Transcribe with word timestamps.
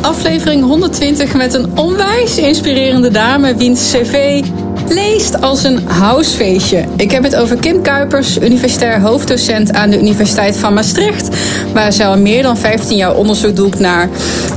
aflevering 0.00 0.62
120 0.62 1.34
met 1.34 1.54
een 1.54 1.78
onwijs 1.78 2.38
inspirerende 2.38 3.10
dame 3.10 3.54
wiens 3.54 3.90
cv 3.90 4.42
leest 4.88 5.40
als 5.40 5.64
een 5.64 5.88
housefeestje. 5.88 6.84
Ik 6.96 7.10
heb 7.10 7.22
het 7.22 7.36
over 7.36 7.56
Kim 7.56 7.82
Kuipers, 7.82 8.38
universitair 8.38 9.00
hoofddocent 9.00 9.72
aan 9.72 9.90
de 9.90 9.98
Universiteit 9.98 10.56
van 10.56 10.74
Maastricht, 10.74 11.28
waar 11.72 11.92
ze 11.92 12.04
al 12.04 12.18
meer 12.18 12.42
dan 12.42 12.56
15 12.56 12.96
jaar 12.96 13.14
onderzoek 13.14 13.56
doet 13.56 13.78
naar 13.78 14.08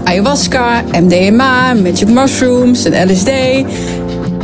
ayahuasca, 0.03 0.83
MDMA, 0.91 1.73
magic 1.73 2.07
mushrooms 2.07 2.85
en 2.85 3.11
LSD. 3.11 3.29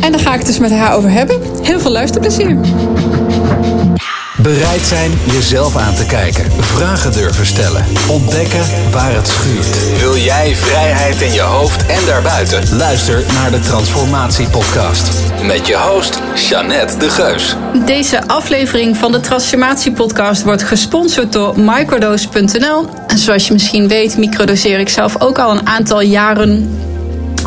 En 0.02 0.12
daar 0.12 0.20
ga 0.20 0.32
ik 0.32 0.38
het 0.38 0.48
dus 0.48 0.60
met 0.60 0.72
haar 0.72 0.96
over 0.96 1.12
hebben. 1.12 1.40
Heel 1.62 1.80
veel 1.80 1.92
luisterplezier. 1.92 2.58
Bereid 4.46 4.86
zijn 4.86 5.12
jezelf 5.26 5.76
aan 5.76 5.96
te 5.96 6.06
kijken. 6.06 6.52
Vragen 6.60 7.12
durven 7.12 7.46
stellen. 7.46 7.86
Ontdekken 8.10 8.92
waar 8.92 9.16
het 9.16 9.28
schuurt. 9.28 10.00
Wil 10.00 10.16
jij 10.16 10.56
vrijheid 10.56 11.22
in 11.22 11.34
je 11.34 11.42
hoofd 11.42 11.86
en 11.86 12.06
daarbuiten? 12.06 12.78
Luister 12.78 13.24
naar 13.34 13.52
de 13.52 13.60
Transformatie 13.60 14.48
Podcast. 14.48 15.10
Met 15.44 15.68
je 15.68 15.78
host, 15.78 16.22
Jeannette 16.50 16.98
de 16.98 17.10
Geus. 17.10 17.56
Deze 17.86 18.28
aflevering 18.28 18.98
van 18.98 19.12
de 19.12 19.20
Transformatie 19.20 19.92
Podcast 19.92 20.44
wordt 20.44 20.64
gesponsord 20.64 21.34
door 21.34 21.60
microdose.nl. 21.60 22.90
En 23.08 23.18
zoals 23.18 23.48
je 23.48 23.54
misschien 23.54 23.88
weet, 23.88 24.18
microdoseer 24.18 24.80
ik 24.80 24.90
zelf 24.90 25.22
ook 25.22 25.40
al 25.40 25.52
een 25.52 25.68
aantal 25.68 26.02
jaren 26.02 26.80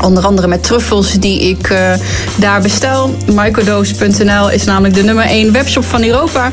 Onder 0.03 0.25
andere 0.25 0.47
met 0.49 0.63
truffels 0.63 1.13
die 1.13 1.41
ik 1.41 1.71
uh, 1.71 1.93
daar 2.37 2.61
bestel. 2.61 3.17
Microdose.nl 3.27 4.51
is 4.51 4.65
namelijk 4.65 4.95
de 4.95 5.03
nummer 5.03 5.25
1 5.25 5.53
webshop 5.53 5.85
van 5.85 6.05
Europa. 6.05 6.53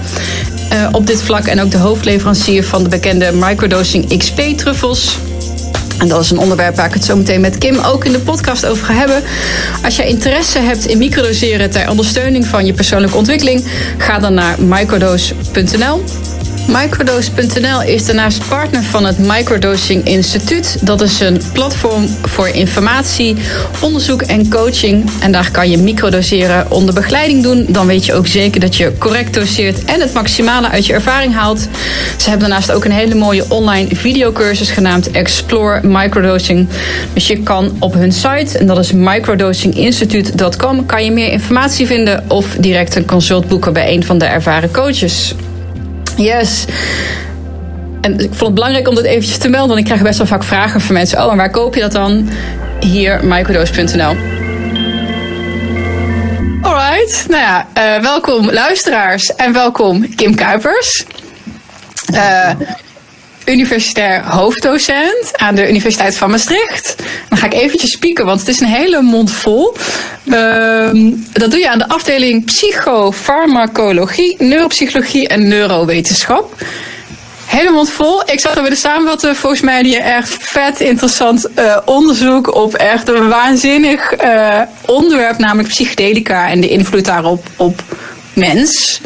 Uh, 0.73 0.87
op 0.91 1.07
dit 1.07 1.21
vlak 1.21 1.45
en 1.45 1.61
ook 1.61 1.71
de 1.71 1.77
hoofdleverancier 1.77 2.63
van 2.63 2.83
de 2.83 2.89
bekende 2.89 3.31
microdosing 3.31 4.17
XP 4.17 4.41
truffels. 4.55 5.17
En 5.97 6.07
dat 6.07 6.21
is 6.21 6.31
een 6.31 6.37
onderwerp 6.37 6.75
waar 6.75 6.87
ik 6.87 6.93
het 6.93 7.05
zo 7.05 7.15
meteen 7.15 7.41
met 7.41 7.57
Kim 7.57 7.79
ook 7.79 8.05
in 8.05 8.11
de 8.11 8.19
podcast 8.19 8.65
over 8.65 8.85
ga 8.85 8.93
hebben. 8.93 9.23
Als 9.83 9.95
jij 9.95 10.07
interesse 10.07 10.59
hebt 10.59 10.85
in 10.85 10.97
microdoseren 10.97 11.69
ter 11.69 11.89
ondersteuning 11.89 12.45
van 12.45 12.65
je 12.65 12.73
persoonlijke 12.73 13.17
ontwikkeling, 13.17 13.63
ga 13.97 14.19
dan 14.19 14.33
naar 14.33 14.55
microdose.nl. 14.61 16.03
Microdose.nl 16.67 17.81
is 17.81 18.05
daarnaast 18.05 18.47
partner 18.47 18.83
van 18.83 19.05
het 19.05 19.17
Microdosing 19.17 20.05
Instituut. 20.05 20.77
Dat 20.81 21.01
is 21.01 21.19
een 21.19 21.41
platform 21.53 22.07
voor 22.23 22.47
informatie, 22.47 23.35
onderzoek 23.81 24.21
en 24.21 24.49
coaching. 24.49 25.09
En 25.19 25.31
daar 25.31 25.51
kan 25.51 25.69
je 25.69 25.77
microdoseren 25.77 26.71
onder 26.71 26.93
begeleiding 26.93 27.43
doen. 27.43 27.65
Dan 27.69 27.87
weet 27.87 28.05
je 28.05 28.13
ook 28.13 28.27
zeker 28.27 28.59
dat 28.61 28.75
je 28.75 28.97
correct 28.97 29.33
doseert 29.33 29.85
en 29.85 30.01
het 30.01 30.13
maximale 30.13 30.69
uit 30.69 30.85
je 30.85 30.93
ervaring 30.93 31.33
haalt. 31.33 31.59
Ze 32.17 32.29
hebben 32.29 32.49
daarnaast 32.49 32.71
ook 32.71 32.85
een 32.85 32.91
hele 32.91 33.15
mooie 33.15 33.45
online 33.49 33.95
videocursus 33.95 34.69
genaamd 34.69 35.11
Explore 35.11 35.87
Microdosing. 35.87 36.67
Dus 37.13 37.27
je 37.27 37.43
kan 37.43 37.75
op 37.79 37.93
hun 37.93 38.11
site, 38.11 38.57
en 38.57 38.67
dat 38.67 38.77
is 38.77 38.91
microdosinginstituut.com, 38.91 40.85
kan 40.85 41.03
je 41.03 41.11
meer 41.11 41.31
informatie 41.31 41.87
vinden 41.87 42.23
of 42.27 42.55
direct 42.59 42.95
een 42.95 43.05
consult 43.05 43.47
boeken 43.47 43.73
bij 43.73 43.93
een 43.93 44.03
van 44.03 44.17
de 44.17 44.25
ervaren 44.25 44.71
coaches. 44.71 45.35
Yes. 46.17 46.65
En 48.01 48.13
ik 48.13 48.19
vond 48.19 48.39
het 48.39 48.53
belangrijk 48.53 48.87
om 48.87 48.95
dit 48.95 49.05
eventjes 49.05 49.37
te 49.37 49.49
melden, 49.49 49.67
want 49.67 49.79
ik 49.79 49.85
krijg 49.85 50.01
best 50.01 50.17
wel 50.17 50.27
vaak 50.27 50.43
vragen 50.43 50.81
van 50.81 50.93
mensen. 50.93 51.25
Oh, 51.25 51.31
en 51.31 51.37
waar 51.37 51.49
koop 51.49 51.75
je 51.75 51.81
dat 51.81 51.91
dan? 51.91 52.29
Hier, 52.79 53.19
microdose.nl. 53.23 54.15
Alright, 56.61 57.25
nou 57.29 57.41
ja, 57.41 57.67
uh, 57.77 58.01
welkom 58.01 58.51
luisteraars 58.51 59.35
en 59.35 59.53
welkom 59.53 60.15
Kim 60.15 60.35
Kuipers. 60.35 61.05
Uh, 62.13 62.49
universitair 63.45 64.23
hoofddocent 64.23 65.31
aan 65.31 65.55
de 65.55 65.69
Universiteit 65.69 66.17
van 66.17 66.29
Maastricht. 66.29 66.95
Dan 67.29 67.37
ga 67.37 67.45
ik 67.45 67.53
eventjes 67.53 67.91
spieken, 67.91 68.25
want 68.25 68.39
het 68.39 68.49
is 68.49 68.59
een 68.59 68.67
hele 68.67 69.01
mond 69.01 69.31
vol. 69.31 69.75
Uh, 70.25 70.89
dat 71.31 71.51
doe 71.51 71.59
je 71.59 71.69
aan 71.69 71.77
de 71.77 71.87
afdeling 71.87 72.45
psychofarmacologie, 72.45 74.35
neuropsychologie 74.39 75.27
en 75.27 75.47
neurowetenschap. 75.47 76.55
Hele 77.45 77.71
mond 77.71 77.89
vol. 77.89 78.21
Ik 78.25 78.39
zag 78.39 78.53
we 78.53 78.69
de 78.69 78.75
samenvatten. 78.75 79.35
Volgens 79.35 79.61
mij 79.61 79.83
die 79.83 79.97
echt 79.97 80.37
vet 80.39 80.79
interessant 80.79 81.47
uh, 81.59 81.77
onderzoek 81.85 82.55
op 82.55 82.73
echt 82.73 83.07
een 83.07 83.27
waanzinnig 83.27 84.23
uh, 84.23 84.61
onderwerp, 84.85 85.37
namelijk 85.37 85.67
psychedelica 85.67 86.49
en 86.49 86.61
de 86.61 86.69
invloed 86.69 87.05
daarop 87.05 87.45
op 87.55 87.81
mens. 88.33 89.01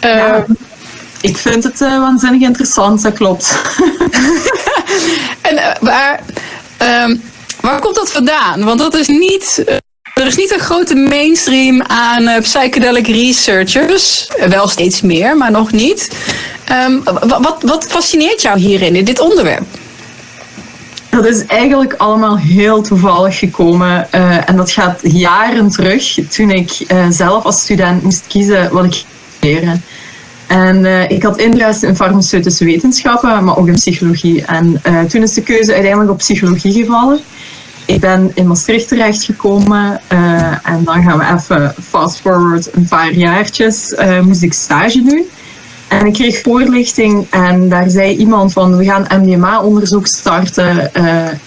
Ja. 0.00 0.44
Ik 1.22 1.36
vind 1.36 1.64
het 1.64 1.80
uh, 1.80 1.98
waanzinnig 1.98 2.40
interessant, 2.40 3.02
dat 3.02 3.12
klopt. 3.12 3.58
en 5.48 5.54
uh, 5.54 5.74
waar, 5.80 6.20
uh, 6.82 7.16
waar 7.60 7.80
komt 7.80 7.94
dat 7.94 8.12
vandaan? 8.12 8.64
Want 8.64 8.78
dat 8.78 8.94
is 8.94 9.08
niet. 9.08 9.62
Uh, 9.68 9.74
er 10.14 10.26
is 10.26 10.36
niet 10.36 10.52
een 10.52 10.60
grote 10.60 10.94
mainstream 10.94 11.82
aan 11.82 12.40
psychedelic 12.40 13.06
researchers. 13.06 14.28
Wel 14.48 14.68
steeds 14.68 15.00
meer, 15.00 15.36
maar 15.36 15.50
nog 15.50 15.72
niet. 15.72 16.10
Um, 16.86 17.02
wat, 17.28 17.56
wat 17.60 17.86
fascineert 17.88 18.42
jou 18.42 18.58
hierin, 18.58 18.96
in 18.96 19.04
dit 19.04 19.20
onderwerp? 19.20 19.64
Dat 21.10 21.26
is 21.26 21.46
eigenlijk 21.46 21.94
allemaal 21.96 22.38
heel 22.38 22.82
toevallig 22.82 23.38
gekomen. 23.38 24.08
Uh, 24.14 24.48
en 24.48 24.56
dat 24.56 24.70
gaat 24.70 25.00
jaren 25.02 25.70
terug, 25.70 26.18
toen 26.28 26.50
ik 26.50 26.84
uh, 26.88 27.06
zelf 27.10 27.44
als 27.44 27.60
student 27.60 28.02
moest 28.02 28.24
kiezen 28.28 28.72
wat 28.72 28.84
ik 28.84 29.04
leren. 29.40 29.84
En 30.52 30.84
uh, 30.84 31.10
ik 31.10 31.22
had 31.22 31.38
interesse 31.38 31.86
in 31.86 31.96
farmaceutische 31.96 32.64
wetenschappen, 32.64 33.44
maar 33.44 33.56
ook 33.56 33.66
in 33.66 33.74
psychologie. 33.74 34.44
En 34.44 34.80
uh, 34.86 35.00
toen 35.00 35.22
is 35.22 35.34
de 35.34 35.42
keuze 35.42 35.72
uiteindelijk 35.72 36.10
op 36.10 36.18
psychologie 36.18 36.72
gevallen. 36.72 37.20
Ik 37.86 38.00
ben 38.00 38.30
in 38.34 38.46
Maastricht 38.46 38.88
terechtgekomen 38.88 40.00
uh, 40.12 40.68
en 40.68 40.84
dan 40.84 41.02
gaan 41.02 41.18
we 41.18 41.24
even 41.34 41.74
fast 41.82 42.20
forward 42.20 42.74
een 42.74 42.88
paar 42.88 43.12
jaartjes. 43.12 43.94
moest 44.22 44.42
ik 44.42 44.52
stage 44.52 45.02
doen. 45.02 45.24
En 45.88 46.06
ik 46.06 46.12
kreeg 46.12 46.40
voorlichting 46.40 47.26
en 47.30 47.68
daar 47.68 47.90
zei 47.90 48.16
iemand 48.16 48.52
van 48.52 48.76
we 48.76 48.84
gaan 48.84 49.22
MDMA-onderzoek 49.22 50.06
starten 50.06 50.94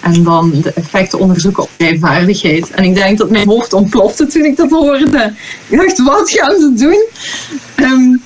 en 0.00 0.22
dan 0.22 0.50
de 0.62 0.72
effecten 0.74 1.18
onderzoeken 1.18 1.62
op 1.62 1.70
vaardigheid. 2.00 2.70
En 2.70 2.84
ik 2.84 2.94
denk 2.94 3.18
dat 3.18 3.30
mijn 3.30 3.48
hoofd 3.48 3.72
ontplofte 3.72 4.26
toen 4.26 4.44
ik 4.44 4.56
dat 4.56 4.70
hoorde. 4.70 5.32
Ik 5.68 5.78
dacht, 5.78 6.02
wat 6.02 6.30
gaan 6.30 6.60
ze 6.60 6.72
doen? 6.74 7.04
Um, 7.76 8.22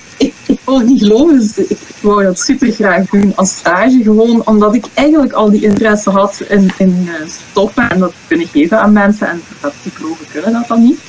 wil 0.70 0.78
het 0.78 0.88
niet 0.88 1.02
geloven, 1.02 1.38
dus 1.38 1.58
ik, 1.58 1.78
wou 2.00 2.24
dat 2.24 2.38
super 2.38 2.72
graag 2.72 3.06
doen 3.06 3.32
als 3.36 3.56
stage. 3.56 4.00
Gewoon 4.02 4.46
omdat 4.46 4.74
ik 4.74 4.84
eigenlijk 4.94 5.32
al 5.32 5.50
die 5.50 5.62
interesse 5.62 6.10
had 6.10 6.42
in, 6.48 6.70
in 6.78 7.08
uh, 7.08 7.12
stoffen 7.50 7.90
en 7.90 7.98
dat 7.98 8.12
kunnen 8.28 8.46
geven 8.46 8.80
aan 8.80 8.92
mensen. 8.92 9.28
En 9.28 9.42
dat 9.60 9.72
psychologen 9.80 10.26
kunnen 10.32 10.52
dat 10.52 10.68
dan 10.68 10.82
niet. 10.82 11.00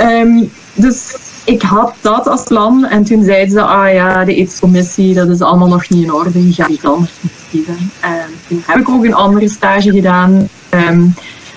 Um, 0.00 0.50
dus 0.74 1.16
ik 1.44 1.62
had 1.62 1.94
dat 2.00 2.28
als 2.28 2.42
plan 2.42 2.86
en 2.86 3.04
toen 3.04 3.24
zeiden 3.24 3.50
ze, 3.50 3.62
ah 3.62 3.92
ja, 3.92 4.24
de 4.24 4.34
ethische 4.34 5.14
dat 5.14 5.28
is 5.28 5.40
allemaal 5.40 5.68
nog 5.68 5.88
niet 5.88 6.04
in 6.04 6.12
orde, 6.12 6.46
je 6.46 6.52
gaat 6.52 6.68
iets 6.68 6.84
anders 6.84 7.10
kiezen. 7.50 7.90
En 8.00 8.26
toen 8.48 8.62
heb 8.66 8.76
ik 8.76 8.88
ook 8.88 9.04
een 9.04 9.14
andere 9.14 9.48
stage 9.48 9.90
gedaan. 9.90 10.48
Um, 10.70 11.14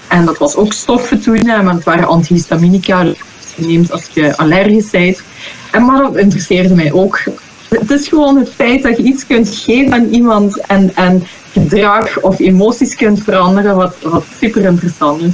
en 0.08 0.26
dat 0.26 0.38
was 0.38 0.56
ook 0.56 0.74
stoffen 0.74 1.22
toen, 1.22 1.46
maar 1.46 1.74
het 1.74 1.84
waren 1.84 2.08
antihistaminica, 2.08 3.04
dus 3.04 3.18
neemt 3.56 3.92
als 3.92 4.10
je 4.14 4.38
allergisch 4.38 4.90
bent. 4.90 5.24
En 5.74 5.86
maar 5.86 6.18
interesseerde 6.18 6.76
mij 6.76 6.92
ook. 6.92 7.20
Het 7.70 7.92
is 7.92 8.08
gewoon 8.08 8.38
het 8.38 8.50
feit 8.56 8.84
dat 8.84 8.98
je 8.98 9.04
iets 9.04 9.28
kunt 9.28 9.56
geven 9.56 9.94
aan 9.94 10.08
iemand 10.10 10.62
en, 10.62 10.96
en 10.96 11.24
gedrag 11.52 12.20
of 12.20 12.40
emoties 12.40 12.96
kunt 12.96 13.24
veranderen, 13.24 13.76
wat, 13.76 13.96
wat 14.02 14.26
super 14.42 14.64
interessant 14.64 15.22
is. 15.22 15.34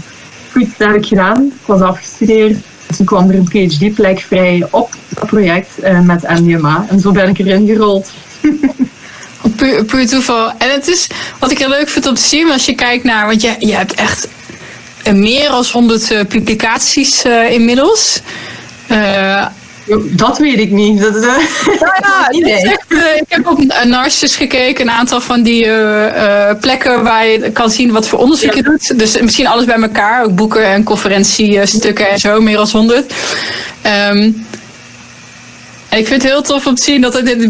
Goed, 0.52 0.68
dat 0.78 0.88
heb 0.88 0.98
ik 0.98 1.06
gedaan. 1.06 1.46
Ik 1.46 1.66
was 1.66 1.82
afgestudeerd. 1.82 2.58
Toen 2.98 3.06
kwam 3.06 3.30
er 3.30 3.36
een 3.36 3.68
PhD-plek 3.68 4.20
vrij 4.20 4.68
op 4.72 4.96
dat 5.08 5.28
project 5.28 5.70
uh, 5.84 6.02
met 6.02 6.22
MDMA. 6.22 6.86
En 6.90 7.00
zo 7.00 7.12
ben 7.12 7.30
ik 7.30 7.40
erin 7.40 7.68
gerold. 7.68 8.12
puur, 9.88 10.08
toeval. 10.08 10.52
En 10.58 10.72
het 10.72 10.88
is 10.88 11.08
wat 11.40 11.52
ik 11.52 11.58
heel 11.58 11.70
leuk 11.70 11.90
vind 11.90 12.08
om 12.08 12.14
te 12.14 12.22
zien 12.22 12.52
als 12.52 12.66
je 12.66 12.76
kijkt 12.76 13.04
naar, 13.04 13.26
want 13.26 13.42
je, 13.42 13.56
je 13.60 13.76
hebt 13.76 13.94
echt 13.94 14.28
meer 15.14 15.50
dan 15.50 15.66
100 15.72 16.12
uh, 16.12 16.20
publicaties 16.28 17.26
inmiddels. 17.50 18.22
Dat 20.02 20.38
weet 20.38 20.60
ik 20.60 20.72
niet. 20.72 21.02
Dat, 21.02 21.16
uh, 21.16 21.22
ja, 21.22 22.28
ja, 22.32 22.56
echt, 22.72 22.86
uh, 22.88 23.16
ik 23.16 23.26
heb 23.28 23.48
op 23.48 23.84
Narcissus 23.84 24.36
gekeken, 24.36 24.88
een 24.88 24.92
aantal 24.92 25.22
van 25.22 25.44
die 25.44 25.66
uh, 25.66 26.52
plekken 26.60 27.04
waar 27.04 27.28
je 27.28 27.52
kan 27.52 27.70
zien 27.70 27.92
wat 27.92 28.08
voor 28.08 28.20
onderzoek 28.20 28.54
je 28.54 28.64
ja. 28.64 28.70
doet. 28.70 29.00
Dus 29.00 29.22
misschien 29.22 29.48
alles 29.48 29.66
bij 29.66 29.82
elkaar, 29.82 30.24
ook 30.24 30.36
boeken 30.36 30.66
en 30.66 30.84
conferentiestukken 30.84 32.10
en 32.10 32.20
zo, 32.20 32.42
meer 32.42 32.56
dan 32.56 32.68
honderd. 32.72 33.14
Um, 33.84 33.92
en 34.12 34.46
ik 35.90 36.08
vind 36.08 36.22
het 36.22 36.32
heel 36.32 36.42
tof 36.42 36.68
om 36.68 36.76
te 36.76 36.84
zien 36.84 37.02
dat 37.02 37.14
het 37.14 37.50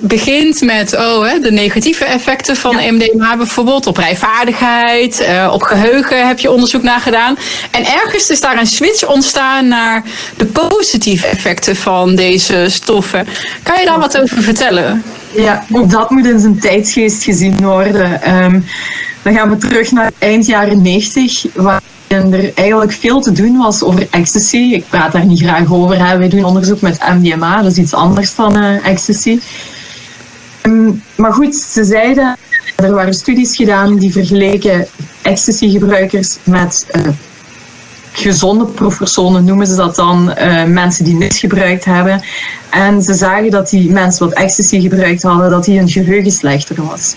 begint 0.00 0.60
met 0.60 0.96
oh, 0.96 1.26
hè, 1.26 1.38
de 1.38 1.52
negatieve 1.52 2.04
effecten 2.04 2.56
van 2.56 2.76
ja. 2.82 2.92
MDMA 2.92 3.36
bijvoorbeeld. 3.36 3.86
Op 3.86 3.96
rijvaardigheid, 3.96 5.20
uh, 5.20 5.50
op 5.52 5.62
geheugen 5.62 6.26
heb 6.26 6.38
je 6.38 6.50
onderzoek 6.50 6.82
naar 6.82 7.00
gedaan. 7.00 7.36
En 7.70 7.86
ergens 7.86 8.30
is 8.30 8.40
daar 8.40 8.58
een 8.58 8.66
switch 8.66 9.06
ontstaan 9.06 9.68
naar 9.68 10.02
de 10.36 10.46
positieve 10.46 11.26
effecten 11.26 11.76
van 11.76 12.14
deze 12.14 12.66
stoffen. 12.68 13.26
Kan 13.62 13.80
je 13.80 13.86
daar 13.86 14.00
wat 14.00 14.20
over 14.20 14.42
vertellen? 14.42 15.02
Ja, 15.34 15.64
ook 15.72 15.90
dat 15.90 16.10
moet 16.10 16.26
in 16.26 16.38
zijn 16.40 16.60
tijdsgeest 16.60 17.22
gezien 17.22 17.56
worden. 17.56 18.34
Um, 18.44 18.64
dan 19.22 19.34
gaan 19.34 19.50
we 19.50 19.56
terug 19.56 19.90
naar 19.90 20.10
eind 20.18 20.46
jaren 20.46 20.82
90, 20.82 21.44
waar 21.54 21.80
er 22.08 22.54
eigenlijk 22.54 22.92
veel 22.92 23.20
te 23.20 23.32
doen 23.32 23.56
was 23.56 23.82
over 23.82 24.06
ecstasy. 24.10 24.56
Ik 24.56 24.88
praat 24.88 25.12
daar 25.12 25.26
niet 25.26 25.40
graag 25.40 25.72
over. 25.72 26.06
Hè. 26.06 26.18
Wij 26.18 26.28
doen 26.28 26.44
onderzoek 26.44 26.80
met 26.80 27.00
MDMA, 27.14 27.62
dat 27.62 27.70
is 27.70 27.78
iets 27.78 27.94
anders 27.94 28.34
dan 28.34 28.56
uh, 28.56 28.86
ecstasy. 28.86 29.40
Um, 30.62 31.02
maar 31.16 31.32
goed, 31.32 31.54
ze 31.54 31.84
zeiden, 31.84 32.36
er 32.76 32.94
waren 32.94 33.14
studies 33.14 33.56
gedaan 33.56 33.96
die 33.96 34.12
vergeleken 34.12 34.86
ecstasy-gebruikers 35.22 36.36
met 36.44 36.86
uh, 36.96 37.08
gezonde 38.12 38.64
proefpersonen, 38.64 39.44
noemen 39.44 39.66
ze 39.66 39.76
dat 39.76 39.96
dan, 39.96 40.34
uh, 40.38 40.64
mensen 40.64 41.04
die 41.04 41.14
niks 41.14 41.38
gebruikt 41.38 41.84
hebben. 41.84 42.22
En 42.70 43.02
ze 43.02 43.14
zagen 43.14 43.50
dat 43.50 43.70
die 43.70 43.90
mensen 43.90 44.28
wat 44.28 44.38
ecstasy 44.38 44.80
gebruikt 44.80 45.22
hadden, 45.22 45.50
dat 45.50 45.64
die 45.64 45.78
hun 45.78 45.88
geheugen 45.88 46.32
slechter 46.32 46.84
was. 46.84 47.14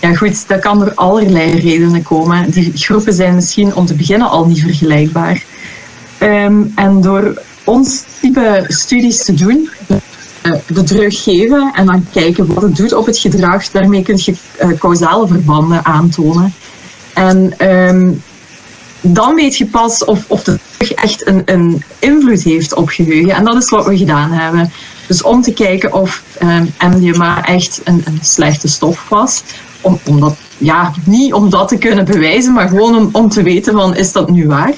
Ja 0.00 0.14
goed, 0.14 0.48
dat 0.48 0.60
kan 0.60 0.78
door 0.78 0.94
allerlei 0.94 1.60
redenen 1.60 2.02
komen. 2.02 2.50
Die 2.50 2.72
groepen 2.74 3.12
zijn 3.12 3.34
misschien 3.34 3.74
om 3.74 3.86
te 3.86 3.94
beginnen 3.94 4.28
al 4.28 4.46
niet 4.46 4.60
vergelijkbaar. 4.60 5.44
Um, 6.20 6.72
en 6.74 7.00
door 7.00 7.42
ons 7.64 8.04
type 8.20 8.64
studies 8.68 9.24
te 9.24 9.34
doen, 9.34 9.68
de 10.66 10.82
drug 10.82 11.22
geven 11.22 11.72
en 11.74 11.86
dan 11.86 12.06
kijken 12.12 12.54
wat 12.54 12.62
het 12.62 12.76
doet 12.76 12.92
op 12.92 13.06
het 13.06 13.18
gedrag, 13.18 13.70
daarmee 13.70 14.02
kun 14.02 14.18
je 14.24 14.34
uh, 14.62 14.78
causale 14.78 15.26
verbanden 15.26 15.84
aantonen. 15.84 16.54
En 17.14 17.68
um, 17.70 18.22
dan 19.00 19.34
weet 19.34 19.56
je 19.56 19.66
pas 19.66 20.04
of, 20.04 20.24
of 20.28 20.42
de 20.42 20.58
drug 20.76 20.92
echt 20.92 21.26
een, 21.26 21.42
een 21.44 21.82
invloed 21.98 22.42
heeft 22.42 22.74
op 22.74 22.88
geheugen. 22.88 23.34
En 23.34 23.44
dat 23.44 23.62
is 23.62 23.70
wat 23.70 23.86
we 23.86 23.96
gedaan 23.96 24.30
hebben. 24.30 24.72
Dus 25.06 25.22
om 25.22 25.42
te 25.42 25.52
kijken 25.52 25.92
of 25.92 26.22
MDMA 26.78 27.44
echt 27.44 27.80
een, 27.84 28.02
een 28.04 28.18
slechte 28.22 28.68
stof 28.68 29.08
was, 29.08 29.42
om, 29.86 29.98
om 30.06 30.20
dat, 30.20 30.36
ja, 30.58 30.92
niet 31.04 31.32
om 31.32 31.50
dat 31.50 31.68
te 31.68 31.78
kunnen 31.78 32.04
bewijzen, 32.04 32.52
maar 32.52 32.68
gewoon 32.68 32.96
om, 32.96 33.08
om 33.12 33.28
te 33.28 33.42
weten 33.42 33.72
van 33.72 33.96
is 33.96 34.12
dat 34.12 34.30
nu 34.30 34.46
waar. 34.46 34.74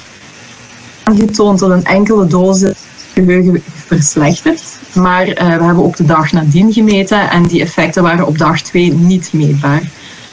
Aangetoond 1.02 1.58
dat 1.58 1.70
een 1.70 1.84
enkele 1.84 2.26
dosis 2.26 2.76
geheugen 3.12 3.62
verslechtert. 3.86 4.62
Maar 4.94 5.28
uh, 5.28 5.34
we 5.34 5.64
hebben 5.64 5.84
ook 5.84 5.96
de 5.96 6.04
dag 6.04 6.32
nadien 6.32 6.72
gemeten 6.72 7.30
en 7.30 7.42
die 7.42 7.60
effecten 7.60 8.02
waren 8.02 8.26
op 8.26 8.38
dag 8.38 8.60
2 8.60 8.92
niet 8.92 9.32
meetbaar. 9.32 9.82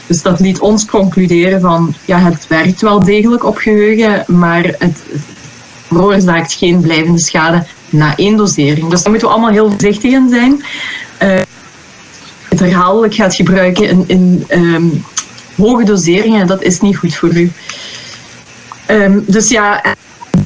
Dus 0.08 0.22
dat 0.22 0.40
liet 0.40 0.60
ons 0.60 0.86
concluderen 0.86 1.62
van 1.62 1.94
ja, 2.06 2.20
het 2.20 2.48
werkt 2.48 2.82
wel 2.82 3.04
degelijk 3.04 3.46
op 3.46 3.58
geheugen, 3.58 4.24
maar 4.28 4.76
het 4.78 5.04
veroorzaakt 5.88 6.54
geen 6.54 6.82
blijvende 6.82 7.22
schade 7.22 7.66
na 7.90 8.16
één 8.16 8.38
dosering. 8.38 8.90
Dus 8.90 9.02
daar 9.02 9.12
moeten 9.12 9.28
we 9.28 9.34
allemaal 9.34 9.54
heel 9.54 9.70
voorzichtig 9.70 10.12
in 10.12 10.30
zijn. 10.30 10.64
Het 12.66 12.74
herhaaldelijk 12.74 13.14
gaat 13.14 13.36
gebruiken 13.36 13.90
in, 13.90 14.04
in 14.08 14.46
um, 14.50 15.04
hoge 15.56 15.84
doseringen, 15.84 16.48
dat 16.48 16.62
is 16.62 16.82
niet 16.82 16.98
goed 16.98 17.16
voor 17.16 17.34
u. 17.34 17.52
Um, 18.88 19.24
dus 19.28 19.50
ja, 19.50 19.84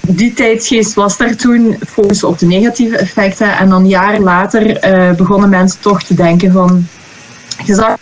die 0.02 0.34
tijdsgeest 0.34 0.94
was 0.94 1.18
daar 1.18 1.36
toen 1.36 1.78
focus 1.88 2.24
op 2.24 2.40
de 2.40 2.46
negatieve 2.46 2.98
effecten. 2.98 3.58
En 3.58 3.70
dan 3.70 3.88
jaren 3.88 4.22
later 4.22 4.90
uh, 4.90 5.16
begonnen 5.16 5.50
mensen 5.50 5.80
toch 5.80 6.04
te 6.04 6.14
denken 6.14 6.52
van... 6.52 6.88
Je 7.66 7.74
zag 7.74 7.98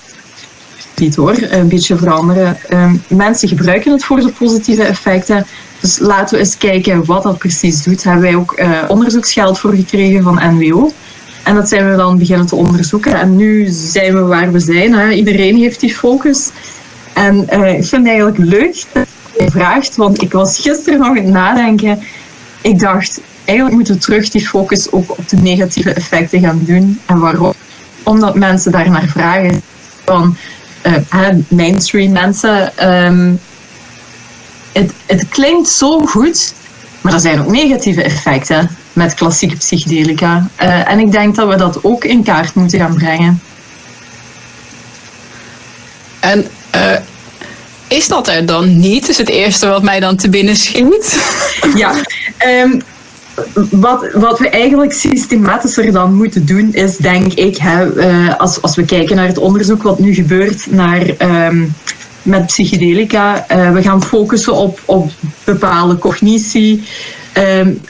niet 0.96 1.16
hoor, 1.16 1.36
een 1.50 1.68
beetje 1.68 1.98
veranderen. 1.98 2.58
Um, 2.70 3.04
mensen 3.08 3.48
gebruiken 3.48 3.92
het 3.92 4.04
voor 4.04 4.20
de 4.20 4.32
positieve 4.40 4.84
effecten. 4.84 5.46
Dus 5.80 6.00
laten 6.00 6.34
we 6.34 6.40
eens 6.44 6.58
kijken 6.58 7.06
wat 7.06 7.24
dat 7.24 7.38
precies 7.38 7.84
doet. 7.84 8.04
Daar 8.04 8.14
hebben 8.14 8.32
wij 8.32 8.40
ook 8.40 8.60
uh, 8.60 8.84
onderzoeksgeld 8.88 9.60
voor 9.60 9.74
gekregen 9.74 10.24
van 10.24 10.56
NWO. 10.56 10.92
En 11.48 11.56
dat 11.56 11.70
zijn 11.70 11.90
we 11.90 11.96
dan 11.96 12.18
beginnen 12.18 12.48
te 12.48 12.56
onderzoeken. 12.56 13.14
En 13.14 13.36
nu 13.36 13.68
zijn 13.70 14.14
we 14.14 14.20
waar 14.20 14.52
we 14.52 14.60
zijn. 14.60 14.94
Hè. 14.94 15.12
Iedereen 15.12 15.58
heeft 15.58 15.80
die 15.80 15.96
focus. 15.96 16.50
En 17.14 17.36
uh, 17.36 17.74
ik 17.74 17.86
vind 17.86 17.92
het 17.92 18.08
eigenlijk 18.08 18.38
leuk 18.38 18.84
dat 18.92 19.08
je 19.40 19.52
vraagt, 19.52 19.96
want 19.96 20.22
ik 20.22 20.32
was 20.32 20.60
gisteren 20.60 21.00
nog 21.00 21.08
aan 21.08 21.16
het 21.16 21.26
nadenken. 21.26 22.00
Ik 22.62 22.80
dacht, 22.80 23.22
eigenlijk 23.46 23.78
moeten 23.78 23.94
we 23.94 24.00
terug 24.00 24.30
die 24.30 24.48
focus 24.48 24.92
ook 24.92 25.12
op 25.12 25.30
de 25.30 25.38
negatieve 25.38 25.94
effecten 25.94 26.40
gaan 26.40 26.62
doen. 26.66 27.00
En 27.06 27.20
waarom? 27.20 27.54
Omdat 28.04 28.36
mensen 28.36 28.72
daar 28.72 28.90
naar 28.90 29.08
vragen. 29.08 29.62
Van 30.06 30.38
uh, 30.86 31.30
mainstream 31.48 32.12
mensen. 32.12 32.88
Um, 33.06 33.40
het, 34.72 34.92
het 35.06 35.30
klinkt 35.30 35.68
zo 35.68 36.00
goed, 36.00 36.54
maar 37.02 37.14
er 37.14 37.20
zijn 37.20 37.40
ook 37.40 37.52
negatieve 37.52 38.04
effecten 38.04 38.77
met 38.98 39.14
klassieke 39.14 39.56
psychedelica. 39.56 40.48
Uh, 40.62 40.92
en 40.92 41.00
ik 41.00 41.12
denk 41.12 41.36
dat 41.36 41.48
we 41.48 41.56
dat 41.56 41.84
ook 41.84 42.04
in 42.04 42.24
kaart 42.24 42.54
moeten 42.54 42.80
gaan 42.80 42.96
brengen. 42.96 43.42
En 46.20 46.48
uh, 46.76 46.82
is 47.88 48.08
dat 48.08 48.28
er 48.28 48.46
dan 48.46 48.80
niet? 48.80 49.10
Is 49.10 49.18
het 49.18 49.30
eerste 49.30 49.68
wat 49.68 49.84
mij 49.84 50.00
dan 50.00 50.16
te 50.16 50.30
binnen 50.30 50.56
schiet? 50.56 51.16
Ja, 51.76 51.94
um, 52.64 52.82
wat, 53.70 54.12
wat 54.14 54.40
we 54.40 54.50
eigenlijk 54.50 54.94
systematischer 54.94 55.92
dan 55.92 56.14
moeten 56.14 56.46
doen, 56.46 56.74
is 56.74 56.98
denk 56.98 57.34
ik, 57.34 57.58
hè, 57.58 57.96
uh, 57.96 58.36
als, 58.38 58.62
als 58.62 58.76
we 58.76 58.86
kijken 58.86 59.16
naar 59.16 59.28
het 59.28 59.38
onderzoek 59.38 59.84
wat 59.84 60.00
nu 60.00 60.14
gebeurt 60.14 60.72
naar, 60.72 61.02
um, 61.48 61.74
met 62.22 62.46
psychedelica, 62.46 63.46
uh, 63.52 63.72
we 63.72 63.82
gaan 63.82 64.04
focussen 64.04 64.54
op, 64.54 64.82
op 64.86 65.12
bepaalde 65.44 65.98
cognitie. 65.98 66.84
Um, 67.38 67.82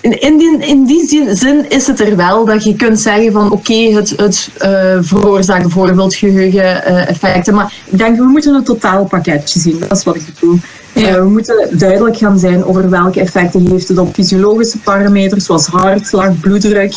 in, 0.00 0.20
in, 0.20 0.38
die, 0.38 0.58
in 0.58 0.84
die 0.84 1.08
zin, 1.08 1.36
zin, 1.36 1.70
is 1.70 1.86
het 1.86 2.00
er 2.00 2.16
wel 2.16 2.44
dat 2.44 2.64
je 2.64 2.76
kunt 2.76 3.00
zeggen 3.00 3.32
van 3.32 3.44
oké, 3.44 3.54
okay, 3.54 3.92
het, 3.92 4.10
het 4.16 4.50
uh, 4.62 4.96
veroorzaakt 5.00 5.62
bijvoorbeeld 5.62 6.14
geheugeneffecten. 6.14 7.54
Maar 7.54 7.74
ik 7.90 7.98
denk 7.98 8.16
we 8.16 8.24
moeten 8.24 8.54
een 8.54 8.64
totaalpakketje 8.64 9.60
zien. 9.60 9.78
Dat 9.78 9.98
is 9.98 10.04
wat 10.04 10.16
ik 10.16 10.22
bedoel. 10.34 10.58
Ja. 10.92 11.08
Uh, 11.08 11.14
we 11.14 11.28
moeten 11.28 11.68
duidelijk 11.78 12.16
gaan 12.16 12.38
zijn 12.38 12.64
over 12.64 12.90
welke 12.90 13.20
effecten 13.20 13.70
heeft 13.70 13.88
het 13.88 13.98
op 13.98 14.14
fysiologische 14.14 14.78
parameters 14.78 15.44
zoals 15.44 15.66
hartslag, 15.66 16.40
bloeddruk. 16.40 16.94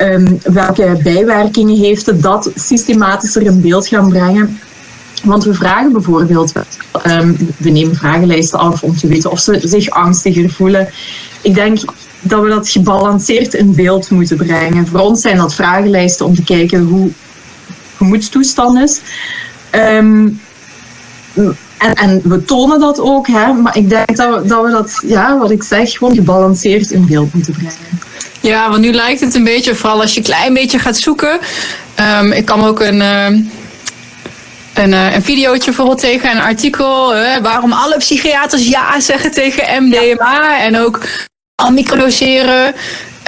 Um, 0.00 0.40
welke 0.42 0.98
bijwerkingen 1.02 1.76
heeft 1.76 2.06
het, 2.06 2.22
dat 2.22 2.50
systematischer 2.54 3.42
in 3.42 3.60
beeld 3.60 3.86
gaan 3.86 4.08
brengen. 4.08 4.58
Want 5.24 5.44
we 5.44 5.54
vragen 5.54 5.92
bijvoorbeeld, 5.92 6.52
um, 7.06 7.36
we 7.56 7.70
nemen 7.70 7.96
vragenlijsten 7.96 8.58
af 8.58 8.82
om 8.82 8.96
te 8.96 9.06
weten 9.06 9.30
of 9.30 9.40
ze 9.40 9.60
zich 9.62 9.90
angstiger 9.90 10.50
voelen. 10.50 10.88
Ik 11.42 11.54
denk 11.54 11.78
dat 12.24 12.42
we 12.42 12.48
dat 12.48 12.68
gebalanceerd 12.68 13.54
in 13.54 13.74
beeld 13.74 14.10
moeten 14.10 14.36
brengen. 14.36 14.86
Voor 14.86 15.00
ons 15.00 15.20
zijn 15.20 15.36
dat 15.36 15.54
vragenlijsten 15.54 16.26
om 16.26 16.34
te 16.34 16.44
kijken 16.44 16.82
hoe 16.82 17.10
gemoedstoestand 17.96 18.78
is. 18.78 19.00
Um, 19.72 20.40
en, 21.78 22.20
we 22.24 22.44
tonen 22.44 22.80
dat 22.80 23.00
ook, 23.00 23.26
hè, 23.26 23.52
maar 23.52 23.76
ik 23.76 23.88
denk 23.88 24.16
dat 24.16 24.42
we, 24.42 24.48
dat 24.48 24.64
we 24.64 24.70
dat, 24.70 25.02
ja, 25.06 25.38
wat 25.38 25.50
ik 25.50 25.62
zeg, 25.62 25.92
gewoon 25.92 26.14
gebalanceerd 26.14 26.90
in 26.90 27.06
beeld 27.06 27.34
moeten 27.34 27.52
brengen. 27.52 28.00
Ja, 28.40 28.70
want 28.70 28.80
nu 28.80 28.92
lijkt 28.92 29.20
het 29.20 29.34
een 29.34 29.44
beetje, 29.44 29.74
vooral 29.74 30.00
als 30.00 30.12
je 30.12 30.18
een 30.18 30.24
klein 30.24 30.54
beetje 30.54 30.78
gaat 30.78 30.96
zoeken. 30.96 31.38
Um, 32.20 32.32
ik 32.32 32.44
kan 32.44 32.64
ook 32.64 32.80
een, 32.80 32.96
uh, 32.96 33.26
een, 34.74 34.90
uh, 34.90 35.14
een 35.14 35.22
videootje 35.22 35.64
bijvoorbeeld 35.64 36.00
tegen, 36.00 36.30
een 36.30 36.40
artikel. 36.40 37.16
Uh, 37.16 37.36
waarom 37.36 37.72
alle 37.72 37.96
psychiaters 37.96 38.68
ja 38.68 39.00
zeggen 39.00 39.30
tegen 39.30 39.84
MDMA. 39.84 40.60
En 40.60 40.78
ook 40.78 41.00
al 41.54 41.70
microdoseren. 41.70 42.74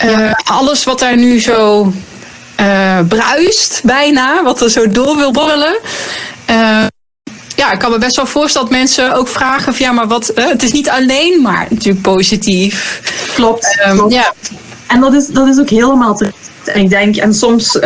Ja. 0.02 0.40
Alles 0.44 0.84
wat 0.84 0.98
daar 0.98 1.16
nu 1.16 1.40
zo 1.40 1.92
bruist, 3.08 3.80
bijna. 3.84 4.42
Wat 4.42 4.60
er 4.60 4.70
zo 4.70 4.88
door 4.88 5.16
wil 5.16 5.32
borrelen 5.32 5.76
ja, 7.56 7.72
ik 7.72 7.78
kan 7.78 7.90
me 7.90 7.98
best 7.98 8.16
wel 8.16 8.26
voorstellen 8.26 8.68
dat 8.68 8.78
mensen 8.78 9.14
ook 9.14 9.28
vragen 9.28 9.74
van 9.74 9.86
ja, 9.86 9.92
maar 9.92 10.06
wat, 10.06 10.32
het 10.34 10.62
is 10.62 10.72
niet 10.72 10.88
alleen 10.88 11.42
maar 11.42 11.66
natuurlijk 11.70 12.02
positief. 12.02 13.00
Klopt. 13.34 13.78
Um, 13.86 13.96
klopt. 13.96 14.12
Ja. 14.12 14.32
En 14.86 15.00
dat 15.00 15.14
is, 15.14 15.26
dat 15.26 15.46
is 15.46 15.58
ook 15.58 15.68
helemaal 15.68 16.16
terecht. 16.16 16.50
En 16.64 16.80
ik 16.80 16.88
denk, 16.88 17.16
en 17.16 17.34
soms 17.34 17.78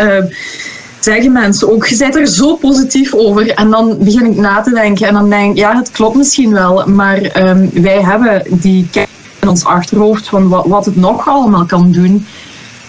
zeggen 1.00 1.32
mensen 1.32 1.72
ook, 1.72 1.86
je 1.86 1.96
bent 1.96 2.16
er 2.16 2.26
zo 2.26 2.54
positief 2.54 3.14
over. 3.14 3.50
En 3.50 3.70
dan 3.70 3.96
begin 3.98 4.26
ik 4.26 4.36
na 4.36 4.60
te 4.60 4.70
denken 4.70 5.06
en 5.06 5.14
dan 5.14 5.30
denk 5.30 5.50
ik, 5.50 5.58
ja, 5.58 5.76
het 5.76 5.90
klopt 5.90 6.16
misschien 6.16 6.52
wel, 6.52 6.86
maar 6.86 7.48
um, 7.48 7.70
wij 7.72 8.02
hebben 8.02 8.42
die 8.48 8.88
kennis 8.90 9.09
in 9.40 9.48
ons 9.48 9.64
achterhoofd 9.64 10.28
van 10.28 10.48
wat, 10.48 10.66
wat 10.66 10.84
het 10.84 10.96
nog 10.96 11.28
allemaal 11.28 11.66
kan 11.66 11.92
doen. 11.92 12.26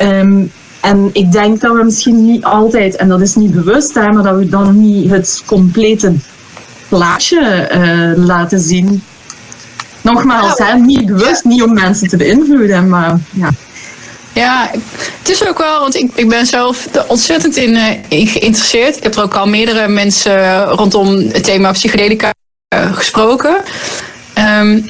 Um, 0.01 0.51
en 0.81 1.10
ik 1.13 1.31
denk 1.31 1.62
dat 1.62 1.75
we 1.75 1.84
misschien 1.84 2.25
niet 2.25 2.43
altijd, 2.43 2.96
en 2.96 3.08
dat 3.08 3.22
is 3.22 3.36
niet 3.36 3.51
bewust, 3.51 3.93
hè, 3.93 4.12
maar 4.12 4.24
dat 4.24 4.36
we 4.36 4.50
dan 4.50 4.81
niet 4.81 5.10
het 5.10 5.43
complete 5.46 6.13
plaatje 6.88 7.70
uh, 7.74 8.25
laten 8.25 8.60
zien. 8.60 9.03
Nogmaals, 10.01 10.58
hè, 10.58 10.74
niet 10.74 11.05
bewust, 11.05 11.43
niet 11.43 11.63
om 11.63 11.74
mensen 11.74 12.08
te 12.08 12.17
beïnvloeden, 12.17 12.89
maar 12.89 13.20
ja. 13.31 13.50
Ja, 14.34 14.70
het 15.20 15.29
is 15.29 15.48
ook 15.48 15.58
wel, 15.58 15.79
want 15.79 15.96
ik, 15.96 16.12
ik 16.15 16.29
ben 16.29 16.46
zelf 16.46 16.88
ontzettend 17.08 17.55
in, 17.55 17.70
uh, 17.70 17.88
in, 18.08 18.27
geïnteresseerd. 18.27 18.98
Ik 18.98 19.03
heb 19.03 19.15
er 19.15 19.24
ook 19.24 19.36
al 19.36 19.48
meerdere 19.48 19.88
mensen 19.88 20.63
rondom 20.63 21.08
het 21.17 21.43
thema 21.43 21.72
psychedelica 21.72 22.34
uh, 22.75 22.93
gesproken. 22.93 23.55
Um, 24.60 24.89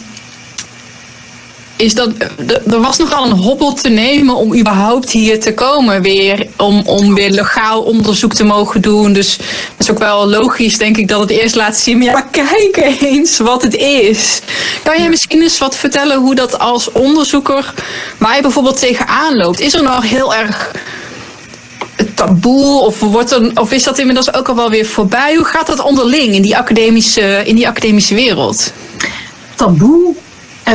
is 1.82 1.94
dat 1.96 2.10
er 2.46 2.82
was 2.82 2.98
nogal 2.98 3.26
een 3.26 3.38
hobbel 3.38 3.74
te 3.74 3.90
nemen 3.90 4.36
om 4.36 4.56
überhaupt 4.56 5.10
hier 5.10 5.40
te 5.40 5.54
komen 5.54 6.02
weer. 6.02 6.48
Om, 6.58 6.82
om 6.86 7.14
weer 7.14 7.30
legaal 7.30 7.82
onderzoek 7.82 8.34
te 8.34 8.44
mogen 8.44 8.82
doen. 8.82 9.14
Dus 9.14 9.38
dat 9.38 9.48
is 9.78 9.92
ook 9.92 10.00
wel 10.00 10.30
logisch, 10.30 10.78
denk 10.78 10.98
ik, 10.98 11.08
dat 11.08 11.20
het 11.20 11.30
eerst 11.30 11.56
laat 11.56 11.78
zien. 11.78 11.98
Maar 11.98 12.08
ja, 12.08 12.22
kijk 12.32 13.02
eens 13.02 13.38
wat 13.38 13.62
het 13.62 13.76
is. 13.76 14.42
Kan 14.84 14.98
jij 14.98 15.10
misschien 15.10 15.42
eens 15.42 15.58
wat 15.58 15.76
vertellen 15.76 16.18
hoe 16.18 16.36
dat 16.36 16.60
als 16.60 16.92
onderzoeker, 16.92 17.74
waar 18.18 18.36
je 18.36 18.42
bijvoorbeeld 18.42 18.80
tegenaan 18.80 19.36
loopt? 19.36 19.60
Is 19.60 19.74
er 19.74 19.84
nog 19.84 20.10
heel 20.10 20.36
erg 20.36 20.72
taboe? 22.16 22.80
Of, 22.80 23.00
wordt 23.00 23.32
er, 23.32 23.52
of 23.56 23.72
is 23.72 23.84
dat 23.84 24.00
inmiddels 24.00 24.34
ook 24.34 24.50
al 24.50 24.56
wel 24.56 24.70
weer 24.70 24.86
voorbij? 24.86 25.36
Hoe 25.36 25.46
gaat 25.46 25.68
dat 25.68 25.82
onderling 25.84 26.34
in 26.34 26.42
die 26.42 26.58
academische, 26.58 27.42
in 27.46 27.56
die 27.56 27.68
academische 27.68 28.16
wereld? 28.16 28.74
Taboe 29.56 30.16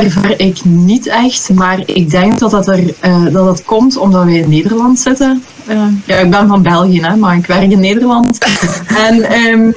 ervaar 0.03 0.33
ik 0.39 0.63
niet 0.63 1.07
echt, 1.07 1.49
maar 1.53 1.81
ik 1.85 2.09
denk 2.09 2.39
dat 2.39 2.51
dat, 2.51 2.67
er, 2.67 2.83
uh, 3.05 3.25
dat 3.31 3.45
het 3.47 3.65
komt 3.65 3.97
omdat 3.97 4.23
wij 4.23 4.33
in 4.33 4.49
Nederland 4.49 4.99
zitten. 4.99 5.43
Uh, 5.69 5.83
ja, 6.05 6.15
ik 6.15 6.29
ben 6.29 6.47
van 6.47 6.61
België, 6.61 7.01
hè, 7.01 7.15
maar 7.15 7.35
ik 7.35 7.45
werk 7.45 7.71
in 7.71 7.79
Nederland. 7.79 8.37
en 9.07 9.33
um, 9.33 9.75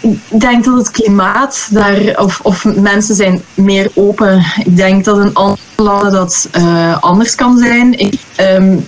ik 0.00 0.40
denk 0.40 0.64
dat 0.64 0.76
het 0.76 0.90
klimaat 0.90 1.68
daar, 1.70 2.14
of, 2.16 2.40
of 2.42 2.64
mensen 2.64 3.14
zijn 3.14 3.42
meer 3.54 3.90
open. 3.94 4.44
Ik 4.64 4.76
denk 4.76 5.04
dat 5.04 5.18
in 5.18 5.34
andere 5.34 5.60
landen 5.76 6.12
dat 6.12 6.48
uh, 6.58 7.02
anders 7.02 7.34
kan 7.34 7.58
zijn. 7.58 7.98
Ik, 7.98 8.14
um, 8.40 8.86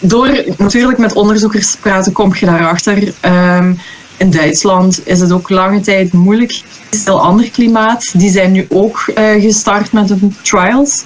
door 0.00 0.44
natuurlijk 0.56 0.98
met 0.98 1.12
onderzoekers 1.12 1.70
te 1.70 1.78
praten, 1.78 2.12
kom 2.12 2.34
je 2.34 2.46
daarachter. 2.46 3.12
Um, 3.24 3.78
in 4.16 4.30
Duitsland 4.30 5.00
is 5.06 5.20
het 5.20 5.32
ook 5.32 5.48
lange 5.48 5.80
tijd 5.80 6.12
moeilijk. 6.12 6.52
Het 6.52 6.94
is 6.94 6.98
een 6.98 7.12
heel 7.12 7.20
ander 7.20 7.50
klimaat. 7.50 8.18
Die 8.18 8.30
zijn 8.30 8.52
nu 8.52 8.66
ook 8.68 9.12
uh, 9.18 9.42
gestart 9.42 9.92
met 9.92 10.08
de 10.08 10.28
trials. 10.42 11.02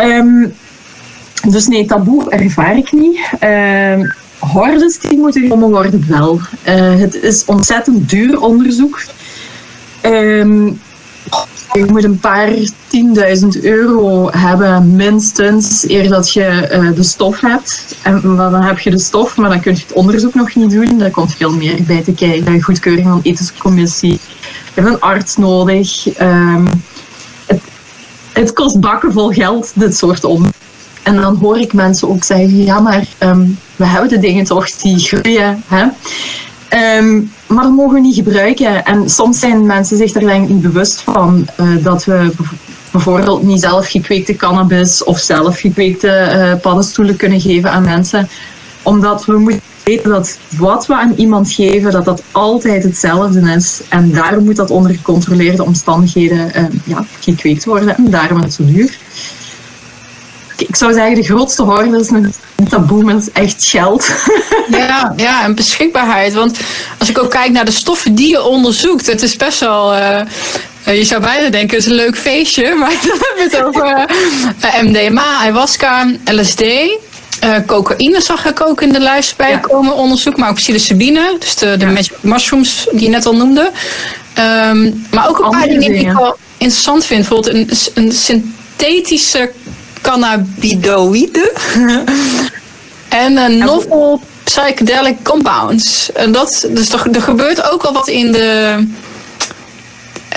Um, 0.00 0.54
dus 1.48 1.66
nee, 1.66 1.86
taboe 1.86 2.30
ervaar 2.30 2.76
ik 2.76 2.92
niet. 2.92 3.18
Uh, 3.40 4.10
hordes 4.38 4.98
die 4.98 5.18
moeten 5.18 5.42
genomen 5.42 5.70
worden 5.70 6.04
wel. 6.08 6.40
Uh, 6.68 6.98
het 6.98 7.14
is 7.14 7.44
ontzettend 7.44 8.10
duur 8.10 8.40
onderzoek. 8.40 9.02
Um, 10.02 10.80
je 11.72 11.84
moet 11.84 12.04
een 12.04 12.18
paar 12.18 12.52
tienduizend 12.86 13.62
euro 13.62 14.30
hebben, 14.30 14.96
minstens, 14.96 15.84
eer 15.88 16.08
dat 16.08 16.32
je 16.32 16.68
uh, 16.72 16.96
de 16.96 17.02
stof 17.02 17.40
hebt. 17.40 17.96
En 18.02 18.20
dan 18.20 18.62
heb 18.62 18.78
je 18.78 18.90
de 18.90 18.98
stof, 18.98 19.36
maar 19.36 19.50
dan 19.50 19.60
kun 19.60 19.74
je 19.74 19.80
het 19.80 19.92
onderzoek 19.92 20.34
nog 20.34 20.54
niet 20.54 20.70
doen. 20.70 20.98
Daar 20.98 21.10
komt 21.10 21.34
veel 21.34 21.52
meer 21.52 21.82
bij 21.82 22.02
te 22.02 22.12
kijken. 22.12 22.62
Goedkeuring 22.62 23.06
van 23.06 23.20
ethische 23.22 23.52
commissie. 23.58 24.20
Je 24.74 24.80
hebt 24.80 24.86
een 24.86 25.00
arts 25.00 25.36
nodig. 25.36 26.20
Um, 26.20 26.68
het, 27.46 27.60
het, 28.32 28.52
kost 28.52 28.80
bakken 28.80 29.12
vol 29.12 29.28
geld, 29.28 29.72
dit 29.74 29.96
soort 29.96 30.24
om. 30.24 30.44
En 31.02 31.16
dan 31.16 31.36
hoor 31.36 31.58
ik 31.58 31.72
mensen 31.72 32.08
ook 32.08 32.24
zeggen, 32.24 32.64
ja, 32.64 32.80
maar 32.80 33.06
um, 33.18 33.58
we 33.76 33.86
hebben 33.86 34.08
de 34.08 34.18
dingen 34.18 34.44
toch 34.44 34.70
die 34.70 34.98
groeien. 34.98 35.62
Hè? 35.66 35.86
Um, 36.74 37.32
maar 37.46 37.64
dat 37.64 37.72
mogen 37.72 37.94
we 37.94 38.00
niet 38.00 38.14
gebruiken. 38.14 38.84
En 38.84 39.10
soms 39.10 39.38
zijn 39.38 39.66
mensen 39.66 39.96
zich 39.96 40.14
er 40.14 40.20
denk 40.20 40.48
niet 40.48 40.62
bewust 40.62 41.00
van 41.00 41.48
uh, 41.60 41.84
dat 41.84 42.04
we 42.04 42.32
bijvoorbeeld 42.92 43.42
niet 43.42 43.60
zelf 43.60 43.88
gekweekte 43.88 44.36
cannabis 44.36 45.04
of 45.04 45.18
zelf 45.18 45.58
gekweekte 45.58 46.08
uh, 46.08 46.60
paddenstoelen 46.60 47.16
kunnen 47.16 47.40
geven 47.40 47.70
aan 47.70 47.84
mensen. 47.84 48.28
Omdat 48.82 49.24
we 49.24 49.38
moeten 49.38 49.60
weten 49.84 50.10
dat 50.10 50.38
wat 50.56 50.86
we 50.86 50.94
aan 50.94 51.14
iemand 51.16 51.52
geven, 51.52 51.92
dat 51.92 52.04
dat 52.04 52.22
altijd 52.30 52.82
hetzelfde 52.82 53.40
is. 53.40 53.80
En 53.88 54.10
daarom 54.10 54.44
moet 54.44 54.56
dat 54.56 54.70
onder 54.70 54.90
gecontroleerde 54.90 55.64
omstandigheden 55.64 56.50
uh, 56.56 56.64
ja, 56.84 57.04
gekweekt 57.20 57.64
worden. 57.64 57.96
En 57.96 58.10
daarom 58.10 58.38
is 58.38 58.44
het 58.44 58.52
zo 58.54 58.64
duur. 58.64 58.98
Ik 60.68 60.76
zou 60.76 60.92
zeggen, 60.92 61.14
de 61.14 61.22
grootste 61.22 61.62
horde 61.62 61.98
is 61.98 62.10
een 62.10 62.34
taboe 62.68 63.04
met 63.04 63.30
echt 63.32 63.64
geld. 63.64 64.10
Ja, 64.70 65.12
ja, 65.16 65.42
en 65.42 65.54
beschikbaarheid. 65.54 66.34
Want 66.34 66.58
als 66.98 67.08
ik 67.08 67.18
ook 67.18 67.30
kijk 67.30 67.50
naar 67.50 67.64
de 67.64 67.70
stoffen 67.70 68.14
die 68.14 68.28
je 68.28 68.42
onderzoekt, 68.42 69.06
het 69.06 69.22
is 69.22 69.36
best 69.36 69.60
wel. 69.60 69.94
Uh, 69.94 70.20
je 70.84 71.04
zou 71.04 71.20
bijna 71.20 71.48
denken, 71.48 71.76
het 71.76 71.86
is 71.86 71.90
een 71.90 71.96
leuk 71.96 72.16
feestje, 72.16 72.74
maar 72.80 72.90
dan 72.90 73.18
hebben 73.18 73.36
we 73.36 73.42
het 73.50 73.62
over 73.62 74.06
uh, 74.64 74.82
MDMA, 74.82 75.24
ayahuasca, 75.40 76.06
LSD. 76.24 76.62
Uh, 76.62 77.56
cocaïne 77.66 78.20
zag 78.20 78.46
ik 78.46 78.66
ook 78.66 78.82
in 78.82 78.92
de 78.92 79.00
lijst 79.00 79.36
bij 79.36 79.50
ja. 79.50 79.58
komen 79.58 79.94
onderzoek, 79.94 80.36
maar 80.36 80.48
ook 80.48 80.54
psilocybine, 80.54 81.36
dus 81.38 81.54
de, 81.54 81.76
de 81.76 81.86
ja. 81.86 82.02
mushrooms 82.20 82.86
die 82.90 83.02
je 83.02 83.08
net 83.08 83.26
al 83.26 83.36
noemde. 83.36 83.70
Um, 84.38 85.06
maar 85.10 85.28
ook 85.28 85.38
een 85.38 85.50
paar 85.50 85.68
dingen 85.68 85.92
die 85.92 86.06
ik 86.06 86.12
wel 86.12 86.36
interessant 86.58 87.04
vind. 87.04 87.28
Bijvoorbeeld 87.28 87.54
een, 87.54 87.70
een 87.94 88.12
synthetische 88.12 89.52
cannabinoïden 90.02 91.50
en 93.08 93.36
een 93.36 93.58
novel 93.58 94.20
psychedelic 94.44 95.16
compounds. 95.22 96.12
En 96.12 96.32
dat, 96.32 96.66
dus 96.70 96.92
er, 96.92 97.10
er 97.12 97.22
gebeurt 97.22 97.70
ook 97.70 97.82
al 97.82 97.92
wat 97.92 98.08
in 98.08 98.32
de, 98.32 98.76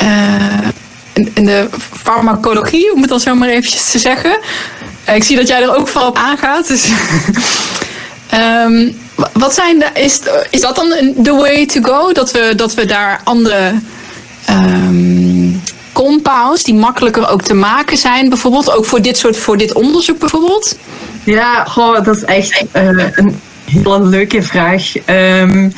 uh, 0.02 0.68
in, 1.14 1.32
in, 1.34 1.46
de 1.46 1.68
farmacologie, 1.94 2.94
om 2.94 3.02
het 3.02 3.10
dan 3.10 3.20
zo 3.20 3.36
maar 3.36 3.50
eventjes 3.50 3.92
te 3.92 4.00
zeggen. 4.00 4.40
Ik 5.14 5.24
zie 5.24 5.36
dat 5.36 5.48
jij 5.48 5.62
er 5.62 5.76
ook 5.76 5.88
vooral 5.88 6.10
op 6.10 6.18
aangaat. 6.18 6.68
Dus 6.68 6.86
um, 8.34 8.98
wat 9.44 9.54
zijn 9.54 9.80
de, 9.80 9.88
is, 9.94 10.20
is 10.50 10.62
dat 10.62 10.76
dan 10.76 11.14
de 11.16 11.32
way 11.32 11.66
to 11.66 11.82
go? 11.82 12.12
Dat 12.12 12.32
we, 12.32 12.54
dat 12.56 12.74
we 12.74 12.86
daar 12.86 13.22
andere 13.24 13.74
um, 14.50 15.62
compounds 15.96 16.64
die 16.64 16.74
makkelijker 16.74 17.30
ook 17.30 17.42
te 17.42 17.54
maken 17.54 17.98
zijn, 17.98 18.30
bijvoorbeeld 18.30 18.72
ook 18.72 18.86
voor 18.86 19.02
dit 19.02 19.18
soort 19.18 19.38
voor 19.38 19.58
dit 19.58 19.74
onderzoek 19.74 20.20
bijvoorbeeld? 20.20 20.78
Ja, 21.24 21.64
goh, 21.64 22.04
dat 22.04 22.16
is 22.16 22.24
echt 22.24 22.66
uh, 22.74 23.08
een 23.12 23.40
hele 23.66 24.04
leuke 24.04 24.44
vraag. 24.44 24.94
Um, 25.06 25.74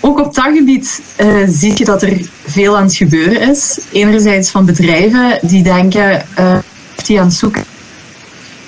ook 0.00 0.20
op 0.20 0.34
dat 0.34 0.44
gebied 0.44 1.02
uh, 1.20 1.26
zie 1.48 1.78
je 1.78 1.84
dat 1.84 2.02
er 2.02 2.20
veel 2.46 2.76
aan 2.76 2.84
het 2.84 2.96
gebeuren 2.96 3.50
is. 3.50 3.78
Enerzijds 3.92 4.50
van 4.50 4.64
bedrijven 4.64 5.38
die 5.42 5.62
denken, 5.62 6.26
uh, 6.38 6.58
die 7.04 7.20
aan 7.20 7.26
het 7.26 7.34
zoeken 7.34 7.64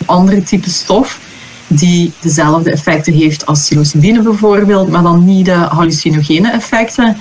andere 0.07 0.43
type 0.43 0.71
stof 0.71 1.19
die 1.67 2.13
dezelfde 2.21 2.71
effecten 2.71 3.13
heeft 3.13 3.47
als 3.47 3.61
psilocybine 3.61 4.23
bijvoorbeeld, 4.23 4.89
maar 4.89 5.03
dan 5.03 5.25
niet 5.25 5.45
de 5.45 5.53
hallucinogene 5.53 6.51
effecten. 6.51 7.17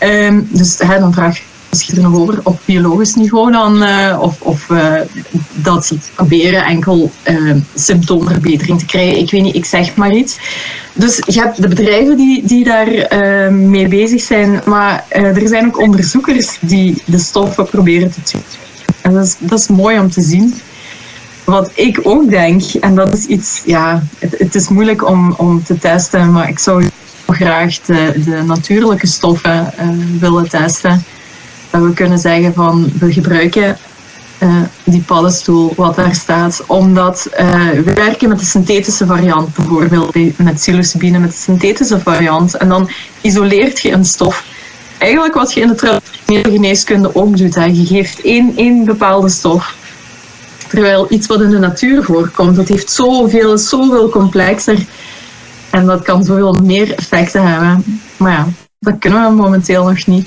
Um, 0.00 0.48
dus 0.50 0.78
hè, 0.78 0.98
dan 0.98 1.12
vraag 1.12 1.38
misschien 1.74 2.02
nog 2.02 2.14
over 2.14 2.40
op 2.42 2.60
biologisch 2.64 3.14
niveau 3.14 3.52
dan, 3.52 3.82
uh, 3.82 4.18
of, 4.20 4.40
of 4.40 4.68
uh, 4.68 4.94
dat 5.54 5.86
ze 5.86 5.96
proberen 6.14 6.64
enkel 6.64 7.10
uh, 7.28 7.54
symptoomverbetering 7.74 8.78
te 8.78 8.84
krijgen. 8.84 9.18
Ik 9.18 9.30
weet 9.30 9.42
niet, 9.42 9.54
ik 9.54 9.64
zeg 9.64 9.96
maar 9.96 10.12
iets. 10.12 10.38
Dus 10.92 11.22
je 11.26 11.40
hebt 11.40 11.62
de 11.62 11.68
bedrijven 11.68 12.16
die, 12.16 12.46
die 12.46 12.64
daar 12.64 13.14
mee 13.52 13.88
bezig 13.88 14.20
zijn, 14.20 14.60
maar 14.64 15.04
er 15.08 15.48
zijn 15.48 15.66
ook 15.66 15.80
onderzoekers 15.80 16.58
die 16.60 17.02
de 17.04 17.18
stoffen 17.18 17.66
proberen 17.66 18.10
te 18.10 18.22
trekken. 18.22 18.52
En 19.02 19.12
dat 19.12 19.24
is, 19.24 19.36
dat 19.38 19.58
is 19.58 19.68
mooi 19.68 19.98
om 19.98 20.10
te 20.10 20.22
zien. 20.22 20.54
Wat 21.44 21.70
ik 21.74 22.00
ook 22.02 22.30
denk, 22.30 22.62
en 22.80 22.94
dat 22.94 23.12
is 23.12 23.24
iets, 23.24 23.62
ja, 23.64 24.02
het, 24.18 24.38
het 24.38 24.54
is 24.54 24.68
moeilijk 24.68 25.08
om, 25.08 25.34
om 25.36 25.64
te 25.64 25.78
testen, 25.78 26.32
maar 26.32 26.48
ik 26.48 26.58
zou 26.58 26.84
graag 27.26 27.80
de 27.80 28.42
natuurlijke 28.46 29.06
stoffen 29.06 29.72
willen 30.20 30.48
testen 30.48 31.04
we 31.82 31.92
kunnen 31.92 32.18
zeggen 32.18 32.54
van 32.54 32.92
we 32.98 33.12
gebruiken 33.12 33.76
uh, 34.42 34.62
die 34.84 35.02
paddenstoel 35.02 35.72
wat 35.76 35.96
daar 35.96 36.14
staat, 36.14 36.64
omdat 36.66 37.28
uh, 37.40 37.70
we 37.70 37.92
werken 37.94 38.28
met 38.28 38.38
de 38.38 38.44
synthetische 38.44 39.06
variant, 39.06 39.54
bijvoorbeeld 39.54 40.38
met 40.38 40.54
psilocybine 40.54 41.18
met 41.18 41.30
de 41.30 41.36
synthetische 41.36 42.00
variant, 42.00 42.56
en 42.56 42.68
dan 42.68 42.90
isoleert 43.20 43.80
je 43.80 43.92
een 43.92 44.04
stof. 44.04 44.44
Eigenlijk 44.98 45.34
wat 45.34 45.52
je 45.52 45.60
in 45.60 45.68
de 45.68 45.74
traditionele 45.74 46.50
geneeskunde 46.50 47.14
ook 47.14 47.36
doet, 47.36 47.54
hè. 47.54 47.64
je 47.64 47.86
geeft 47.86 48.20
één, 48.20 48.52
één 48.56 48.84
bepaalde 48.84 49.28
stof. 49.28 49.76
Terwijl 50.68 51.06
iets 51.08 51.26
wat 51.26 51.40
in 51.40 51.50
de 51.50 51.58
natuur 51.58 52.02
voorkomt, 52.02 52.56
dat 52.56 52.68
heeft 52.68 52.90
zoveel, 52.90 53.58
zoveel 53.58 54.08
complexer. 54.08 54.78
En 55.70 55.86
dat 55.86 56.02
kan 56.02 56.24
zoveel 56.24 56.52
meer 56.52 56.94
effecten 56.94 57.46
hebben. 57.46 57.84
Maar 58.16 58.32
ja, 58.32 58.46
dat 58.78 58.98
kunnen 58.98 59.28
we 59.28 59.34
momenteel 59.34 59.84
nog 59.84 60.06
niet. 60.06 60.26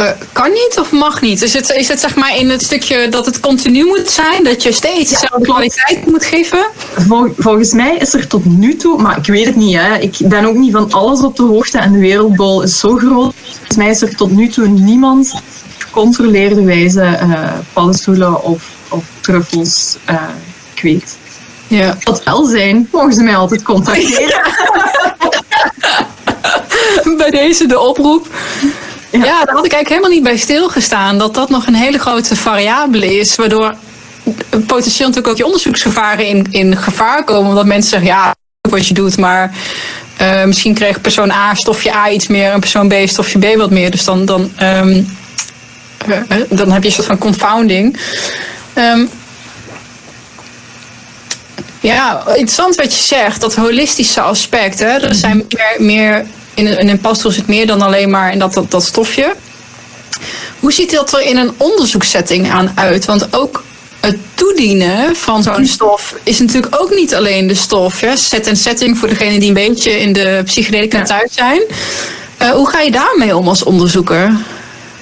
Uh, 0.00 0.10
kan 0.32 0.50
niet 0.50 0.76
of 0.78 0.92
mag 0.92 1.20
niet? 1.20 1.42
Is 1.42 1.54
het, 1.54 1.70
is 1.70 1.88
het 1.88 2.00
zeg 2.00 2.14
maar 2.14 2.36
in 2.36 2.50
het 2.50 2.62
stukje 2.62 3.08
dat 3.08 3.26
het 3.26 3.40
continu 3.40 3.84
moet 3.84 4.10
zijn? 4.10 4.44
Dat 4.44 4.62
je 4.62 4.72
steeds 4.72 5.10
dezelfde 5.10 5.46
ja, 5.46 5.52
kwaliteit 5.52 6.06
moet 6.06 6.24
geven? 6.24 6.66
Vol, 6.96 7.32
volgens 7.38 7.72
mij 7.72 7.96
is 7.96 8.14
er 8.14 8.26
tot 8.26 8.44
nu 8.44 8.76
toe, 8.76 9.02
maar 9.02 9.18
ik 9.18 9.26
weet 9.26 9.46
het 9.46 9.56
niet. 9.56 9.76
Hè. 9.76 9.98
Ik 9.98 10.16
ben 10.18 10.44
ook 10.44 10.54
niet 10.54 10.72
van 10.72 10.92
alles 10.92 11.22
op 11.22 11.36
de 11.36 11.42
hoogte 11.42 11.78
en 11.78 11.92
de 11.92 11.98
wereldbol 11.98 12.62
is 12.62 12.78
zo 12.78 12.96
groot. 12.96 13.34
Volgens 13.34 13.76
mij 13.76 13.90
is 13.90 14.02
er 14.02 14.16
tot 14.16 14.30
nu 14.30 14.48
toe 14.48 14.66
niemand 14.68 15.42
gecontroleerde 15.78 16.62
wijze 16.64 17.18
uh, 17.22 17.52
paddenstoelen 17.72 18.42
of, 18.42 18.70
of 18.88 19.04
truffels 19.20 19.96
uh, 20.10 20.22
kweekt. 20.74 21.16
Ja. 21.66 21.96
Dat 22.00 22.24
wel 22.24 22.44
zijn, 22.44 22.88
mogen 22.92 23.12
ze 23.12 23.22
mij 23.22 23.36
altijd 23.36 23.62
contacteren. 23.62 24.40
Bij 27.16 27.30
deze 27.30 27.66
de 27.66 27.80
oproep. 27.80 28.28
Ja. 29.10 29.44
daar 29.44 29.54
had 29.54 29.64
ik 29.64 29.72
eigenlijk 29.72 29.88
helemaal 29.88 30.10
niet 30.10 30.22
bij 30.22 30.36
stilgestaan. 30.36 31.18
Dat 31.18 31.34
dat 31.34 31.50
nog 31.50 31.66
een 31.66 31.74
hele 31.74 31.98
grote 31.98 32.36
variabele 32.36 33.18
is. 33.18 33.36
Waardoor 33.36 33.74
potentieel 34.50 35.08
natuurlijk 35.08 35.28
ook 35.28 35.36
je 35.36 35.44
onderzoeksgevaren 35.44 36.26
in, 36.26 36.46
in 36.50 36.76
gevaar 36.76 37.24
komen. 37.24 37.48
Omdat 37.48 37.66
mensen 37.66 37.90
zeggen, 37.90 38.08
ja, 38.08 38.34
wat 38.70 38.86
je 38.86 38.94
doet, 38.94 39.16
maar 39.16 39.54
uh, 40.20 40.44
misschien 40.44 40.74
kreeg 40.74 41.00
persoon 41.00 41.30
A 41.30 41.54
stofje 41.54 41.94
A 41.94 42.10
iets 42.10 42.26
meer 42.26 42.52
en 42.52 42.60
persoon 42.60 42.88
B 42.88 42.94
stofje 43.04 43.38
B 43.38 43.56
wat 43.56 43.70
meer. 43.70 43.90
Dus 43.90 44.04
dan, 44.04 44.24
dan, 44.24 44.52
um, 44.62 45.16
uh, 46.08 46.16
dan 46.48 46.70
heb 46.70 46.82
je 46.82 46.88
een 46.88 46.94
soort 46.94 47.06
van 47.06 47.18
confounding. 47.18 47.98
Um, 48.74 49.10
ja, 51.80 52.22
interessant 52.26 52.74
wat 52.74 52.94
je 52.94 53.02
zegt, 53.02 53.40
dat 53.40 53.54
holistische 53.54 54.20
aspect. 54.20 54.78
Hè? 54.78 54.98
Er 54.98 55.14
zijn 55.14 55.46
meer, 55.48 55.76
meer 55.78 56.26
in, 56.54 56.66
een, 56.66 56.78
in 56.78 56.88
een 56.88 57.00
pastel 57.00 57.30
zit 57.30 57.46
meer 57.46 57.66
dan 57.66 57.82
alleen 57.82 58.10
maar 58.10 58.32
in 58.32 58.38
dat, 58.38 58.54
dat, 58.54 58.70
dat 58.70 58.84
stofje. 58.84 59.34
Hoe 60.60 60.72
ziet 60.72 60.90
dat 60.90 61.12
er 61.12 61.22
in 61.22 61.36
een 61.36 61.52
onderzoekssetting 61.56 62.50
aan 62.50 62.72
uit? 62.74 63.04
Want 63.04 63.36
ook 63.36 63.64
het 64.00 64.16
toedienen 64.34 65.16
van 65.16 65.42
zo'n 65.42 65.66
stof 65.66 66.14
is 66.22 66.38
natuurlijk 66.38 66.80
ook 66.80 66.94
niet 66.94 67.14
alleen 67.14 67.46
de 67.46 67.54
stof. 67.54 68.00
Hè? 68.00 68.16
Set 68.16 68.46
en 68.46 68.56
setting 68.56 68.98
voor 68.98 69.08
degene 69.08 69.38
die 69.38 69.48
een 69.48 69.54
beetje 69.54 70.00
in 70.00 70.12
de 70.12 70.42
psychedelica 70.44 71.02
thuis 71.02 71.34
zijn. 71.34 71.62
Uh, 72.42 72.50
hoe 72.50 72.70
ga 72.70 72.80
je 72.80 72.90
daarmee 72.90 73.36
om 73.36 73.48
als 73.48 73.62
onderzoeker? 73.62 74.32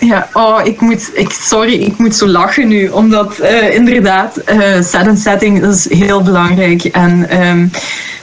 Ja, 0.00 0.28
oh, 0.32 0.60
ik 0.64 0.80
moet, 0.80 1.10
ik, 1.12 1.30
sorry, 1.30 1.72
ik 1.72 1.98
moet 1.98 2.16
zo 2.16 2.26
lachen 2.26 2.68
nu, 2.68 2.88
omdat 2.88 3.34
uh, 3.40 3.74
inderdaad, 3.74 4.36
uh, 4.46 4.82
set 4.82 5.06
en 5.06 5.16
setting 5.16 5.66
is 5.66 5.88
heel 5.88 6.22
belangrijk. 6.22 6.84
En 6.84 7.42
um, 7.46 7.70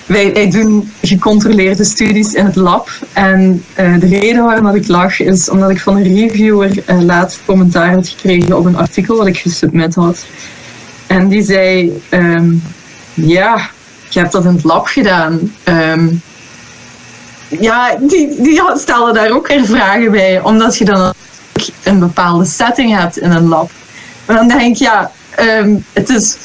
wij, 0.05 0.49
doen 0.49 0.91
gecontroleerde 1.01 1.83
studies 1.83 2.33
in 2.33 2.45
het 2.45 2.55
lab. 2.55 2.89
En 3.13 3.63
uh, 3.79 3.99
de 3.99 4.07
reden 4.07 4.43
waarom 4.43 4.75
ik 4.75 4.87
lach 4.87 5.19
is 5.19 5.49
omdat 5.49 5.69
ik 5.69 5.79
van 5.79 5.95
een 5.95 6.15
reviewer 6.15 6.83
laat 6.99 7.39
commentaar 7.45 7.93
had 7.93 8.07
gekregen 8.07 8.57
op 8.57 8.65
een 8.65 8.77
artikel 8.77 9.17
wat 9.17 9.27
ik 9.27 9.37
gesubmit 9.37 9.95
had. 9.95 10.25
En 11.07 11.27
die 11.27 11.43
zei, 11.43 12.01
um, 12.09 12.63
ja, 13.13 13.69
je 14.09 14.19
hebt 14.19 14.31
dat 14.31 14.45
in 14.45 14.53
het 14.53 14.63
lab 14.63 14.87
gedaan. 14.87 15.53
Um, 15.63 16.21
ja, 17.47 17.95
die, 18.01 18.41
die 18.41 18.61
stelde 18.75 19.13
daar 19.13 19.31
ook 19.31 19.47
weer 19.47 19.65
vragen 19.65 20.11
bij, 20.11 20.41
omdat 20.41 20.77
je 20.77 20.85
dan 20.85 21.13
een 21.83 21.99
bepaalde 21.99 22.45
setting 22.45 22.97
hebt 22.97 23.17
in 23.17 23.31
een 23.31 23.47
lab. 23.47 23.71
Maar 24.25 24.35
dan 24.35 24.47
denk 24.47 24.61
ik, 24.61 24.75
ja, 24.75 25.11
um, 25.39 25.85
het 25.93 26.09
is 26.09 26.35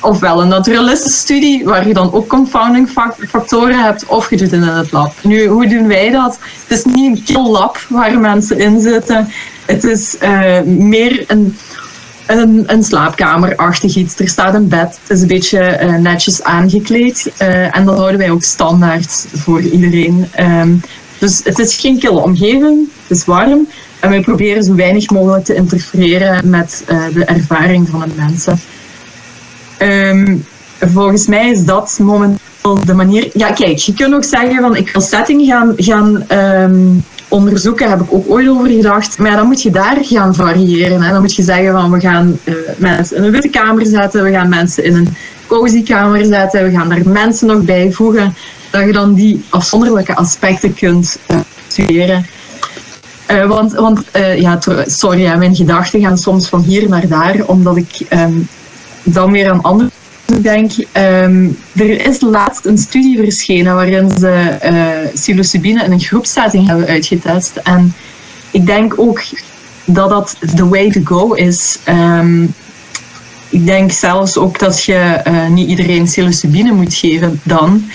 ofwel 0.00 0.42
een 0.42 0.48
naturalistische 0.48 1.18
studie 1.18 1.64
waar 1.64 1.86
je 1.86 1.94
dan 1.94 2.12
ook 2.12 2.28
confounding 2.28 2.90
factoren 3.28 3.82
hebt, 3.82 4.06
of 4.06 4.30
je 4.30 4.36
doet 4.36 4.50
het 4.50 4.62
in 4.62 4.68
het 4.68 4.92
lab. 4.92 5.14
Nu, 5.22 5.46
hoe 5.46 5.68
doen 5.68 5.86
wij 5.86 6.10
dat? 6.10 6.38
Het 6.66 6.78
is 6.78 6.84
niet 6.84 7.18
een 7.18 7.24
kill 7.24 7.50
lab 7.50 7.78
waar 7.88 8.18
mensen 8.18 8.58
in 8.58 8.80
zitten. 8.80 9.28
Het 9.66 9.84
is 9.84 10.16
uh, 10.22 10.60
meer 10.62 11.24
een, 11.26 11.56
een, 12.26 12.64
een 12.66 12.84
slaapkamerachtig 12.84 13.96
iets. 13.96 14.18
Er 14.18 14.28
staat 14.28 14.54
een 14.54 14.68
bed, 14.68 14.98
het 15.02 15.10
is 15.10 15.20
een 15.20 15.28
beetje 15.28 15.80
uh, 15.82 15.94
netjes 15.96 16.42
aangekleed. 16.42 17.32
Uh, 17.42 17.76
en 17.76 17.84
dat 17.84 17.96
houden 17.96 18.18
wij 18.18 18.30
ook 18.30 18.42
standaard 18.42 19.26
voor 19.34 19.60
iedereen. 19.60 20.28
Um, 20.40 20.80
dus 21.18 21.40
het 21.44 21.58
is 21.58 21.76
geen 21.76 21.98
kille 21.98 22.20
omgeving, 22.20 22.88
het 23.06 23.18
is 23.18 23.24
warm. 23.24 23.68
En 24.00 24.10
wij 24.10 24.20
proberen 24.20 24.62
zo 24.62 24.74
weinig 24.74 25.10
mogelijk 25.10 25.44
te 25.44 25.54
interfereren 25.54 26.50
met 26.50 26.84
de 26.86 27.24
ervaring 27.24 27.88
van 27.88 28.00
de 28.00 28.14
mensen. 28.16 28.60
Um, 29.82 30.44
volgens 30.80 31.26
mij 31.26 31.50
is 31.50 31.64
dat 31.64 31.98
momenteel 32.02 32.84
de 32.84 32.94
manier. 32.94 33.30
Ja, 33.32 33.52
kijk, 33.52 33.78
je 33.78 33.94
kunt 33.94 34.14
ook 34.14 34.24
zeggen 34.24 34.60
van 34.60 34.76
ik 34.76 34.90
wil 34.92 35.02
setting 35.02 35.46
gaan, 35.46 35.72
gaan 35.76 36.24
um, 36.38 37.04
onderzoeken, 37.28 37.90
heb 37.90 38.00
ik 38.00 38.12
ook 38.12 38.24
ooit 38.28 38.48
over 38.48 38.68
gedacht. 38.68 39.18
Maar 39.18 39.36
dan 39.36 39.46
moet 39.46 39.62
je 39.62 39.70
daar 39.70 39.96
gaan 40.00 40.34
variëren. 40.34 41.02
Hè. 41.02 41.12
Dan 41.12 41.20
moet 41.20 41.34
je 41.34 41.42
zeggen 41.42 41.72
van 41.72 41.90
we 41.90 42.00
gaan 42.00 42.38
uh, 42.44 42.54
mensen 42.76 43.16
in 43.16 43.22
een 43.22 43.30
witte 43.30 43.48
kamer 43.48 43.86
zetten, 43.86 44.24
we 44.24 44.30
gaan 44.30 44.48
mensen 44.48 44.84
in 44.84 44.94
een 44.94 45.14
cozy 45.46 45.82
kamer 45.82 46.24
zetten, 46.24 46.64
we 46.64 46.70
gaan 46.70 46.88
daar 46.88 47.08
mensen 47.08 47.46
nog 47.46 47.62
bijvoegen. 47.62 48.34
Dat 48.70 48.84
je 48.84 48.92
dan 48.92 49.14
die 49.14 49.44
afzonderlijke 49.48 50.16
aspecten 50.16 50.74
kunt 50.74 51.18
uh, 51.30 51.36
studeren. 51.68 52.26
Uh, 53.30 53.46
want, 53.46 53.72
want 53.72 54.04
ja, 54.36 54.58
sorry, 54.86 55.36
mijn 55.36 55.54
gedachten 55.54 56.00
gaan 56.00 56.18
soms 56.18 56.48
van 56.48 56.62
hier 56.62 56.88
naar 56.88 57.08
daar, 57.08 57.36
omdat 57.46 57.76
ik 57.76 58.06
um, 58.12 58.48
dan 59.02 59.32
weer 59.32 59.50
aan 59.50 59.62
andere 59.62 59.90
denk. 60.42 60.72
Um, 60.96 61.58
er 61.74 62.06
is 62.06 62.20
laatst 62.20 62.66
een 62.66 62.78
studie 62.78 63.16
verschenen 63.16 63.74
waarin 63.74 64.10
ze 64.10 64.58
uh, 64.64 65.12
psilocybine 65.14 65.84
in 65.84 65.92
een 65.92 66.00
groepsetting 66.00 66.66
hebben 66.66 66.86
uitgetest. 66.86 67.56
En 67.56 67.94
ik 68.50 68.66
denk 68.66 68.94
ook 68.96 69.22
dat 69.84 70.10
dat 70.10 70.36
the 70.56 70.68
way 70.68 70.90
to 70.90 71.00
go 71.04 71.32
is. 71.32 71.78
Um, 71.88 72.54
ik 73.48 73.66
denk 73.66 73.92
zelfs 73.92 74.36
ook 74.36 74.58
dat 74.58 74.84
je 74.84 75.20
niet 75.50 75.68
iedereen 75.68 76.04
psilocybine 76.04 76.72
moet 76.72 76.94
geven 76.94 77.40
dan. 77.42 77.90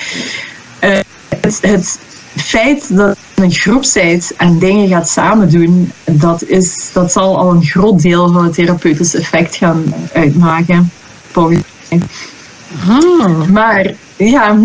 het, 1.42 1.60
het 1.62 2.00
feit 2.36 2.96
dat 2.96 3.18
je 3.36 3.42
een 3.42 3.52
groep 3.52 3.84
bent 3.94 4.32
en 4.38 4.60
dingen 4.60 4.88
gaat 4.88 5.10
samen 5.10 5.50
doen, 5.50 5.92
dat, 6.04 6.44
is, 6.44 6.90
dat 6.94 7.12
zal 7.12 7.38
al 7.38 7.52
een 7.52 7.64
groot 7.64 8.02
deel 8.02 8.34
van 8.34 8.44
het 8.44 8.54
therapeutische 8.54 9.18
effect 9.18 9.56
gaan 9.56 9.94
uitmaken. 10.14 10.92
Volgens 11.32 11.62
mij. 11.90 12.00
Ah. 12.88 13.48
Maar 13.48 13.94
ja. 14.16 14.54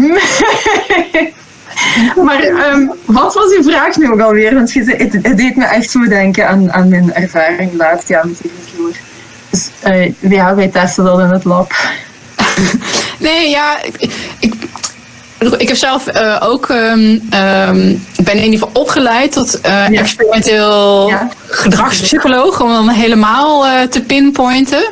maar 2.24 2.42
um, 2.72 2.92
wat 3.04 3.34
was 3.34 3.56
uw 3.56 3.62
vraag 3.62 3.96
nu 3.96 4.10
ook 4.10 4.20
alweer? 4.20 4.54
Want 4.54 4.74
het, 4.74 5.12
het 5.22 5.36
deed 5.36 5.56
me 5.56 5.64
echt 5.64 5.90
zo 5.90 6.08
denken 6.08 6.48
aan, 6.48 6.72
aan 6.72 6.88
mijn 6.88 7.14
ervaring 7.14 7.72
laatst 7.76 8.08
jaar 8.08 8.26
met 8.26 8.38
de 8.38 8.48
vloer. 8.74 8.92
Dus 9.50 9.70
uh, 9.86 10.30
ja, 10.30 10.54
wij 10.54 10.68
testen 10.68 11.04
dat 11.04 11.18
in 11.18 11.28
het 11.28 11.44
lab. 11.44 11.72
nee, 13.18 13.50
ja, 13.50 13.78
ik, 13.82 14.12
ik 14.38 14.54
ik 15.58 15.68
heb 15.68 15.76
zelf 15.76 16.06
uh, 16.14 16.36
ook, 16.40 16.68
um, 16.68 16.78
um, 16.78 18.06
ben 18.22 18.34
in 18.34 18.44
ieder 18.44 18.58
geval 18.58 18.70
opgeleid 18.72 19.32
tot 19.32 19.58
uh, 19.66 19.70
ja. 19.70 20.00
experimenteel 20.00 21.08
ja. 21.08 21.28
gedragspsycholoog, 21.48 22.60
om 22.60 22.68
dan 22.68 22.88
helemaal 22.88 23.66
uh, 23.66 23.82
te 23.82 24.00
pinpointen. 24.00 24.82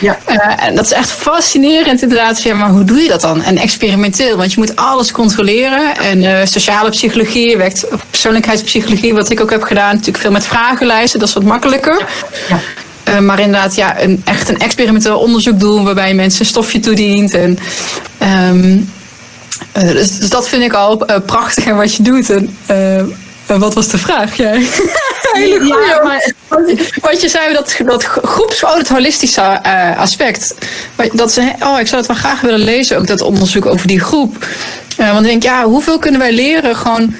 Ja. 0.00 0.18
en 0.58 0.74
dat 0.74 0.84
is 0.84 0.92
echt 0.92 1.10
fascinerend 1.10 2.02
inderdaad. 2.02 2.42
Ja, 2.42 2.54
maar 2.54 2.70
hoe 2.70 2.84
doe 2.84 3.00
je 3.02 3.08
dat 3.08 3.20
dan? 3.20 3.42
En 3.42 3.56
experimenteel, 3.56 4.36
want 4.36 4.52
je 4.52 4.58
moet 4.58 4.76
alles 4.76 5.12
controleren. 5.12 5.96
En 5.96 6.48
sociale 6.48 6.90
psychologie, 6.90 7.56
werkt 7.56 7.86
persoonlijkheidspsychologie, 8.10 9.14
wat 9.14 9.30
ik 9.30 9.40
ook 9.40 9.50
heb 9.50 9.62
gedaan. 9.62 9.90
Natuurlijk 9.90 10.18
veel 10.18 10.30
met 10.30 10.46
vragenlijsten, 10.46 11.20
dat 11.20 11.28
is 11.28 11.34
wat 11.34 11.44
makkelijker. 11.44 12.06
Ja. 12.48 12.60
Uh, 13.08 13.18
maar 13.18 13.40
inderdaad, 13.40 13.74
ja, 13.74 14.02
een, 14.02 14.22
echt 14.24 14.48
een 14.48 14.58
experimenteel 14.58 15.18
onderzoek 15.18 15.60
doen 15.60 15.84
waarbij 15.84 16.08
je 16.08 16.14
mensen 16.14 16.40
een 16.40 16.46
stofje 16.46 16.80
toedient. 16.80 17.34
En, 17.34 17.58
um, 18.50 18.66
uh, 18.66 18.99
dus, 19.72 20.18
dus, 20.18 20.28
dat 20.28 20.48
vind 20.48 20.62
ik 20.62 20.72
al 20.72 21.10
uh, 21.10 21.16
prachtig 21.26 21.64
en 21.66 21.76
wat 21.76 21.94
je 21.94 22.02
doet. 22.02 22.30
En, 22.30 22.56
uh, 22.70 23.58
wat 23.58 23.74
was 23.74 23.88
de 23.88 23.98
vraag? 23.98 24.36
Ja. 24.36 24.52
Hele 25.32 25.64
ja, 25.64 26.02
maar... 26.02 26.32
Wat 27.00 27.20
je 27.20 27.28
zei, 27.28 27.54
dat, 27.54 27.76
dat 27.84 28.04
groeps, 28.04 28.64
oh, 28.64 28.76
het 28.76 28.88
holistische 28.88 29.62
aspect. 29.96 30.54
Dat 31.12 31.32
ze, 31.32 31.40
oh, 31.40 31.80
ik 31.80 31.86
zou 31.86 31.96
het 31.96 32.06
wel 32.06 32.16
graag 32.16 32.40
willen 32.40 32.58
lezen, 32.58 32.98
ook 32.98 33.06
dat 33.06 33.20
onderzoek 33.20 33.66
over 33.66 33.86
die 33.86 34.00
groep. 34.00 34.46
want 34.96 35.20
ik 35.20 35.30
denk, 35.30 35.42
ja, 35.42 35.64
hoeveel 35.64 35.98
kunnen 35.98 36.20
wij 36.20 36.32
leren 36.32 36.76
gewoon 36.76 37.14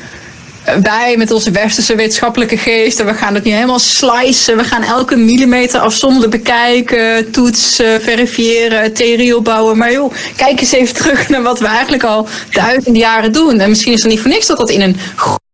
wij 0.83 1.14
met 1.16 1.31
onze 1.31 1.51
westerse 1.51 1.94
wetenschappelijke 1.94 2.57
geest. 2.57 3.01
En 3.01 3.07
we 3.07 3.14
gaan 3.14 3.35
het 3.35 3.44
nu 3.44 3.51
helemaal 3.51 3.79
slicen. 3.79 4.57
We 4.57 4.64
gaan 4.64 4.83
elke 4.83 5.16
millimeter 5.16 5.81
afzonderlijk 5.81 6.33
bekijken, 6.33 7.31
toetsen, 7.31 8.03
verifiëren, 8.03 8.92
theorie 8.92 9.37
opbouwen. 9.37 9.79
Maar 9.79 9.92
joh, 9.92 10.12
kijk 10.37 10.61
eens 10.61 10.73
even 10.73 10.94
terug 10.94 11.29
naar 11.29 11.42
wat 11.42 11.59
we 11.59 11.66
eigenlijk 11.66 12.05
al 12.05 12.29
duizenden 12.51 13.01
jaren 13.01 13.33
doen. 13.33 13.61
En 13.61 13.68
misschien 13.68 13.92
is 13.92 14.03
het 14.03 14.11
niet 14.11 14.20
voor 14.20 14.31
niks 14.31 14.46
dat 14.46 14.57
dat 14.57 14.70
in 14.70 14.81
een 14.81 14.96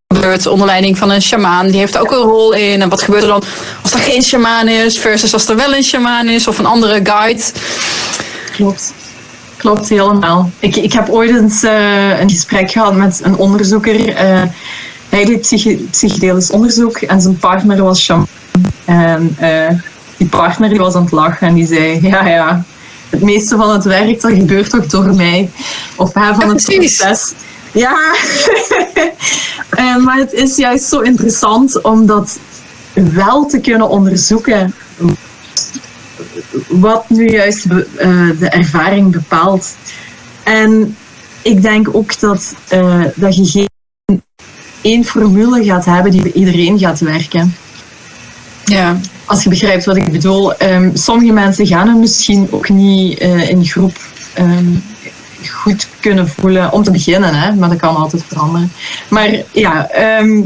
gebeurt 0.08 0.46
onder 0.46 0.66
leiding 0.66 0.98
van 0.98 1.10
een 1.10 1.22
shamaan. 1.22 1.66
Die 1.66 1.78
heeft 1.78 1.98
ook 1.98 2.10
een 2.10 2.18
rol 2.18 2.52
in. 2.52 2.82
En 2.82 2.88
wat 2.88 3.02
gebeurt 3.02 3.22
er 3.22 3.28
dan 3.28 3.42
als 3.82 3.92
er 3.92 3.98
geen 3.98 4.22
shamaan 4.22 4.68
is 4.68 4.98
versus 4.98 5.32
als 5.32 5.48
er 5.48 5.56
wel 5.56 5.74
een 5.74 5.84
shamaan 5.84 6.28
is 6.28 6.46
of 6.48 6.58
een 6.58 6.66
andere 6.66 7.00
guide? 7.02 7.42
Klopt. 8.52 8.92
Klopt, 9.56 9.88
helemaal. 9.88 10.50
Ik, 10.58 10.76
ik 10.76 10.92
heb 10.92 11.08
ooit 11.08 11.30
eens 11.30 11.62
uh, 11.62 12.20
een 12.20 12.30
gesprek 12.30 12.70
gehad 12.70 12.94
met 12.94 13.20
een 13.22 13.36
onderzoeker. 13.36 14.08
Uh, 14.08 14.42
hij 15.16 15.24
deed 15.24 15.40
psych 15.40 15.90
psychedelisch 15.90 16.50
onderzoek 16.50 16.96
en 16.96 17.20
zijn 17.20 17.36
partner 17.36 17.82
was 17.82 18.00
shaman. 18.00 18.26
En 18.84 19.36
uh, 19.40 19.68
die 20.16 20.28
partner 20.28 20.68
die 20.68 20.78
was 20.78 20.94
aan 20.94 21.02
het 21.02 21.12
lachen 21.12 21.48
en 21.48 21.54
die 21.54 21.66
zei, 21.66 22.00
ja 22.02 22.26
ja, 22.26 22.64
het 23.10 23.22
meeste 23.22 23.56
van 23.56 23.70
het 23.70 23.84
werk 23.84 24.20
dat 24.20 24.32
gebeurt 24.32 24.70
toch 24.70 24.86
door 24.86 25.14
mij. 25.14 25.50
Of 25.96 26.14
hè, 26.14 26.34
van 26.34 26.48
het 26.48 26.64
proces. 26.76 27.32
Ja, 27.72 28.14
uh, 29.78 29.96
maar 30.04 30.18
het 30.18 30.32
is 30.32 30.56
juist 30.56 30.84
zo 30.84 31.00
interessant 31.00 31.80
om 31.82 32.06
dat 32.06 32.38
wel 32.94 33.46
te 33.46 33.60
kunnen 33.60 33.88
onderzoeken. 33.88 34.74
Wat 36.68 37.08
nu 37.08 37.28
juist 37.28 37.66
uh, 37.66 37.80
de 38.38 38.48
ervaring 38.48 39.12
bepaalt. 39.12 39.76
En 40.42 40.96
ik 41.42 41.62
denk 41.62 41.88
ook 41.92 42.20
dat, 42.20 42.54
dat 43.14 43.36
je 43.36 43.44
geen 43.44 43.68
één 44.86 45.04
formule 45.04 45.64
gaat 45.64 45.84
hebben 45.84 46.12
die 46.12 46.22
bij 46.22 46.32
iedereen 46.32 46.78
gaat 46.78 47.00
werken. 47.00 47.54
Ja. 48.64 48.96
Als 49.24 49.42
je 49.42 49.48
begrijpt 49.48 49.84
wat 49.84 49.96
ik 49.96 50.12
bedoel. 50.12 50.54
Ehm, 50.54 50.90
sommige 50.94 51.32
mensen 51.32 51.66
gaan 51.66 51.88
het 51.88 51.98
misschien 51.98 52.48
ook 52.50 52.68
niet 52.68 53.22
uh, 53.22 53.50
in 53.50 53.64
groep 53.64 53.96
ehm, 54.34 54.74
goed 55.50 55.88
kunnen 56.00 56.28
voelen. 56.28 56.72
Om 56.72 56.82
te 56.82 56.90
beginnen, 56.90 57.34
hè, 57.34 57.54
maar 57.54 57.68
dat 57.68 57.78
kan 57.78 57.96
altijd 57.96 58.24
veranderen. 58.26 58.72
Maar 59.08 59.30
ja, 59.52 59.88
ehm, 59.90 60.40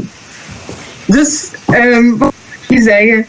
dus 1.05 1.49
wat 1.65 2.33
wil 2.67 2.77
je 2.77 2.81
zeggen? 2.81 3.25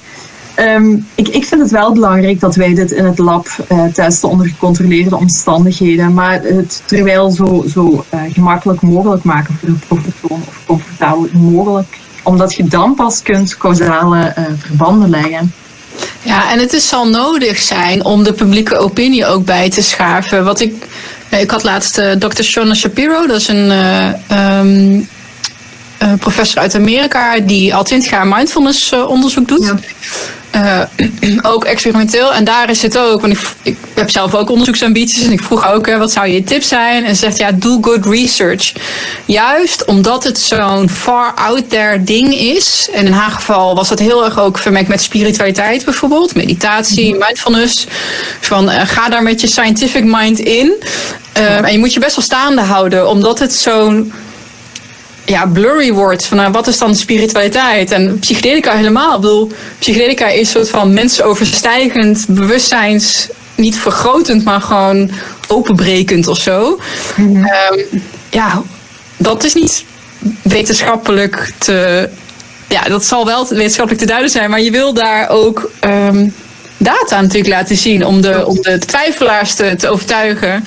Um, 0.58 1.06
ik, 1.14 1.28
ik 1.28 1.44
vind 1.44 1.60
het 1.60 1.70
wel 1.70 1.92
belangrijk 1.92 2.40
dat 2.40 2.56
wij 2.56 2.74
dit 2.74 2.90
in 2.90 3.04
het 3.04 3.18
lab 3.18 3.46
uh, 3.72 3.84
testen 3.84 4.28
onder 4.28 4.46
gecontroleerde 4.46 5.16
omstandigheden, 5.16 6.14
maar 6.14 6.42
het 6.42 6.82
terwijl 6.84 7.30
zo, 7.30 7.64
zo 7.72 8.04
uh, 8.14 8.20
gemakkelijk 8.32 8.80
mogelijk 8.80 9.24
maken 9.24 9.56
voor 9.60 9.68
de 9.68 9.74
proefpersoon 9.86 10.42
of 10.46 10.62
comfortabel 10.66 11.28
mogelijk, 11.32 11.98
omdat 12.22 12.54
je 12.54 12.64
dan 12.64 12.94
pas 12.94 13.22
kunt 13.22 13.56
causale 13.56 14.34
uh, 14.38 14.44
verbanden 14.58 15.10
leggen. 15.10 15.52
Ja, 16.22 16.52
en 16.52 16.58
het 16.58 16.72
is 16.72 16.88
zal 16.88 17.08
nodig 17.08 17.58
zijn 17.58 18.04
om 18.04 18.24
de 18.24 18.32
publieke 18.32 18.76
opinie 18.76 19.26
ook 19.26 19.44
bij 19.44 19.70
te 19.70 19.82
schaven. 19.82 20.44
Wat 20.44 20.60
ik, 20.60 20.86
ik 21.30 21.50
had 21.50 21.62
laatst 21.62 21.94
Dr. 22.18 22.42
Shona 22.42 22.74
Shapiro, 22.74 23.26
dat 23.26 23.40
is 23.40 23.48
een 23.48 23.72
um, 24.30 25.08
professor 26.18 26.60
uit 26.60 26.74
Amerika 26.74 27.40
die 27.40 27.74
al 27.74 27.84
twintig 27.84 28.10
jaar 28.10 28.26
mindfulness 28.26 28.92
onderzoek 28.92 29.48
doet. 29.48 29.64
Ja. 29.64 29.76
Uh, 30.56 30.80
ook 31.52 31.64
experimenteel. 31.64 32.32
En 32.32 32.44
daar 32.44 32.70
is 32.70 32.82
het 32.82 32.98
ook. 32.98 33.20
Want 33.20 33.32
ik, 33.32 33.40
ik 33.62 33.76
heb 33.94 34.10
zelf 34.10 34.34
ook 34.34 34.50
onderzoeksambities. 34.50 35.24
En 35.24 35.32
ik 35.32 35.42
vroeg 35.42 35.72
ook, 35.72 35.86
uh, 35.86 35.98
wat 35.98 36.12
zou 36.12 36.26
je 36.26 36.44
tip 36.44 36.62
zijn? 36.62 37.04
En 37.04 37.14
ze 37.14 37.20
zegt, 37.20 37.36
ja, 37.36 37.52
do 37.52 37.78
good 37.80 38.06
research. 38.06 38.72
Juist 39.24 39.84
omdat 39.84 40.24
het 40.24 40.38
zo'n 40.38 40.90
far 40.90 41.34
out 41.34 41.70
there 41.70 42.02
ding 42.02 42.34
is. 42.34 42.88
En 42.92 43.06
in 43.06 43.12
haar 43.12 43.30
geval 43.30 43.74
was 43.74 43.88
dat 43.88 43.98
heel 43.98 44.24
erg 44.24 44.40
ook 44.40 44.58
vermengd 44.58 44.88
met 44.88 45.02
spiritualiteit 45.02 45.84
bijvoorbeeld. 45.84 46.34
Meditatie, 46.34 47.14
mhm. 47.14 47.24
mindfulness. 47.26 47.86
Van, 48.40 48.70
uh, 48.70 48.80
ga 48.84 49.08
daar 49.08 49.22
met 49.22 49.40
je 49.40 49.46
scientific 49.46 50.04
mind 50.04 50.38
in. 50.38 50.72
en 51.32 51.72
je 51.72 51.78
moet 51.78 51.92
je 51.92 52.00
best 52.00 52.16
wel 52.16 52.24
staande 52.24 52.60
houden. 52.60 53.08
Omdat 53.08 53.38
het 53.38 53.52
zo'n 53.54 54.12
ja, 55.24 55.46
blurry 55.46 55.92
wordt. 55.92 56.26
Van 56.26 56.36
nou, 56.36 56.52
wat 56.52 56.66
is 56.66 56.78
dan 56.78 56.94
spiritualiteit? 56.94 57.90
En 57.90 58.18
psychedelica 58.18 58.76
helemaal. 58.76 59.14
Ik 59.14 59.20
bedoel, 59.20 59.52
psychedelica 59.78 60.26
is 60.26 60.38
een 60.38 60.46
soort 60.46 60.68
van 60.68 60.92
mensoverstijgend, 60.92 62.24
bewustzijns, 62.28 63.28
niet 63.54 63.76
vergrotend, 63.76 64.44
maar 64.44 64.60
gewoon 64.60 65.10
openbrekend 65.48 66.28
of 66.28 66.38
zo. 66.38 66.80
Mhm. 67.16 67.44
Ehm, 67.44 67.78
ja, 68.30 68.62
dat 69.16 69.44
is 69.44 69.54
niet 69.54 69.84
wetenschappelijk 70.42 71.52
te. 71.58 72.08
Ja, 72.68 72.82
dat 72.82 73.04
zal 73.04 73.26
wel 73.26 73.48
wetenschappelijk 73.48 74.02
te 74.02 74.08
duiden 74.08 74.30
zijn, 74.30 74.50
maar 74.50 74.60
je 74.60 74.70
wil 74.70 74.94
daar 74.94 75.28
ook 75.28 75.70
ehm, 75.80 76.28
data 76.76 77.20
natuurlijk 77.20 77.54
laten 77.54 77.76
zien 77.76 78.06
om 78.06 78.20
de, 78.20 78.46
om 78.46 78.58
de 78.60 78.78
twijfelaars 78.78 79.54
te, 79.54 79.74
te 79.78 79.88
overtuigen. 79.88 80.64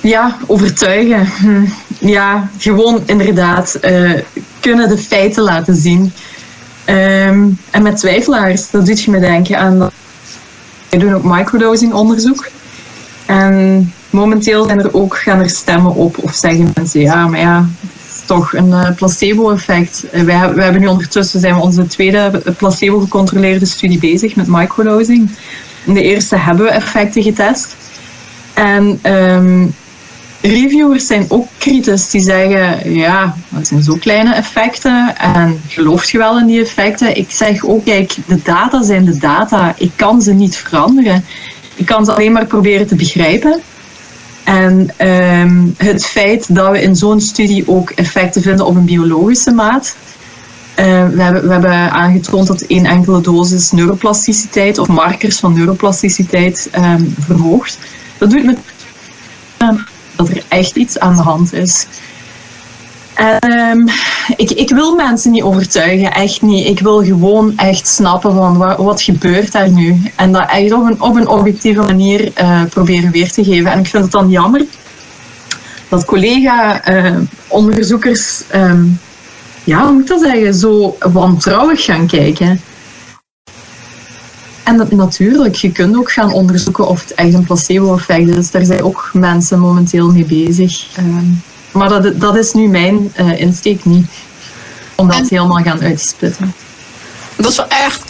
Ja, 0.00 0.38
overtuigen. 0.46 1.26
Hm 1.40 1.64
ja, 1.98 2.50
gewoon 2.58 3.02
inderdaad 3.06 3.78
uh, 3.82 4.12
kunnen 4.60 4.88
de 4.88 4.98
feiten 4.98 5.42
laten 5.42 5.76
zien. 5.76 6.12
Um, 6.86 7.58
en 7.70 7.82
met 7.82 7.96
twijfelaars, 7.96 8.70
dat 8.70 8.86
doet 8.86 9.02
je 9.02 9.10
me 9.10 9.20
denken 9.20 9.58
aan. 9.58 9.90
Wij 10.88 10.98
doen 10.98 11.14
ook 11.14 11.24
microdosing 11.24 11.92
onderzoek. 11.92 12.48
En 13.26 13.92
momenteel 14.10 14.64
zijn 14.64 14.78
er 14.78 14.94
ook, 14.94 15.16
gaan 15.18 15.40
er 15.40 15.50
stemmen 15.50 15.94
op 15.94 16.18
of 16.18 16.34
zeggen 16.34 16.72
mensen 16.74 17.00
ja, 17.00 17.26
maar 17.26 17.40
ja, 17.40 17.66
het 17.80 18.14
is 18.14 18.26
toch 18.26 18.54
een 18.54 18.68
uh, 18.68 18.90
placebo-effect. 18.96 20.04
Uh, 20.12 20.22
wij, 20.22 20.54
wij 20.54 20.64
hebben 20.64 20.80
nu 20.80 20.86
ondertussen 20.86 21.40
zijn 21.40 21.54
we 21.54 21.60
onze 21.60 21.86
tweede 21.86 22.42
placebo-gecontroleerde 22.56 23.66
studie 23.66 23.98
bezig 23.98 24.36
met 24.36 24.46
microdosing. 24.46 25.30
In 25.84 25.94
de 25.94 26.02
eerste 26.02 26.36
hebben 26.36 26.64
we 26.64 26.70
effecten 26.70 27.22
getest. 27.22 27.76
En 28.54 29.00
um, 29.12 29.74
reviewers 30.40 31.06
zijn 31.06 31.24
ook 31.28 31.46
kritisch. 31.58 32.10
Die 32.10 32.20
zeggen, 32.20 32.94
ja, 32.94 33.34
dat 33.48 33.66
zijn 33.66 33.82
zo 33.82 33.94
kleine 33.94 34.34
effecten 34.34 35.16
en 35.18 35.60
gelooft 35.68 36.10
je 36.10 36.18
wel 36.18 36.38
in 36.38 36.46
die 36.46 36.60
effecten? 36.60 37.16
Ik 37.16 37.30
zeg 37.30 37.64
ook, 37.64 37.84
kijk, 37.84 38.14
de 38.26 38.42
data 38.42 38.82
zijn 38.82 39.04
de 39.04 39.18
data. 39.18 39.74
Ik 39.76 39.90
kan 39.96 40.22
ze 40.22 40.32
niet 40.32 40.56
veranderen. 40.56 41.24
Ik 41.74 41.86
kan 41.86 42.04
ze 42.04 42.12
alleen 42.12 42.32
maar 42.32 42.46
proberen 42.46 42.86
te 42.86 42.94
begrijpen. 42.94 43.60
En 44.44 44.90
um, 45.08 45.74
het 45.76 46.06
feit 46.06 46.54
dat 46.54 46.70
we 46.70 46.82
in 46.82 46.96
zo'n 46.96 47.20
studie 47.20 47.64
ook 47.66 47.90
effecten 47.90 48.42
vinden 48.42 48.66
op 48.66 48.76
een 48.76 48.84
biologische 48.84 49.50
maat. 49.50 49.96
Uh, 50.78 50.84
we, 51.08 51.22
hebben, 51.22 51.42
we 51.42 51.52
hebben 51.52 51.90
aangetoond 51.90 52.46
dat 52.46 52.60
één 52.60 52.84
enkele 52.84 53.20
dosis 53.20 53.70
neuroplasticiteit 53.70 54.78
of 54.78 54.88
markers 54.88 55.38
van 55.38 55.54
neuroplasticiteit 55.54 56.70
um, 56.76 57.14
verhoogt. 57.20 57.78
Dat 58.18 58.30
doet 58.30 58.44
me 58.44 58.56
dat 60.18 60.28
er 60.28 60.42
echt 60.48 60.76
iets 60.76 60.98
aan 60.98 61.16
de 61.16 61.22
hand 61.22 61.52
is. 61.52 61.86
Um, 63.70 63.88
ik, 64.36 64.50
ik 64.50 64.70
wil 64.70 64.94
mensen 64.94 65.30
niet 65.30 65.42
overtuigen, 65.42 66.12
echt 66.12 66.42
niet. 66.42 66.66
Ik 66.66 66.80
wil 66.80 67.04
gewoon 67.04 67.52
echt 67.56 67.86
snappen 67.86 68.34
van 68.34 68.56
wat, 68.56 68.76
wat 68.76 69.02
gebeurt 69.02 69.52
daar 69.52 69.70
nu. 69.70 70.02
En 70.16 70.32
dat 70.32 70.50
echt 70.50 70.72
op 70.72 70.84
een, 70.84 71.00
op 71.00 71.16
een 71.16 71.28
objectieve 71.28 71.80
manier 71.80 72.32
uh, 72.40 72.62
proberen 72.64 73.10
weer 73.10 73.32
te 73.32 73.44
geven. 73.44 73.70
En 73.70 73.78
ik 73.78 73.86
vind 73.86 74.02
het 74.02 74.12
dan 74.12 74.30
jammer 74.30 74.64
dat 75.88 76.04
collega-onderzoekers, 76.04 78.42
eh, 78.48 78.62
um, 78.62 79.00
ja, 79.64 79.82
hoe 79.82 79.92
moet 79.92 80.02
ik 80.02 80.08
dat 80.08 80.20
zeggen, 80.20 80.54
zo 80.54 80.96
wantrouwig 81.12 81.84
gaan 81.84 82.06
kijken. 82.06 82.60
En 84.68 84.76
dat, 84.76 84.90
natuurlijk, 84.90 85.54
je 85.54 85.72
kunt 85.72 85.96
ook 85.96 86.12
gaan 86.12 86.32
onderzoeken 86.32 86.88
of 86.88 87.00
het 87.00 87.14
echt 87.14 87.34
een 87.34 87.44
placebo-effect 87.44 88.28
is. 88.28 88.50
Daar 88.50 88.64
zijn 88.64 88.82
ook 88.82 89.10
mensen 89.12 89.58
momenteel 89.58 90.10
mee 90.12 90.24
bezig. 90.24 90.86
Ehm, 90.96 91.24
maar 91.72 91.88
dat, 91.88 92.20
dat 92.20 92.36
is 92.36 92.52
nu 92.52 92.68
mijn 92.68 93.12
uh, 93.20 93.40
insteek 93.40 93.84
niet. 93.84 94.06
Om 94.94 95.08
dat 95.08 95.28
helemaal 95.28 95.62
gaan 95.62 95.80
uitsplitten. 95.80 96.54
Dat 97.36 97.50
is 97.50 97.56
wel 97.56 97.68
echt 97.68 98.02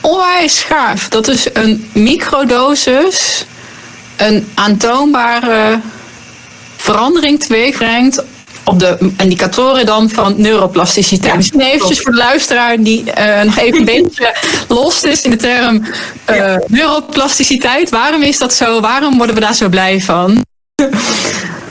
onwijs 0.00 0.62
gaaf. 0.62 1.08
Dat 1.08 1.28
is 1.28 1.48
een 1.52 1.86
microdosis 1.92 3.46
een 4.16 4.48
aantoonbare 4.54 5.80
verandering 6.76 7.40
teweeg 7.40 7.76
brengt 7.76 8.24
op 8.64 8.78
de 8.78 9.10
indicatoren 9.16 9.86
dan 9.86 10.10
van 10.10 10.34
neuroplasticiteit. 10.36 11.36
Misschien 11.36 11.60
eventjes 11.60 12.00
voor 12.00 12.10
de 12.12 12.18
luisteraar 12.18 12.82
die 12.82 13.04
uh, 13.18 13.42
nog 13.42 13.58
even 13.58 13.78
een 13.78 13.84
beetje 14.02 14.36
lost 14.68 15.04
is 15.04 15.22
in 15.22 15.30
de 15.30 15.36
term 15.36 15.84
uh, 16.30 16.56
neuroplasticiteit. 16.66 17.90
Waarom 17.90 18.22
is 18.22 18.38
dat 18.38 18.54
zo? 18.54 18.80
Waarom 18.80 19.16
worden 19.16 19.34
we 19.34 19.40
daar 19.40 19.54
zo 19.54 19.68
blij 19.68 20.00
van? 20.00 20.44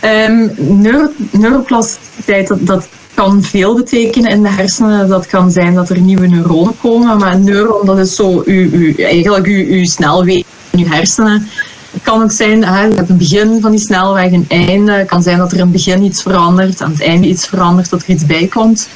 Um, 0.04 0.52
neuro, 0.82 1.12
neuroplasticiteit, 1.32 2.48
dat, 2.48 2.66
dat 2.68 2.88
kan 3.14 3.44
veel 3.44 3.76
betekenen 3.76 4.32
in 4.32 4.44
de 4.44 4.50
hersenen. 4.50 5.08
Dat 5.08 5.28
kan 5.28 5.52
zijn 5.52 5.74
dat 5.74 5.90
er 5.90 6.00
nieuwe 6.00 6.28
neuronen 6.28 6.78
komen, 6.82 7.18
maar 7.18 7.34
een 7.34 7.44
neuron 7.44 7.86
dat 7.86 7.98
is 7.98 8.16
zo 8.16 8.44
u, 8.46 8.70
u, 8.74 8.94
eigenlijk 8.96 9.46
uw, 9.46 9.66
uw 9.68 9.86
snelweg 9.86 10.44
in 10.70 10.80
uw 10.80 10.88
hersenen. 10.88 11.48
Het 11.92 12.02
kan 12.02 12.22
ook 12.22 12.32
zijn, 12.32 12.64
hè, 12.64 12.86
je 12.86 12.96
hebt 12.96 13.10
een 13.10 13.18
begin 13.18 13.62
van 13.62 13.72
die 13.72 13.80
snelweg, 13.80 14.32
een 14.32 14.46
einde. 14.48 14.92
Het 14.92 15.08
kan 15.08 15.24
zijn 15.24 15.38
dat 15.38 15.52
er 15.52 15.58
in 15.58 15.64
het 15.64 15.72
begin 15.72 16.04
iets 16.04 16.22
verandert, 16.22 16.82
aan 16.82 16.92
het 16.92 17.02
einde 17.02 17.28
iets 17.28 17.48
verandert, 17.48 17.90
dat 17.90 18.02
er 18.02 18.10
iets 18.10 18.26
bij 18.26 18.48
komt. 18.48 18.88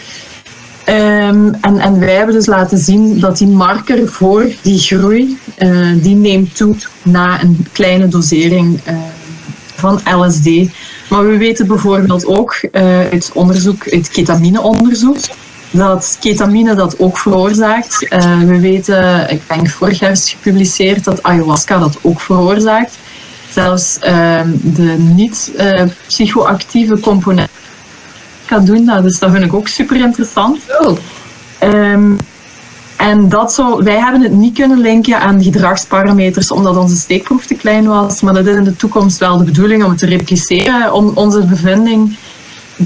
Um, 0.89 1.53
en, 1.61 1.79
en 1.79 1.99
wij 1.99 2.13
hebben 2.13 2.35
dus 2.35 2.45
laten 2.45 2.77
zien 2.77 3.19
dat 3.19 3.37
die 3.37 3.47
marker 3.47 4.07
voor 4.07 4.47
die 4.61 4.79
groei, 4.79 5.37
uh, 5.57 5.87
die 6.01 6.15
neemt 6.15 6.55
toe 6.55 6.75
na 7.03 7.41
een 7.41 7.67
kleine 7.71 8.07
dosering 8.07 8.79
uh, 8.87 8.97
van 9.75 10.01
LSD. 10.19 10.45
Maar 11.09 11.27
we 11.27 11.37
weten 11.37 11.67
bijvoorbeeld 11.67 12.25
ook 12.25 12.59
uh, 12.71 12.81
uit 12.99 13.31
onderzoek, 13.33 13.89
uit 13.91 14.09
ketamineonderzoek, 14.09 15.17
dat 15.75 16.17
ketamine 16.19 16.75
dat 16.75 16.99
ook 16.99 17.17
veroorzaakt. 17.17 18.07
Uh, 18.09 18.39
we 18.39 18.59
weten, 18.59 19.29
ik 19.29 19.41
denk 19.47 19.69
vorig 19.69 19.99
jaar 19.99 20.11
is 20.11 20.29
gepubliceerd 20.29 21.03
dat 21.03 21.23
ayahuasca 21.23 21.77
dat 21.77 21.97
ook 22.01 22.21
veroorzaakt. 22.21 22.97
Zelfs 23.51 23.97
uh, 23.97 24.41
de 24.61 24.95
niet-psychoactieve 25.15 26.95
uh, 26.95 27.01
component 27.01 27.49
kan 28.45 28.65
doen 28.65 28.85
dat. 28.85 29.03
Dus 29.03 29.19
dat 29.19 29.31
vind 29.31 29.43
ik 29.43 29.53
ook 29.53 29.67
super 29.67 29.95
interessant. 29.95 30.59
Oh. 30.79 30.97
Um, 31.63 32.17
en 32.95 33.29
dat 33.29 33.53
zo, 33.53 33.83
wij 33.83 33.97
hebben 33.97 34.21
het 34.21 34.31
niet 34.31 34.53
kunnen 34.53 34.79
linken 34.79 35.19
aan 35.19 35.43
gedragsparameters 35.43 36.51
omdat 36.51 36.77
onze 36.77 36.95
steekproef 36.95 37.45
te 37.45 37.55
klein 37.55 37.87
was. 37.87 38.21
Maar 38.21 38.33
dat 38.33 38.45
is 38.45 38.55
in 38.55 38.63
de 38.63 38.75
toekomst 38.75 39.17
wel 39.17 39.37
de 39.37 39.43
bedoeling 39.43 39.83
om 39.83 39.89
het 39.89 39.99
te 39.99 40.05
repliceren, 40.05 40.93
om 40.93 41.11
onze 41.13 41.45
bevinding 41.45 42.17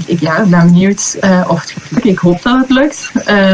ik, 0.06 0.20
ja, 0.20 0.44
ben 0.44 0.66
benieuwd 0.66 1.16
uh, 1.24 1.46
of 1.48 1.60
het 1.60 1.74
lukt. 1.90 2.04
Ik 2.04 2.18
hoop 2.18 2.42
dat 2.42 2.60
het 2.60 2.70
lukt. 2.70 3.10
Uh, 3.28 3.52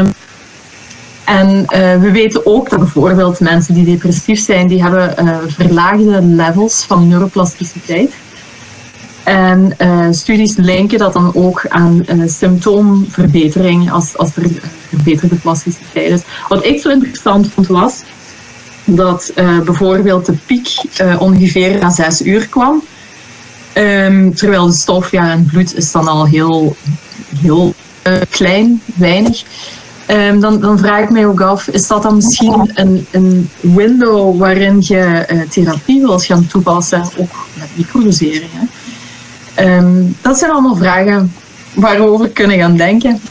en 1.23 1.59
uh, 1.59 1.65
we 2.01 2.11
weten 2.11 2.45
ook 2.45 2.69
dat 2.69 2.79
bijvoorbeeld 2.79 3.39
mensen 3.39 3.73
die 3.73 3.85
depressief 3.85 4.39
zijn, 4.39 4.67
die 4.67 4.83
hebben 4.83 5.15
uh, 5.25 5.37
verlaagde 5.47 6.21
levels 6.21 6.83
van 6.83 7.07
neuroplasticiteit. 7.07 8.13
En 9.23 9.75
studies 10.11 10.55
linken 10.55 10.97
dat 10.97 11.13
dan 11.13 11.31
ook 11.35 11.65
aan 11.69 12.05
symptoomverbetering 12.25 13.91
als, 13.91 14.17
als 14.17 14.35
er 14.35 14.49
verbeterde 14.87 15.35
plasticiteit 15.35 16.11
is. 16.11 16.21
Wat 16.47 16.65
ik 16.65 16.81
zo 16.81 16.89
interessant 16.89 17.51
vond 17.53 17.67
was 17.67 18.03
dat 18.85 19.31
bijvoorbeeld 19.65 20.25
de 20.25 20.33
piek 20.45 20.67
ongeveer 21.19 21.77
na 21.79 21.89
zes 21.89 22.21
uur 22.21 22.47
kwam. 22.47 22.83
Um, 23.77 24.35
terwijl 24.35 24.65
de 24.65 24.73
stof 24.73 25.11
ja, 25.11 25.31
in 25.31 25.45
bloed 25.45 25.75
is 25.75 25.91
dan 25.91 26.07
al 26.07 26.25
heel, 26.25 26.75
heel 27.41 27.73
klein, 28.29 28.81
weinig. 28.95 29.43
Um, 30.07 30.39
dan, 30.39 30.59
dan, 30.59 30.79
vraag 30.79 31.03
ik 31.03 31.09
mij 31.09 31.25
ook 31.25 31.41
af, 31.41 31.67
is 31.67 31.87
dat 31.87 32.03
dan 32.03 32.15
misschien 32.15 32.71
een, 32.73 33.07
een 33.11 33.49
window 33.59 34.39
waarin 34.39 34.77
je 34.79 35.25
uh, 35.31 35.41
therapie 35.41 36.01
wilt 36.01 36.25
gaan 36.25 36.47
toepassen, 36.47 37.01
ook 37.17 37.35
met 37.53 37.67
microdoseringen? 37.73 38.69
Um, 39.59 40.15
dat 40.21 40.37
zijn 40.37 40.51
allemaal 40.51 40.75
vragen 40.75 41.33
waarover 41.73 42.25
we 42.25 42.31
kunnen 42.31 42.57
gaan 42.57 42.77
denken. 42.77 43.21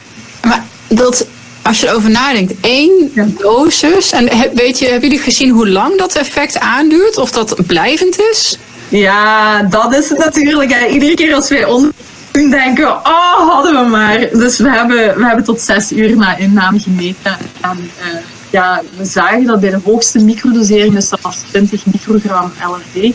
Maar 0.42 0.64
dat, 0.88 1.26
als 1.62 1.80
je 1.80 1.88
erover 1.88 2.10
nadenkt, 2.10 2.54
één 2.60 3.10
ja. 3.14 3.26
dosis, 3.38 4.12
en 4.12 4.30
weet 4.54 4.78
je, 4.78 4.84
hebben 4.84 5.08
jullie 5.08 5.24
gezien 5.24 5.50
hoe 5.50 5.68
lang 5.68 5.98
dat 5.98 6.14
effect 6.14 6.58
aanduurt? 6.58 7.18
Of 7.18 7.30
dat 7.30 7.66
blijvend 7.66 8.18
is? 8.32 8.58
Ja, 8.88 9.62
dat 9.62 9.94
is 9.94 10.08
het 10.08 10.18
natuurlijk. 10.18 10.72
Hè. 10.72 10.86
Iedere 10.86 11.14
keer 11.14 11.34
als 11.34 11.48
wij 11.48 11.64
on 11.64 11.92
toen 12.36 12.50
denken 12.50 12.84
we, 12.84 12.92
oh, 12.92 13.48
hadden 13.48 13.84
we 13.84 13.90
maar. 13.90 14.18
Dus 14.18 14.58
we 14.58 14.70
hebben, 14.70 15.18
we 15.18 15.26
hebben 15.26 15.44
tot 15.44 15.60
zes 15.60 15.92
uur 15.92 16.16
na 16.16 16.36
inname 16.36 16.78
gemeten. 16.78 17.36
En 17.60 17.78
uh, 17.78 18.18
ja, 18.50 18.82
we 18.96 19.04
zagen 19.04 19.44
dat 19.44 19.60
bij 19.60 19.70
de 19.70 19.80
hoogste 19.84 20.24
microdosering, 20.24 20.94
dus 20.94 21.08
dat 21.08 21.20
was 21.20 21.36
20 21.50 21.86
microgram 21.86 22.52
LSD, 22.60 23.14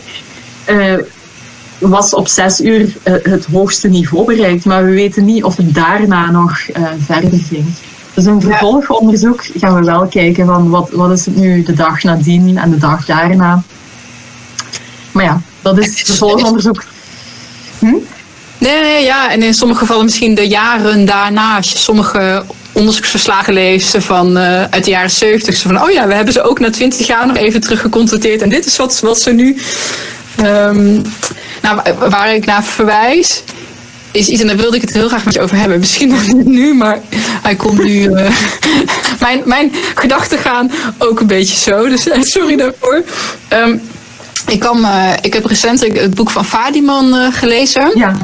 uh, 0.70 0.94
was 1.78 2.14
op 2.14 2.28
zes 2.28 2.60
uur 2.60 2.80
uh, 2.80 3.14
het 3.22 3.46
hoogste 3.46 3.88
niveau 3.88 4.26
bereikt. 4.26 4.64
Maar 4.64 4.84
we 4.84 4.90
weten 4.90 5.24
niet 5.24 5.44
of 5.44 5.56
het 5.56 5.74
daarna 5.74 6.30
nog 6.30 6.58
verder 6.98 7.38
ging. 7.48 7.64
Dus 8.14 8.24
in 8.24 8.40
vervolgonderzoek 8.40 9.44
gaan 9.54 9.74
we 9.74 9.84
wel 9.84 10.06
kijken 10.06 10.46
van 10.46 10.70
wat, 10.70 10.90
wat 10.90 11.10
is 11.10 11.26
het 11.26 11.36
nu 11.36 11.62
de 11.62 11.72
dag 11.72 12.02
nadien 12.02 12.58
en 12.58 12.70
de 12.70 12.78
dag 12.78 13.04
daarna. 13.04 13.62
Maar 15.12 15.24
ja, 15.24 15.40
dat 15.62 15.78
is 15.78 16.02
vervolgonderzoek. 16.04 16.84
Hm? 17.78 17.94
Nee, 18.58 18.80
nee, 18.80 19.04
ja. 19.04 19.30
En 19.30 19.42
in 19.42 19.54
sommige 19.54 19.80
gevallen 19.80 20.04
misschien 20.04 20.34
de 20.34 20.48
jaren 20.48 21.04
daarna. 21.04 21.56
Als 21.56 21.72
je 21.72 21.78
sommige 21.78 22.44
onderzoeksverslagen 22.72 23.52
leest 23.52 23.96
van, 23.98 24.36
uh, 24.36 24.62
uit 24.62 24.84
de 24.84 24.90
jaren 24.90 25.10
70. 25.10 25.58
Van, 25.58 25.82
oh 25.82 25.90
ja, 25.90 26.06
we 26.06 26.14
hebben 26.14 26.32
ze 26.32 26.42
ook 26.42 26.58
na 26.58 26.70
20 26.70 27.06
jaar 27.06 27.26
nog 27.26 27.36
even 27.36 27.60
teruggeconstateerd. 27.60 28.42
En 28.42 28.48
dit 28.48 28.66
is 28.66 28.76
wat, 28.76 29.00
wat 29.00 29.20
ze 29.20 29.30
nu... 29.30 29.56
Um, 30.40 31.02
nou, 31.62 31.80
waar 32.08 32.34
ik 32.34 32.46
naar 32.46 32.64
verwijs, 32.64 33.42
is 34.12 34.28
iets, 34.28 34.40
en 34.40 34.46
daar 34.46 34.56
wilde 34.56 34.76
ik 34.76 34.82
het 34.82 34.92
heel 34.92 35.08
graag 35.08 35.24
met 35.24 35.34
je 35.34 35.40
over 35.40 35.56
hebben. 35.56 35.78
Misschien 35.78 36.08
nog 36.08 36.26
niet 36.32 36.46
nu, 36.46 36.74
maar 36.74 37.00
hij 37.42 37.54
komt 37.54 37.84
nu. 37.84 38.08
Uh, 38.08 38.30
mijn, 39.20 39.42
mijn 39.44 39.72
gedachten 39.94 40.38
gaan 40.38 40.70
ook 40.98 41.20
een 41.20 41.26
beetje 41.26 41.56
zo, 41.56 41.88
dus 41.88 42.06
uh, 42.06 42.22
sorry 42.22 42.56
daarvoor. 42.56 43.02
Um, 43.52 43.82
ik, 44.52 44.60
kwam, 44.60 44.84
uh, 44.84 45.12
ik 45.20 45.32
heb 45.32 45.44
recentelijk 45.44 46.00
het 46.00 46.14
boek 46.14 46.30
van 46.30 46.44
Fadiman 46.44 47.32
gelezen. 47.32 47.90
Ja. 47.94 48.16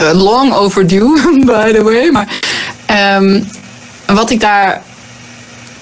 Uh, 0.00 0.10
long 0.12 0.52
overdue, 0.52 1.20
by 1.44 1.72
the 1.72 1.82
way. 1.82 2.10
Maar 2.10 2.28
um, 3.16 3.48
wat 4.06 4.30
ik 4.30 4.40
daar. 4.40 4.82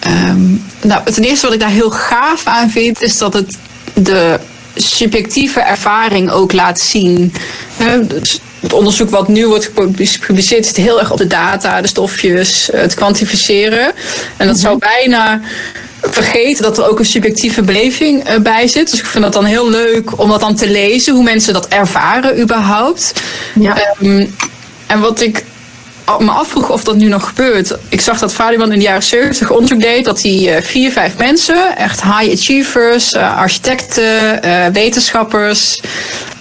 Um, 0.06 0.64
nou, 0.80 1.12
ten 1.12 1.24
eerste 1.24 1.46
wat 1.46 1.54
ik 1.54 1.60
daar 1.60 1.68
heel 1.68 1.90
gaaf 1.90 2.46
aan 2.46 2.70
vind, 2.70 3.02
is 3.02 3.18
dat 3.18 3.34
het 3.34 3.56
de 3.94 4.40
subjectieve 4.74 5.60
ervaring 5.60 6.30
ook 6.30 6.52
laat 6.52 6.80
zien. 6.80 7.32
Uh, 7.80 8.08
dus 8.08 8.40
het 8.60 8.72
onderzoek 8.72 9.10
wat 9.10 9.28
nu 9.28 9.46
wordt 9.46 9.70
gepubliceerd 10.20 10.66
zit 10.66 10.76
heel 10.76 10.98
erg 10.98 11.10
op 11.10 11.18
de 11.18 11.26
data, 11.26 11.80
de 11.80 11.88
stofjes, 11.88 12.68
het 12.72 12.94
kwantificeren. 12.94 13.92
En 14.36 14.46
dat 14.46 14.58
zou 14.58 14.78
bijna 14.78 15.40
vergeten 16.00 16.62
dat 16.62 16.78
er 16.78 16.88
ook 16.88 16.98
een 16.98 17.04
subjectieve 17.04 17.62
beleving 17.62 18.30
uh, 18.30 18.38
bij 18.38 18.68
zit. 18.68 18.90
Dus 18.90 19.00
ik 19.00 19.06
vind 19.06 19.24
dat 19.24 19.32
dan 19.32 19.44
heel 19.44 19.70
leuk 19.70 20.20
om 20.20 20.28
dat 20.28 20.40
dan 20.40 20.54
te 20.54 20.70
lezen, 20.70 21.14
hoe 21.14 21.22
mensen 21.22 21.52
dat 21.52 21.68
ervaren 21.68 22.40
überhaupt. 22.40 23.12
Ja. 23.60 23.76
Um, 24.02 24.34
en 24.86 25.00
wat 25.00 25.20
ik 25.20 25.44
me 26.18 26.30
afvroeg 26.30 26.70
of 26.70 26.84
dat 26.84 26.96
nu 26.96 27.08
nog 27.08 27.26
gebeurt. 27.26 27.76
Ik 27.88 28.00
zag 28.00 28.18
dat 28.18 28.34
Fadiman 28.34 28.72
in 28.72 28.78
de 28.78 28.84
jaren 28.84 29.02
70 29.02 29.50
onderzoek 29.50 29.80
deed 29.80 30.04
dat 30.04 30.22
hij 30.22 30.56
uh, 30.56 30.62
vier, 30.62 30.92
vijf 30.92 31.16
mensen, 31.16 31.76
echt 31.76 32.02
high 32.02 32.32
achievers, 32.32 33.12
uh, 33.12 33.38
architecten, 33.38 34.40
wetenschappers, 34.72 35.80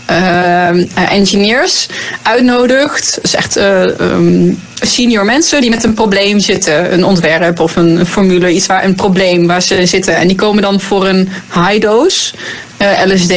uh, 0.09 1.11
engineers 1.11 1.87
uitnodigt. 2.21 3.19
Dus 3.21 3.35
echt 3.35 3.55
um, 3.55 4.61
senior 4.81 5.25
mensen 5.25 5.61
die 5.61 5.69
met 5.69 5.83
een 5.83 5.93
probleem 5.93 6.39
zitten. 6.39 6.93
Een 6.93 7.05
ontwerp 7.05 7.59
of 7.59 7.75
een 7.75 8.05
formule, 8.05 8.51
iets 8.51 8.65
waar 8.65 8.83
een 8.83 8.95
probleem 8.95 9.47
waar 9.47 9.61
ze 9.61 9.85
zitten. 9.85 10.15
En 10.15 10.27
die 10.27 10.37
komen 10.37 10.61
dan 10.61 10.81
voor 10.81 11.07
een 11.07 11.29
high 11.53 11.79
dose 11.79 12.33
uh, 12.81 13.13
LSD. 13.13 13.33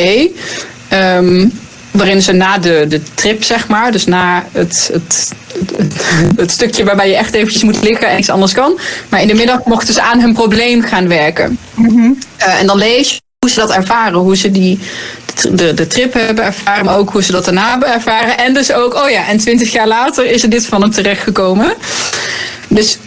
Um, 0.92 1.53
waarin 1.90 2.22
ze 2.22 2.33
na 2.33 2.59
de, 2.59 2.85
de 2.88 3.00
trip, 3.14 3.44
zeg 3.44 3.68
maar, 3.68 3.92
dus 3.92 4.05
na 4.05 4.44
het, 4.53 4.90
het, 4.92 5.33
het, 6.37 6.50
stukje 6.50 6.85
waarbij 6.85 7.09
je 7.09 7.16
echt 7.16 7.35
eventjes 7.35 7.62
moet 7.62 7.83
liggen 7.83 8.09
en 8.09 8.18
iets 8.18 8.31
anders 8.31 8.53
kan. 8.53 8.79
Maar 9.09 9.22
in 9.22 9.29
de 9.29 9.35
middag 9.35 9.64
mochten 9.64 9.94
ze 9.94 10.03
aan 10.03 10.20
hun 10.20 10.33
probleem 10.33 10.83
gaan 10.83 11.09
werken. 11.09 11.59
Mm 11.74 11.88
-hmm. 11.88 12.18
uh, 12.38 12.61
en 12.61 12.66
dan 12.66 12.79
lees 12.79 13.11
je 13.11 13.20
hoe 13.38 13.50
ze 13.50 13.61
dat 13.61 13.70
ervaren, 13.70 14.18
hoe 14.18 14.37
ze 14.37 14.50
die, 14.50 14.79
de, 15.50 15.74
de 15.74 15.87
trip 15.87 16.12
hebben 16.12 16.44
ervaren, 16.44 16.85
maar 16.85 16.96
ook 16.96 17.11
hoe 17.11 17.22
ze 17.22 17.33
dat 17.33 17.44
daarna 17.44 17.70
hebben 17.70 17.92
ervaren. 17.92 18.38
En 18.38 18.55
dus 18.55 18.72
ook, 18.72 18.94
oh 18.94 19.11
ja, 19.11 19.26
en 19.26 19.38
twintig 19.38 19.72
jaar 19.72 19.88
later 19.88 20.26
is 20.26 20.42
er 20.42 20.50
dit 20.50 20.66
van 20.66 20.81
hem 20.81 20.90
terechtgekomen. 20.90 21.74
Dus 22.68 22.98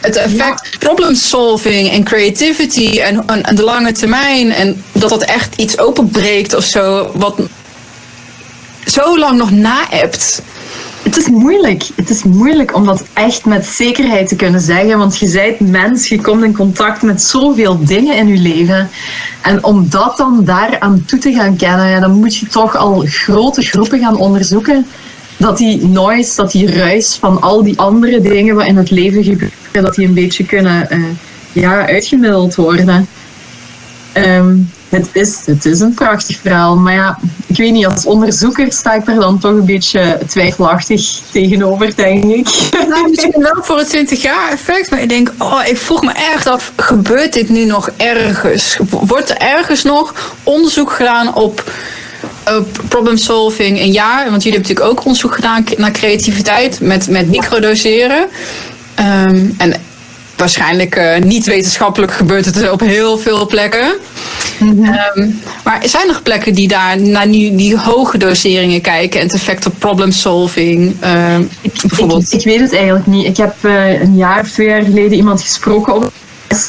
het 0.00 0.16
effect 0.16 0.68
ja. 0.70 0.78
problem 0.78 1.14
solving 1.14 1.90
en 1.90 2.04
creativity 2.04 3.00
en, 3.00 3.26
en, 3.26 3.42
en, 3.42 3.54
de 3.54 3.62
lange 3.62 3.92
termijn 3.92 4.52
en 4.52 4.84
dat 4.92 5.10
dat 5.10 5.24
echt 5.24 5.54
iets 5.56 5.78
openbreekt 5.78 6.54
of 6.54 6.64
zo, 6.64 7.10
wat 7.14 7.38
zo 8.86 9.18
lang 9.18 9.38
nog 9.38 9.50
na-appt. 9.50 10.42
Het 11.04 11.16
is 11.16 11.28
moeilijk. 11.28 11.88
Het 11.94 12.10
is 12.10 12.22
moeilijk 12.22 12.74
om 12.74 12.86
dat 12.86 13.04
echt 13.12 13.44
met 13.44 13.66
zekerheid 13.66 14.28
te 14.28 14.36
kunnen 14.36 14.60
zeggen. 14.60 14.98
Want 14.98 15.18
je 15.18 15.30
bent 15.30 15.70
mens, 15.70 16.08
je 16.08 16.20
komt 16.20 16.44
in 16.44 16.54
contact 16.54 17.02
met 17.02 17.22
zoveel 17.22 17.84
dingen 17.84 18.16
in 18.16 18.28
je 18.28 18.38
leven. 18.38 18.90
En 19.42 19.64
om 19.64 19.88
dat 19.90 20.16
dan 20.16 20.44
daaraan 20.44 21.04
toe 21.04 21.18
te 21.18 21.32
gaan 21.32 21.56
kennen, 21.56 21.88
ja, 21.88 22.00
dan 22.00 22.18
moet 22.18 22.36
je 22.36 22.46
toch 22.46 22.76
al 22.76 23.04
grote 23.06 23.62
groepen 23.62 23.98
gaan 23.98 24.16
onderzoeken. 24.16 24.86
Dat 25.36 25.58
die 25.58 25.86
noise, 25.86 26.36
dat 26.36 26.50
die 26.50 26.74
ruis 26.74 27.14
van 27.14 27.40
al 27.40 27.62
die 27.62 27.78
andere 27.78 28.20
dingen 28.20 28.54
wat 28.54 28.66
in 28.66 28.76
het 28.76 28.90
leven 28.90 29.24
gebeuren, 29.24 29.52
dat 29.72 29.94
die 29.94 30.06
een 30.06 30.14
beetje 30.14 30.44
kunnen 30.44 30.88
uh, 30.90 31.04
ja, 31.52 31.86
uitgemiddeld 31.86 32.54
worden. 32.54 33.06
Um, 34.14 34.70
het 34.94 35.08
is, 35.12 35.42
het 35.44 35.64
is 35.64 35.80
een 35.80 35.94
prachtig 35.94 36.38
verhaal. 36.40 36.76
Maar 36.76 36.92
ja, 36.92 37.18
ik 37.46 37.56
weet 37.56 37.72
niet, 37.72 37.86
als 37.86 38.06
onderzoeker 38.06 38.72
sta 38.72 38.92
ik 38.92 39.08
er 39.08 39.14
dan 39.14 39.38
toch 39.38 39.50
een 39.50 39.64
beetje 39.64 40.18
twijfelachtig 40.28 41.20
tegenover, 41.32 41.96
denk 41.96 42.24
ik. 42.24 42.48
Nou, 42.88 43.08
misschien 43.08 43.42
wel 43.42 43.62
voor 43.62 43.78
het 43.78 43.88
20 43.88 44.22
jaar 44.22 44.52
effect. 44.52 44.90
Maar 44.90 45.02
ik 45.02 45.08
denk, 45.08 45.32
oh, 45.38 45.60
ik 45.66 45.76
vroeg 45.76 46.02
me 46.02 46.12
echt 46.12 46.46
af, 46.46 46.72
gebeurt 46.76 47.32
dit 47.32 47.48
nu 47.48 47.64
nog 47.64 47.90
ergens? 47.96 48.78
Wordt 48.90 49.30
er 49.30 49.36
ergens 49.36 49.82
nog 49.82 50.34
onderzoek 50.42 50.92
gedaan 50.92 51.34
op 51.34 51.72
problem 52.88 53.16
solving 53.16 53.80
een 53.80 53.92
jaar? 53.92 54.30
Want 54.30 54.42
jullie 54.42 54.58
hebben 54.58 54.68
natuurlijk 54.68 54.86
ook 54.86 55.04
onderzoek 55.04 55.34
gedaan 55.34 55.64
naar 55.76 55.90
creativiteit 55.90 56.80
met, 56.80 57.08
met 57.08 57.28
microdoseren. 57.28 58.28
Um, 58.98 59.54
en 59.58 59.74
waarschijnlijk 60.44 60.96
uh, 60.96 61.16
niet 61.18 61.46
wetenschappelijk 61.46 62.12
gebeurt 62.12 62.44
het 62.44 62.70
op 62.70 62.80
heel 62.80 63.18
veel 63.18 63.46
plekken. 63.46 63.92
Mm-hmm. 64.58 64.98
Um, 65.14 65.40
maar 65.64 65.82
zijn 65.84 66.08
er 66.08 66.22
plekken 66.22 66.54
die 66.54 66.68
daar 66.68 67.00
naar 67.00 67.28
die, 67.28 67.54
die 67.54 67.78
hoge 67.78 68.18
doseringen 68.18 68.80
kijken 68.80 69.20
en 69.20 69.26
het 69.26 69.34
effect 69.34 69.66
op 69.66 69.74
problem 69.78 70.12
solving? 70.12 70.96
Uh, 71.04 71.36
bijvoorbeeld? 71.80 72.32
Ik, 72.32 72.38
ik, 72.38 72.44
weet 72.44 72.60
het 72.60 72.72
eigenlijk 72.72 73.06
niet. 73.06 73.26
Ik 73.26 73.36
heb 73.36 73.54
uh, 73.62 74.00
een 74.00 74.16
jaar 74.16 74.40
of 74.40 74.50
twee 74.50 74.68
jaar 74.68 74.82
geleden 74.82 75.12
iemand 75.12 75.40
gesproken 75.40 75.94
op 75.94 76.12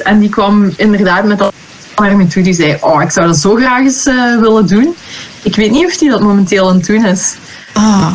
en 0.03 0.19
die 0.19 0.29
kwam 0.29 0.73
inderdaad 0.77 1.25
met 1.25 1.37
dat 1.37 1.53
naar 1.95 2.17
me 2.17 2.27
toe. 2.27 2.43
Die 2.43 2.53
zei: 2.53 2.77
Oh, 2.79 3.01
ik 3.01 3.11
zou 3.11 3.27
dat 3.27 3.37
zo 3.37 3.55
graag 3.55 3.79
eens 3.79 4.05
uh, 4.05 4.39
willen 4.39 4.67
doen. 4.67 4.95
Ik 5.43 5.55
weet 5.55 5.71
niet 5.71 5.85
of 5.85 5.97
die 5.97 6.09
dat 6.09 6.21
momenteel 6.21 6.69
aan 6.69 6.75
het 6.75 6.85
doen 6.85 7.05
is. 7.05 7.35
Ah. 7.73 8.13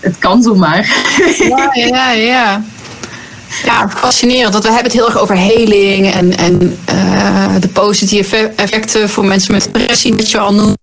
het 0.00 0.18
kan 0.18 0.42
zomaar. 0.42 0.96
Ja, 1.38 1.70
ja, 1.92 2.12
ja. 2.12 2.62
Ja, 3.64 3.88
fascinerend. 3.88 4.52
Want 4.52 4.64
we 4.64 4.70
hebben 4.72 4.90
het 4.90 5.00
heel 5.00 5.06
erg 5.06 5.18
over 5.18 5.36
heling 5.36 6.12
en, 6.12 6.36
en 6.36 6.78
uh, 6.90 7.54
de 7.60 7.68
positieve 7.68 8.52
effecten 8.56 9.08
voor 9.08 9.24
mensen 9.24 9.52
met 9.52 9.68
depressie, 9.72 10.14
wat 10.14 10.30
je 10.30 10.38
al 10.38 10.54
noemde. 10.54 10.76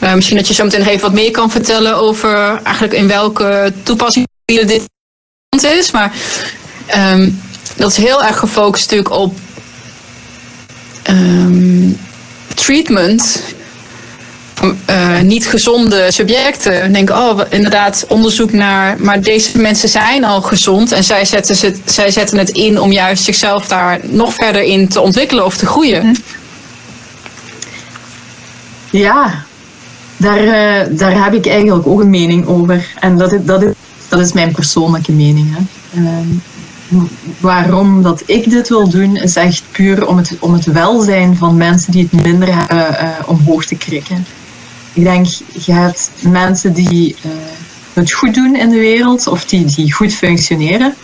Uh, 0.00 0.14
misschien 0.14 0.36
dat 0.36 0.48
je 0.48 0.54
zo 0.54 0.64
meteen 0.64 0.86
even 0.86 1.00
wat 1.00 1.12
meer 1.12 1.30
kan 1.30 1.50
vertellen 1.50 1.96
over 1.96 2.60
eigenlijk 2.62 2.94
in 2.94 3.08
welke 3.08 3.72
toepassing 3.82 4.26
dit 4.44 4.88
is. 5.62 5.90
Maar 5.90 6.12
um, 6.96 7.40
dat 7.76 7.90
is 7.90 7.96
heel 7.96 8.24
erg 8.24 8.38
gefocust 8.38 8.90
natuurlijk 8.90 9.14
op 9.14 9.34
um, 11.10 11.98
treatment. 12.54 13.42
Uh, 14.90 15.20
niet 15.20 15.48
gezonde 15.48 16.06
subjecten. 16.08 16.92
Denken, 16.92 17.16
oh, 17.16 17.40
inderdaad, 17.48 18.04
onderzoek 18.08 18.52
naar. 18.52 18.96
Maar 19.00 19.20
deze 19.20 19.58
mensen 19.58 19.88
zijn 19.88 20.24
al 20.24 20.42
gezond 20.42 20.92
en 20.92 21.04
zij 21.04 21.24
zetten, 21.24 21.56
ze, 21.56 21.76
zij 21.84 22.10
zetten 22.10 22.38
het 22.38 22.50
in 22.50 22.80
om 22.80 22.92
juist 22.92 23.24
zichzelf 23.24 23.66
daar 23.66 24.00
nog 24.02 24.34
verder 24.34 24.62
in 24.62 24.88
te 24.88 25.00
ontwikkelen 25.00 25.44
of 25.44 25.56
te 25.56 25.66
groeien. 25.66 26.06
Mhm. 26.06 26.14
Ja, 28.90 29.44
daar, 30.16 30.44
uh, 30.44 30.98
daar 30.98 31.24
heb 31.24 31.34
ik 31.34 31.46
eigenlijk 31.46 31.86
ook 31.86 32.00
een 32.00 32.10
mening 32.10 32.46
over. 32.46 32.86
En 33.00 33.16
dat 33.18 33.32
is, 33.32 33.40
dat 33.44 33.62
is, 33.62 33.72
dat 34.08 34.20
is 34.20 34.32
mijn 34.32 34.52
persoonlijke 34.52 35.12
mening. 35.12 35.56
Hè. 35.56 36.00
Uh, 36.00 36.08
waarom 37.38 38.02
dat 38.02 38.22
ik 38.26 38.50
dit 38.50 38.68
wil 38.68 38.88
doen, 38.88 39.16
is 39.16 39.36
echt 39.36 39.62
puur 39.70 40.06
om 40.06 40.16
het, 40.16 40.36
om 40.40 40.52
het 40.52 40.64
welzijn 40.64 41.36
van 41.36 41.56
mensen 41.56 41.92
die 41.92 42.08
het 42.10 42.22
minder 42.22 42.56
hebben 42.56 42.78
uh, 42.78 43.08
omhoog 43.26 43.64
te 43.64 43.76
krikken. 43.76 44.26
Ik 44.96 45.02
denk, 45.02 45.26
je 45.64 45.72
hebt 45.72 46.10
mensen 46.22 46.72
die 46.72 47.16
het 47.92 48.12
goed 48.12 48.34
doen 48.34 48.56
in 48.56 48.68
de 48.68 48.78
wereld 48.78 49.26
of 49.26 49.44
die, 49.44 49.64
die 49.64 49.92
goed 49.92 50.14
functioneren. 50.14 50.94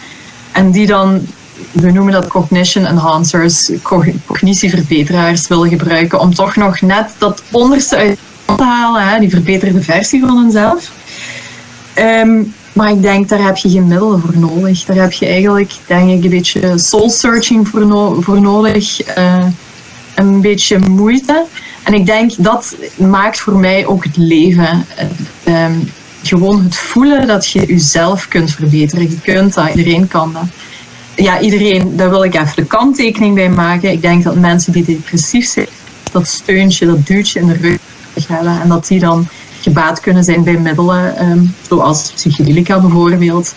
En 0.53 0.71
die 0.71 0.87
dan, 0.87 1.27
we 1.71 1.91
noemen 1.91 2.13
dat 2.13 2.27
cognition 2.27 2.87
enhancers, 2.87 3.71
cognitieverbeteraars 4.27 5.49
willen 5.49 5.69
gebruiken 5.69 6.21
om 6.21 6.35
toch 6.35 6.57
nog 6.57 6.81
net 6.81 7.11
dat 7.19 7.43
onderste 7.51 7.97
uit 7.97 8.19
te 8.57 8.63
halen, 8.63 9.09
hè, 9.09 9.19
die 9.19 9.31
verbeterde 9.31 9.83
versie 9.83 10.21
van 10.21 10.37
hunzelf. 10.37 10.93
Ehm, 11.95 12.43
maar 12.73 12.91
ik 12.91 13.03
denk, 13.03 13.29
daar 13.29 13.45
heb 13.45 13.57
je 13.57 13.71
geen 13.71 13.89
middelen 13.89 14.21
voor 14.21 14.39
nodig. 14.39 14.85
Daar 14.85 14.97
heb 14.97 15.13
je 15.13 15.27
eigenlijk, 15.27 15.73
denk 15.87 16.11
ik, 16.11 16.25
een 16.25 16.31
beetje 16.31 16.79
soul 16.79 17.11
searching 17.11 17.69
voor, 17.69 18.23
voor 18.23 18.41
nodig. 18.41 19.17
Uh, 19.19 19.45
een 20.15 20.41
beetje 20.41 20.79
moeite. 20.79 21.45
En 21.83 21.95
ik 21.95 22.07
denk, 22.07 22.33
dat 22.39 22.77
maakt 22.97 23.41
voor 23.41 23.57
mij 23.57 23.87
ook 23.87 24.05
het 24.05 24.17
leven. 24.17 24.87
Uh, 25.49 25.67
gewoon 26.23 26.63
het 26.65 26.77
voelen 26.77 27.27
dat 27.27 27.49
je 27.51 27.67
jezelf 27.67 28.29
kunt 28.29 28.51
verbeteren. 28.51 29.11
Je 29.11 29.21
kunt 29.21 29.55
dat, 29.55 29.69
iedereen 29.75 30.09
kan 30.09 30.33
dat. 30.33 30.47
Ja, 31.17 31.41
iedereen, 31.41 31.97
daar 31.97 32.11
wil 32.11 32.25
ik 32.25 32.35
even 32.35 32.57
de 32.57 32.65
kanttekening 32.65 33.35
bij 33.35 33.51
maken. 33.51 33.91
Ik 33.91 34.03
denk 34.03 34.23
dat 34.23 34.35
mensen 34.35 34.73
die 34.73 34.85
depressief 34.85 35.47
zijn, 35.47 35.67
dat 36.13 36.27
steuntje, 36.27 36.87
dat 36.87 37.07
duwtje 37.07 37.41
in 37.41 37.47
de 37.47 37.53
rug 37.53 37.79
hebben. 38.29 38.61
En 38.61 38.69
dat 38.69 38.87
die 38.87 38.99
dan 38.99 39.29
gebaat 39.61 40.01
kunnen 40.01 40.25
zijn 40.25 40.45
bij 40.45 40.59
middelen, 40.59 41.31
um, 41.31 41.55
zoals 41.69 42.13
psychedelica 42.15 42.81
bijvoorbeeld, 42.81 43.55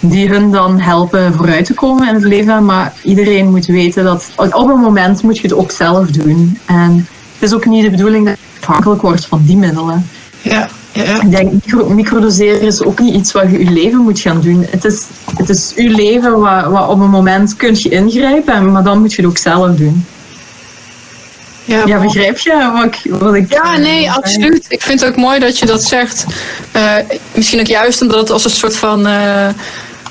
die 0.00 0.28
hun 0.28 0.50
dan 0.50 0.80
helpen 0.80 1.34
vooruit 1.34 1.64
te 1.64 1.74
komen 1.74 2.08
in 2.08 2.14
het 2.14 2.24
leven. 2.24 2.64
Maar 2.64 2.92
iedereen 3.02 3.50
moet 3.50 3.66
weten 3.66 4.04
dat 4.04 4.30
op 4.36 4.68
een 4.68 4.80
moment 4.80 5.22
moet 5.22 5.36
je 5.36 5.42
het 5.42 5.56
ook 5.56 5.70
zelf 5.70 6.06
doen. 6.06 6.58
En 6.66 7.06
is 7.44 7.54
ook 7.54 7.66
niet 7.66 7.84
de 7.84 7.90
bedoeling 7.90 8.26
dat 8.26 8.36
je 8.36 8.60
afhankelijk 8.60 9.02
wordt 9.02 9.26
van 9.26 9.42
die 9.44 9.56
middelen. 9.56 10.08
Ja. 10.42 10.68
Ja. 10.92 11.22
Ik 11.22 11.30
denk, 11.30 11.52
micro, 11.52 11.88
microdoseren 11.88 12.60
is 12.60 12.82
ook 12.82 13.00
niet 13.00 13.14
iets 13.14 13.32
wat 13.32 13.50
je 13.50 13.64
je 13.64 13.70
leven 13.70 13.98
moet 13.98 14.20
gaan 14.20 14.40
doen. 14.40 14.66
Het 14.70 14.84
is, 14.84 15.02
het 15.36 15.48
is 15.48 15.72
je 15.76 15.88
leven 15.88 16.40
wat, 16.40 16.66
wat 16.66 16.88
op 16.88 17.00
een 17.00 17.10
moment 17.10 17.56
kun 17.56 17.74
je 17.78 17.88
ingrijpen, 17.88 18.72
maar 18.72 18.82
dan 18.82 19.00
moet 19.00 19.12
je 19.12 19.22
het 19.22 19.30
ook 19.30 19.38
zelf 19.38 19.76
doen. 19.76 20.06
Ja, 21.64 21.86
ja 21.86 22.00
begrijp 22.00 22.38
je 22.38 22.70
wat 22.72 22.84
ik, 22.84 23.12
wat 23.12 23.34
ik... 23.34 23.52
Ja, 23.52 23.76
nee, 23.76 24.10
absoluut. 24.10 24.64
Ik 24.68 24.82
vind 24.82 25.00
het 25.00 25.08
ook 25.08 25.16
mooi 25.16 25.38
dat 25.38 25.58
je 25.58 25.66
dat 25.66 25.84
zegt. 25.84 26.26
Uh, 26.76 26.92
misschien 27.32 27.60
ook 27.60 27.66
juist 27.66 28.02
omdat 28.02 28.18
het 28.18 28.30
als 28.30 28.44
een 28.44 28.50
soort 28.50 28.76
van... 28.76 29.06
Uh, 29.06 29.48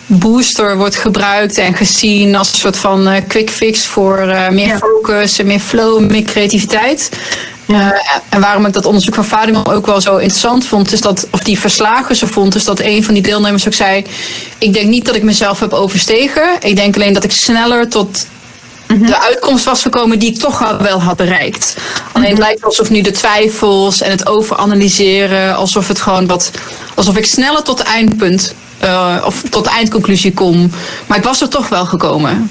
booster 0.06 0.78
wordt 0.78 0.96
gebruikt 0.96 1.58
en 1.58 1.74
gezien 1.74 2.36
als 2.36 2.52
een 2.52 2.58
soort 2.58 2.78
van 2.78 3.08
uh, 3.08 3.16
quick 3.28 3.50
fix 3.50 3.86
voor 3.86 4.34
meer 4.52 4.78
focus 4.78 5.39
en 5.39 5.46
meer 5.46 5.60
flow, 5.60 6.10
meer 6.10 6.24
creativiteit. 6.24 7.10
Ja. 7.66 8.02
en 8.30 8.42
waarom 8.42 8.66
ik 8.66 8.74
dat 8.74 8.86
onderzoek 8.86 9.16
van 9.16 9.26
Fatima 9.26 9.63
ook 9.63 9.86
wel 9.86 10.02
zo 10.02 10.18
interessant 10.18 10.66
vond, 10.66 10.92
is 10.92 11.02
dat, 11.02 11.28
of 11.32 11.39
die 11.39 11.60
verslagen 11.60 12.16
ze 12.16 12.28
vond, 12.28 12.56
is 12.56 12.63
dat 12.63 12.80
een 12.80 13.04
van 13.04 13.13
die 13.13 13.24
deelnemers 13.24 13.68
ook 13.68 13.74
zei: 13.74 14.06
Ik 14.58 14.74
denk 14.74 14.89
niet 14.89 15.06
dat 15.06 15.16
ik 15.16 15.24
mezelf 15.24 15.60
heb 15.60 15.74
overstegen. 15.74 16.50
Ik 16.60 16.76
denk 16.76 16.96
alleen 16.96 17.13
dat 17.13 17.24
ik 17.24 17.32
sneller 17.32 17.89
tot 17.89 18.28
Mhm. 18.88 19.06
de 19.06 19.22
uitkomst 19.22 19.66
was 19.66 19.82
gekomen 19.82 20.20
die 20.20 20.30
ik 20.30 20.38
toch 20.38 20.78
wel 20.80 21.02
had 21.02 21.18
bereikt. 21.18 21.76
Alleen 22.12 22.28
het 22.28 22.38
mhm. 22.38 22.48
lijkt 22.48 22.63
alsof 22.63 22.89
nu 22.89 23.02
de 23.02 23.12
twijfels 23.12 24.02
en 24.02 24.12
het 24.12 24.28
overanalyseren, 24.28 25.56
alsof 25.56 25.88
het 25.88 26.02
gewoon 26.02 26.28
wat, 26.28 26.52
alsof 26.96 27.18
ik 27.18 27.26
sneller 27.26 27.63
tot 27.63 27.78
het 27.78 27.88
eindpunt 27.88 28.54
uh, 28.84 29.24
of 29.26 29.43
tot 29.50 29.63
de 29.63 29.69
eindconclusie 29.69 30.34
kom. 30.34 30.69
Maar 31.08 31.17
ik 31.17 31.24
was 31.24 31.41
er 31.41 31.50
toch 31.50 31.69
wel 31.69 31.86
gekomen. 31.86 32.50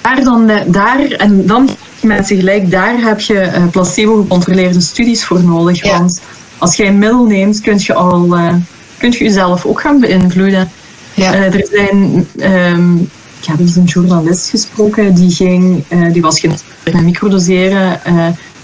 Daar 0.00 0.24
dan, 0.24 0.48
eh, 0.48 0.62
daar 0.66 1.00
en 1.00 1.46
dan 1.46 1.68
mensen 2.00 2.36
gelijk, 2.36 2.70
daar 2.70 3.00
heb 3.00 3.20
je 3.20 3.34
uh, 3.34 3.66
placebo-gecontroleerde 3.70 4.80
studies 4.80 5.24
voor 5.24 5.44
nodig. 5.44 5.90
Want 5.90 6.20
als 6.58 6.76
jij 6.76 6.86
een 6.86 6.98
middel 6.98 7.24
neemt, 7.24 7.60
kun 7.60 7.78
je 7.78 7.94
al 7.94 8.36
uh, 8.36 8.54
kun 8.98 9.10
je 9.10 9.24
jezelf 9.24 9.64
ook 9.64 9.80
gaan 9.80 10.00
beïnvloeden. 10.00 10.70
Ja. 11.14 11.34
er 11.34 11.68
zijn 11.72 12.26
um, 12.36 13.10
ik 13.40 13.46
heb 13.46 13.60
eens 13.60 13.76
een 13.76 13.84
journalist 13.84 14.48
gesproken, 14.48 15.14
die, 15.14 15.30
ging, 15.30 15.84
uh, 15.88 16.12
die 16.12 16.22
was 16.22 16.40
geïnteresseerd 16.40 16.96
in 16.96 17.04
microdoseren. 17.04 18.04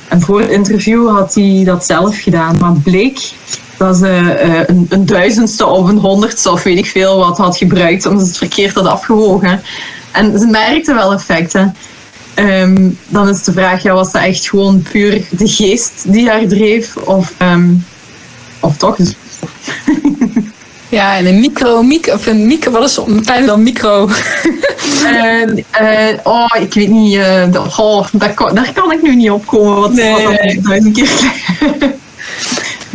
En 0.09 0.21
voor 0.21 0.41
het 0.41 0.51
interview 0.51 1.09
had 1.11 1.35
hij 1.35 1.63
dat 1.65 1.87
zelf 1.87 2.19
gedaan. 2.19 2.57
Maar 2.59 2.73
bleek 2.73 3.19
dat 3.77 3.97
ze 3.97 4.39
uh, 4.45 4.61
een, 4.67 4.87
een, 4.89 5.07
duizendste 5.07 5.67
of 5.67 5.89
een 5.89 5.99
honderdste 5.99 6.51
of 6.51 6.63
weet 6.63 6.79
ik 6.79 6.87
veel 6.87 7.19
wat 7.19 7.39
had 7.39 7.57
gebruikt, 7.57 8.07
omdat 8.07 8.23
ze 8.23 8.29
het 8.29 8.39
verkeerd 8.39 8.75
had 8.75 8.87
afgewogen. 8.87 9.63
En 10.13 10.39
ze 10.39 10.47
merkte 10.47 10.95
wel 10.95 11.13
effecten. 11.13 11.77
Um, 12.35 12.99
dan 13.09 13.29
is 13.29 13.43
de 13.43 13.53
vraag, 13.53 13.83
ja, 13.83 13.95
was 13.95 14.13
dat 14.13 14.23
echt 14.23 14.49
gewoon 14.49 14.83
puur 14.91 15.23
de 15.31 15.49
geest 15.49 16.13
die 16.13 16.29
haar 16.29 16.47
dreef? 16.47 16.97
Of, 16.97 17.33
um, 17.43 17.85
of 18.61 18.77
toch? 18.77 18.97
Ja, 20.89 21.17
en 21.17 21.27
een 21.27 21.41
micro, 21.41 21.83
micro 21.83 22.15
of 22.15 22.27
een 22.27 22.47
micro, 22.47 22.71
wat 22.71 22.85
is 22.85 23.01
kleiner 23.25 23.47
dan 23.47 23.63
micro? 23.63 24.09
uh, 25.03 25.43
uh, 25.81 26.19
oh, 26.23 26.49
ik 26.61 26.75
weet 26.75 26.89
niet, 26.89 27.15
uh, 27.15 27.45
oh, 27.77 28.07
daar, 28.13 28.35
kan, 28.35 28.55
daar 28.55 28.73
kan 28.73 28.93
ik 28.93 29.03
nu 29.03 29.17
niet 29.17 29.31
op 29.31 29.47
komen. 29.47 29.81
Wat, 29.81 29.93
nee. 29.93 30.27
wat 30.27 30.65
duizend 30.65 30.95
keer 30.95 31.95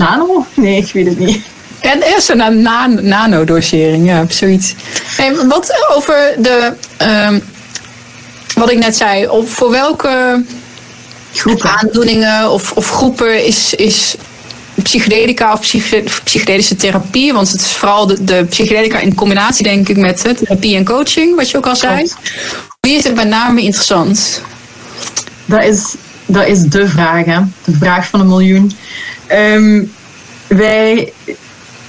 Nano? 0.01 0.45
Nee, 0.53 0.77
ik 0.77 0.93
weet 0.93 1.05
het 1.05 1.19
niet. 1.19 1.45
En 1.79 2.01
eerst 2.01 2.29
een 2.29 2.61
nano-dosering, 3.01 4.07
ja, 4.07 4.25
zoiets. 4.29 4.75
Hey, 5.03 5.35
wat 5.35 5.87
over 5.95 6.35
de, 6.37 6.73
uh, 7.01 7.29
wat 8.55 8.71
ik 8.71 8.77
net 8.77 8.95
zei, 8.95 9.27
op, 9.27 9.49
voor 9.49 9.71
welke 9.71 10.43
groepen. 11.33 11.69
aandoeningen 11.69 12.51
of, 12.51 12.71
of 12.71 12.89
groepen 12.89 13.45
is, 13.45 13.73
is 13.73 14.15
psychedelica 14.83 15.53
of 15.53 15.59
psychedelische 16.23 16.75
therapie. 16.75 17.33
Want 17.33 17.51
het 17.51 17.61
is 17.61 17.71
vooral 17.71 18.07
de, 18.07 18.23
de 18.23 18.45
psychedelica 18.49 18.99
in 18.99 19.15
combinatie, 19.15 19.63
denk 19.63 19.89
ik, 19.89 19.97
met 19.97 20.23
therapie 20.37 20.75
en 20.75 20.85
coaching, 20.85 21.35
wat 21.35 21.49
je 21.49 21.57
ook 21.57 21.67
al 21.67 21.75
zei. 21.75 22.11
Wie 22.79 22.97
is 22.97 23.03
het 23.03 23.15
met 23.15 23.27
name 23.27 23.61
interessant? 23.61 24.41
Dat 25.45 25.63
is, 25.63 25.95
dat 26.25 26.47
is 26.47 26.61
de 26.61 26.87
vraag, 26.87 27.25
hè? 27.25 27.39
de 27.63 27.77
vraag 27.79 28.07
van 28.07 28.19
een 28.19 28.27
miljoen. 28.27 28.71
Ehm, 29.31 29.83
wij, 30.47 31.13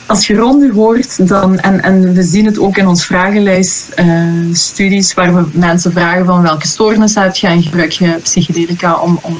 als 0.06 0.26
je 0.26 0.34
ronde 0.34 0.72
hoort, 0.72 1.28
dan, 1.28 1.58
en, 1.58 1.82
en 1.82 2.14
we 2.14 2.22
zien 2.22 2.46
het 2.46 2.58
ook 2.58 2.76
in 2.76 2.86
ons 2.86 3.06
vragenlijst 3.06 3.88
uh, 3.98 4.54
studies, 4.54 5.14
waar 5.14 5.34
we 5.34 5.44
mensen 5.52 5.92
vragen 5.92 6.26
van 6.26 6.42
welke 6.42 6.66
stoornissen 6.66 7.22
heb 7.22 7.34
je 7.34 7.46
en 7.46 7.62
gebruik 7.62 7.90
je 7.90 8.18
psychedelica 8.22 8.98
om, 8.98 9.18
om 9.22 9.38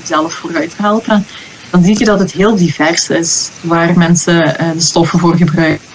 jezelf 0.00 0.34
vooruit 0.34 0.70
te 0.70 0.82
helpen 0.82 1.26
dan 1.74 1.84
zie 1.84 1.98
je 1.98 2.04
dat 2.04 2.18
het 2.18 2.32
heel 2.32 2.56
divers 2.56 3.08
is 3.08 3.50
waar 3.60 3.98
mensen 3.98 4.42
uh, 4.42 4.72
de 4.72 4.80
stoffen 4.80 5.18
voor 5.18 5.36
gebruiken. 5.36 5.86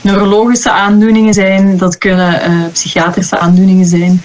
Neurologische 0.00 0.70
aandoeningen 0.70 1.34
zijn, 1.34 1.76
dat 1.76 1.98
kunnen 1.98 2.50
uh, 2.50 2.66
psychiatrische 2.72 3.38
aandoeningen 3.38 3.86
zijn. 3.86 4.22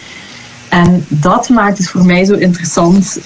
En 0.69 1.06
dat 1.08 1.49
maakt 1.49 1.77
het 1.77 1.89
voor 1.89 2.06
mij 2.06 2.25
zo 2.25 2.34
interessant. 2.34 3.19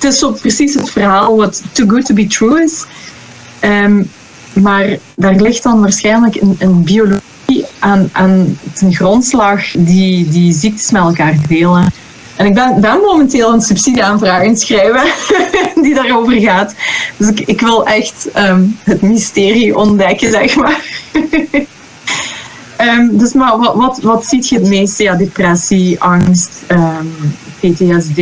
Het 0.00 0.12
is 0.12 0.18
zo 0.18 0.30
precies 0.32 0.74
het 0.74 0.90
verhaal 0.90 1.36
wat 1.36 1.62
too 1.72 1.88
good 1.88 2.06
to 2.06 2.14
be 2.14 2.26
true 2.26 2.62
is. 2.62 2.84
Um, 3.60 4.10
maar 4.52 4.98
daar 5.16 5.34
ligt 5.34 5.62
dan 5.62 5.80
waarschijnlijk 5.80 6.34
een, 6.34 6.56
een 6.58 6.84
biologie 6.84 7.64
aan, 7.78 8.08
aan 8.12 8.58
ten 8.72 8.94
grondslag 8.94 9.62
die, 9.78 10.28
die 10.28 10.52
ziektes 10.52 10.90
met 10.90 11.02
elkaar 11.02 11.36
delen. 11.48 11.92
En 12.36 12.46
ik 12.46 12.54
ben, 12.80 13.00
momenteel 13.02 13.52
een 13.52 13.60
subsidieaanvraag 13.60 14.42
aan 14.42 14.48
het 14.48 14.60
schrijven 14.60 15.12
die 15.84 15.94
daarover 15.94 16.40
gaat. 16.40 16.74
Dus 17.16 17.28
ik, 17.28 17.40
ik 17.40 17.60
wil 17.60 17.86
echt 17.86 18.28
um, 18.36 18.78
het 18.82 19.02
mysterie 19.02 19.76
ontdekken, 19.76 20.30
zeg 20.30 20.56
maar. 20.56 20.84
um, 22.80 23.16
dus 23.18 23.32
maar 23.32 23.58
wat, 23.58 23.98
wat, 24.02 24.24
ziet 24.24 24.48
je 24.48 24.58
het 24.58 24.68
meeste? 24.68 25.02
Ja, 25.02 25.14
depressie, 25.14 26.00
angst, 26.00 26.50
PTSD, 27.60 28.18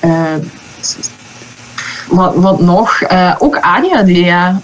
eh, 0.00 0.34
wat, 2.08 2.34
wat 2.34 2.60
nog? 2.60 3.02
Uh, 3.12 3.34
ook 3.38 3.56
ADHD, 3.56 4.08
ja. 4.08 4.60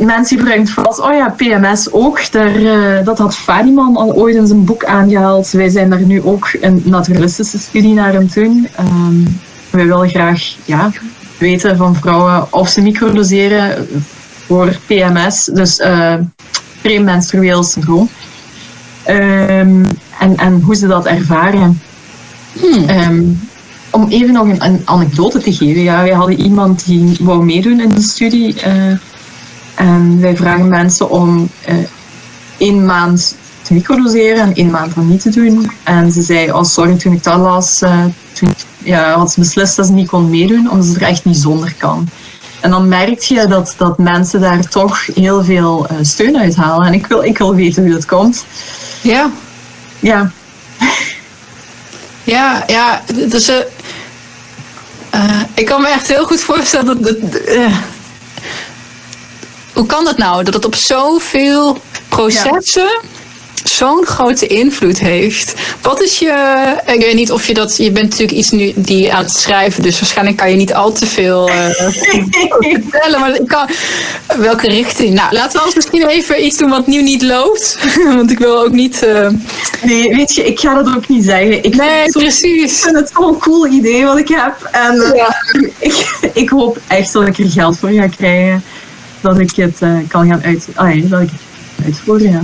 Mensen 0.00 0.38
gebruiken 0.38 0.66
vast, 0.66 1.00
oh 1.00 1.12
ja, 1.12 1.34
PMS 1.36 1.92
ook. 1.92 2.32
Daar, 2.32 2.56
uh, 2.56 3.04
dat 3.04 3.18
had 3.18 3.36
Fadiman 3.36 3.96
al 3.96 4.14
ooit 4.14 4.36
in 4.36 4.46
zijn 4.46 4.64
boek 4.64 4.84
aangehaald. 4.84 5.50
Wij 5.50 5.68
zijn 5.68 5.90
daar 5.90 6.00
nu 6.00 6.22
ook 6.22 6.48
een 6.60 6.82
naturalistische 6.84 7.58
studie 7.58 7.94
naar 7.94 8.16
aan 8.16 8.30
doen. 8.34 8.68
Um, 8.80 9.40
wij 9.70 9.86
willen 9.86 10.08
graag 10.08 10.54
ja, 10.64 10.90
weten 11.38 11.76
van 11.76 11.96
vrouwen 11.96 12.52
of 12.52 12.68
ze 12.68 12.82
microdoseren 12.82 13.88
voor 14.46 14.76
PMS, 14.86 15.44
dus 15.44 15.78
uh, 15.78 16.14
premenstrueel 16.82 17.62
syndroom. 17.62 18.08
Um, 19.08 19.86
en, 20.18 20.36
en 20.36 20.60
hoe 20.60 20.74
ze 20.74 20.86
dat 20.86 21.06
ervaren. 21.06 21.80
Hmm. 22.60 22.88
Um, 22.88 23.48
om 23.90 24.08
even 24.08 24.32
nog 24.32 24.48
een, 24.48 24.64
een, 24.64 24.82
anekdote 24.84 25.38
te 25.38 25.52
geven. 25.52 25.82
Ja, 25.82 26.02
wij 26.02 26.12
hadden 26.12 26.40
iemand 26.40 26.84
die 26.86 27.16
wou 27.20 27.44
meedoen 27.44 27.80
in 27.80 27.88
de 27.88 28.02
studie. 28.02 28.54
Uh, 28.66 28.98
en 29.74 30.20
wij 30.20 30.36
vragen 30.36 30.68
mensen 30.68 31.10
om 31.10 31.48
uh, 31.68 31.74
één 32.58 32.84
maand 32.84 33.36
te 33.62 33.74
microdoseren 33.74 34.42
en 34.42 34.54
één 34.54 34.70
maand 34.70 34.94
dan 34.94 35.08
niet 35.08 35.20
te 35.20 35.30
doen. 35.30 35.70
En 35.82 36.12
ze 36.12 36.22
zei, 36.22 36.52
oh 36.52 36.62
sorry, 36.62 36.96
toen 36.96 37.12
ik 37.12 37.22
dat 37.22 37.38
las, 37.38 37.82
uh, 37.82 38.04
toen 38.32 38.54
ja, 38.78 39.12
had 39.12 39.32
ze 39.32 39.40
beslist 39.40 39.76
dat 39.76 39.86
ze 39.86 39.92
niet 39.92 40.08
kon 40.08 40.30
meedoen, 40.30 40.70
omdat 40.70 40.86
ze 40.86 40.94
er 40.94 41.02
echt 41.02 41.24
niet 41.24 41.36
zonder 41.36 41.74
kan. 41.78 42.08
En 42.60 42.70
dan 42.70 42.88
merk 42.88 43.20
je 43.20 43.46
dat, 43.46 43.74
dat 43.76 43.98
mensen 43.98 44.40
daar 44.40 44.68
toch 44.68 45.06
heel 45.14 45.44
veel 45.44 45.86
steun 46.00 46.38
uithalen. 46.38 46.86
En 46.86 46.92
ik 46.92 47.06
wil, 47.06 47.22
ik 47.22 47.38
wil 47.38 47.54
weten 47.54 47.82
hoe 47.82 47.92
dat 47.92 48.06
komt. 48.06 48.44
Ja. 49.02 49.30
Ja. 50.00 50.30
Ja, 52.26 52.64
ja. 52.66 53.02
Dus, 53.14 53.48
uh, 53.48 53.56
uh, 55.14 55.40
ik 55.54 55.66
kan 55.66 55.82
me 55.82 55.88
echt 55.88 56.08
heel 56.08 56.24
goed 56.24 56.40
voorstellen 56.40 56.86
dat... 56.86 57.20
dat 57.20 57.40
hoe 59.72 59.86
kan 59.86 60.04
dat 60.04 60.18
nou? 60.18 60.44
Dat 60.44 60.54
het 60.54 60.64
op 60.64 60.74
zoveel 60.74 61.80
processen 62.08 63.00
zo'n 63.68 64.06
grote 64.06 64.46
invloed 64.46 64.98
heeft. 64.98 65.54
Wat 65.82 66.02
is 66.02 66.18
je. 66.18 66.32
Ik 66.86 67.00
weet 67.00 67.14
niet 67.14 67.32
of 67.32 67.46
je 67.46 67.54
dat. 67.54 67.76
Je 67.76 67.90
bent 67.90 68.08
natuurlijk 68.08 68.38
iets 68.38 68.50
nu 68.50 68.72
die 68.74 69.12
aan 69.12 69.22
het 69.22 69.32
schrijven, 69.32 69.82
dus 69.82 70.00
waarschijnlijk 70.00 70.36
kan 70.36 70.50
je 70.50 70.56
niet 70.56 70.74
al 70.74 70.92
te 70.92 71.06
veel 71.06 71.48
uh, 71.48 71.68
vertellen. 72.80 73.20
Maar 73.20 73.34
ik 73.34 73.46
kan, 73.46 73.68
welke 74.38 74.68
richting? 74.68 75.14
Nou, 75.14 75.32
laten 75.32 75.58
we 75.58 75.64
ons 75.64 75.74
misschien 75.74 76.06
even 76.06 76.44
iets 76.44 76.58
doen 76.58 76.70
wat 76.70 76.86
nu 76.86 77.02
niet 77.02 77.22
loopt. 77.22 77.78
Want 78.16 78.30
ik 78.30 78.38
wil 78.38 78.64
ook 78.64 78.72
niet. 78.72 79.02
Uh... 79.04 79.28
Nee, 79.82 80.16
weet 80.16 80.34
je, 80.34 80.46
ik 80.46 80.60
ga 80.60 80.82
dat 80.82 80.96
ook 80.96 81.08
niet 81.08 81.24
zeggen. 81.24 81.64
Ik 81.64 81.74
nee, 81.74 82.02
vind 82.02 82.12
precies. 82.12 82.78
Ik 82.78 82.82
vind 82.82 82.96
het 82.96 83.10
zo'n 83.14 83.38
cool 83.38 83.66
idee 83.66 84.04
wat 84.04 84.18
ik 84.18 84.28
heb. 84.28 84.68
En 84.72 85.12
ja. 85.14 85.36
ik, 85.78 86.30
ik 86.32 86.48
hoop 86.48 86.78
echt 86.86 87.12
dat 87.12 87.26
ik 87.26 87.38
er 87.38 87.50
geld 87.50 87.78
voor 87.78 87.90
ga 87.90 88.06
krijgen. 88.06 88.64
Dat 89.20 89.38
ik 89.38 89.56
het 89.56 89.76
uh, 89.80 89.98
kan 90.08 90.28
gaan 90.28 90.42
uit, 90.42 90.66
ah, 90.74 90.94
ja, 90.94 91.08
dat 91.08 91.20
ik 91.20 91.28
het 91.30 91.84
uitvoeren. 91.84 92.30
Ja. 92.30 92.42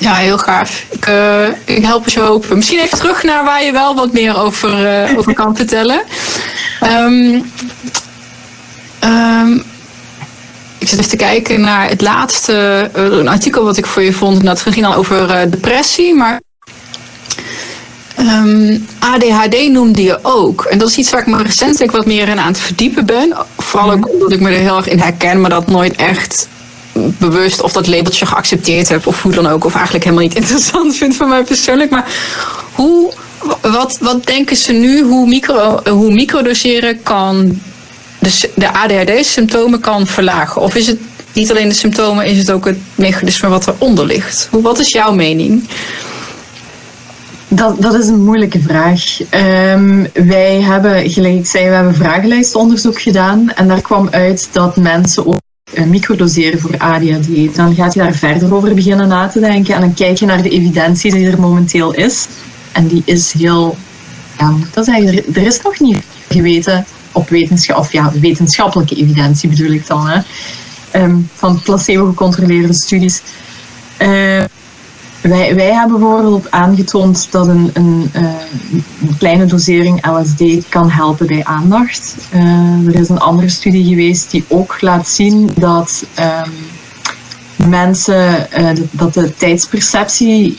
Ja, 0.00 0.14
heel 0.14 0.38
gaaf. 0.38 0.84
Ik, 0.90 1.08
uh, 1.08 1.46
ik 1.64 1.84
help 1.84 2.08
je 2.08 2.20
hopen. 2.20 2.56
Misschien 2.56 2.78
even 2.78 2.98
terug 2.98 3.22
naar 3.22 3.44
waar 3.44 3.64
je 3.64 3.72
wel 3.72 3.94
wat 3.94 4.12
meer 4.12 4.36
over, 4.36 5.08
uh, 5.10 5.18
over 5.18 5.34
kan 5.34 5.56
vertellen. 5.56 6.02
Um, 6.82 7.52
um, 9.04 9.62
ik 10.78 10.88
zit 10.88 10.98
even 10.98 11.10
te 11.10 11.16
kijken 11.16 11.60
naar 11.60 11.88
het 11.88 12.00
laatste 12.00 12.90
uh, 12.96 13.04
een 13.04 13.28
artikel 13.28 13.64
wat 13.64 13.76
ik 13.76 13.86
voor 13.86 14.02
je 14.02 14.12
vond. 14.12 14.44
Dat 14.44 14.60
ging 14.60 14.86
dan 14.86 14.94
over 14.94 15.50
depressie, 15.50 16.14
maar 16.14 16.40
um, 18.18 18.26
ehm, 18.26 18.78
ADHD 18.98 19.68
noemde 19.68 20.02
je 20.02 20.18
ook. 20.22 20.64
En 20.64 20.78
dat 20.78 20.88
is 20.88 20.96
iets 20.96 21.10
waar 21.10 21.20
ik 21.20 21.26
me 21.26 21.42
recentelijk 21.42 21.92
wat 21.92 22.06
meer 22.06 22.28
in 22.28 22.38
aan 22.38 22.52
het 22.52 22.60
verdiepen 22.60 23.06
ben. 23.06 23.36
Vooral 23.58 23.92
ook 23.92 24.12
omdat 24.12 24.32
ik 24.32 24.40
me 24.40 24.50
er 24.50 24.60
heel 24.60 24.76
erg 24.76 24.88
in 24.88 25.00
herken, 25.00 25.40
maar 25.40 25.50
dat 25.50 25.66
nooit 25.66 25.96
echt 25.96 26.48
bewust 26.92 27.62
of 27.62 27.72
dat 27.72 27.86
labeltje 27.86 28.26
geaccepteerd 28.26 28.88
heb 28.88 29.06
of 29.06 29.22
hoe 29.22 29.32
dan 29.32 29.46
ook. 29.46 29.64
Of 29.64 29.74
eigenlijk 29.74 30.04
helemaal 30.04 30.24
niet 30.24 30.34
interessant 30.42 30.96
vind 30.96 31.16
voor 31.16 31.28
mij 31.28 31.42
persoonlijk. 31.42 31.90
Maar 31.90 32.08
hoe, 32.72 33.12
wat, 33.60 33.98
wat 34.00 34.26
denken 34.26 34.56
ze 34.56 34.72
nu 34.72 35.02
hoe, 35.02 35.26
micro, 35.26 35.80
hoe 35.90 36.12
microdoseren 36.12 37.02
kan 37.02 37.60
de, 38.18 38.50
de 38.54 38.72
ADHD-symptomen 38.72 39.80
kan 39.80 40.06
verlagen? 40.06 40.62
Of 40.62 40.74
is 40.74 40.86
het 40.86 40.98
niet 41.32 41.50
alleen 41.50 41.68
de 41.68 41.74
symptomen, 41.74 42.26
is 42.26 42.38
het 42.38 42.50
ook 42.50 42.64
het 42.64 42.78
mechanisme 42.94 43.48
wat 43.48 43.66
eronder 43.66 44.06
ligt? 44.06 44.48
Hoe, 44.50 44.62
wat 44.62 44.78
is 44.78 44.92
jouw 44.92 45.12
mening? 45.12 45.68
Dat, 47.48 47.82
dat 47.82 47.94
is 47.94 48.06
een 48.06 48.24
moeilijke 48.24 48.60
vraag. 48.60 49.20
Um, 49.74 50.06
wij 50.12 50.60
hebben, 50.60 51.10
gelijk 51.10 51.34
ik 51.34 51.46
zei, 51.46 51.68
we 51.68 51.74
hebben 51.74 51.94
vragenlijstonderzoek 51.94 53.00
gedaan. 53.00 53.50
En 53.50 53.68
daar 53.68 53.80
kwam 53.80 54.08
uit 54.10 54.48
dat 54.52 54.76
mensen 54.76 55.26
ook 55.26 55.38
microdoseren 55.86 56.60
voor 56.60 56.78
ADHD. 56.78 57.54
Dan 57.54 57.74
gaat 57.74 57.94
je 57.94 58.00
daar 58.00 58.14
verder 58.14 58.54
over 58.54 58.74
beginnen 58.74 59.08
na 59.08 59.28
te 59.28 59.40
denken 59.40 59.74
en 59.74 59.80
dan 59.80 59.94
kijk 59.94 60.18
je 60.18 60.26
naar 60.26 60.42
de 60.42 60.48
evidentie 60.48 61.12
die 61.12 61.30
er 61.30 61.40
momenteel 61.40 61.94
is. 61.94 62.26
En 62.72 62.86
die 62.86 63.02
is 63.04 63.32
heel, 63.32 63.76
ja, 64.38 64.54
dat 64.72 64.84
zeggen, 64.84 65.34
er, 65.34 65.46
is 65.46 65.62
nog 65.62 65.80
niet 65.80 66.02
geweten 66.28 66.84
op 67.12 67.28
wetenschap, 67.28 67.78
of 67.78 67.92
ja, 67.92 68.12
wetenschappelijke 68.20 68.94
evidentie 68.94 69.48
bedoel 69.48 69.70
ik 69.70 69.86
dan, 69.86 70.06
hè, 70.08 70.20
um, 71.02 71.28
van 71.34 71.62
placebo-gecontroleerde 71.62 72.72
studies. 72.72 73.22
Uh, 74.02 74.44
wij, 75.20 75.54
wij 75.54 75.72
hebben 75.72 75.98
bijvoorbeeld 75.98 76.50
aangetoond 76.50 77.28
dat 77.30 77.46
een, 77.46 77.70
een, 77.72 78.10
uh, 78.16 78.22
een, 79.00 79.16
kleine 79.18 79.44
dosering 79.44 80.06
LSD 80.06 80.68
kan 80.68 80.90
helpen 80.90 81.26
bij 81.26 81.44
aandacht. 81.44 82.16
Uh, 82.34 82.86
er 82.86 82.94
is 82.94 83.08
een 83.08 83.18
andere 83.18 83.48
studie 83.48 83.84
geweest 83.84 84.30
die 84.30 84.44
ook 84.48 84.80
laat 84.80 85.08
zien 85.08 85.50
dat 85.58 86.04
um, 86.18 87.68
mensen, 87.68 88.48
uh, 88.58 88.70
dat 88.90 89.14
de 89.14 89.34
tijdsperceptie 89.36 90.58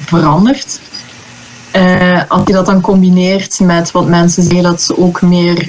verandert. 0.00 0.80
als 2.28 2.42
je 2.46 2.52
dat 2.52 2.66
dan 2.66 2.80
combineert 2.80 3.60
met 3.60 3.90
wat 3.90 4.08
mensen 4.08 4.42
zeggen 4.42 4.62
dat 4.62 4.82
ze 4.82 4.98
ook 4.98 5.22
meer 5.22 5.68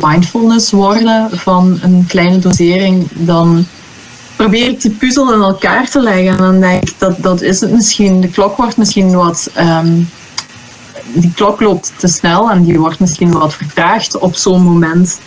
mindfulness 0.00 0.70
worden 0.70 1.28
van 1.32 1.78
een 1.82 2.04
kleine 2.08 2.38
dosering, 2.38 3.08
dan 3.12 3.66
probeer 4.36 4.68
ik 4.68 4.80
die 4.80 4.90
puzzel 4.90 5.32
in 5.32 5.40
elkaar 5.40 5.90
te 5.90 6.00
leggen. 6.00 6.28
En 6.28 6.36
dan 6.36 6.60
denk 6.60 6.82
ik, 6.82 6.94
dat, 6.98 7.22
dat 7.22 7.42
is 7.42 7.60
het 7.60 7.72
misschien. 7.72 8.20
De 8.20 8.28
klok 8.28 8.56
wordt 8.56 8.76
misschien 8.76 9.14
wat... 9.14 9.50
Um, 9.58 10.08
die 11.14 11.32
klok 11.34 11.60
loopt 11.60 11.92
te 11.96 12.06
snel 12.06 12.50
en 12.50 12.64
die 12.64 12.78
wordt 12.78 13.00
misschien 13.00 13.32
wat 13.32 13.54
vertraagd 13.54 14.18
op 14.18 14.36
zo'n 14.36 14.62
moment. 14.62 15.20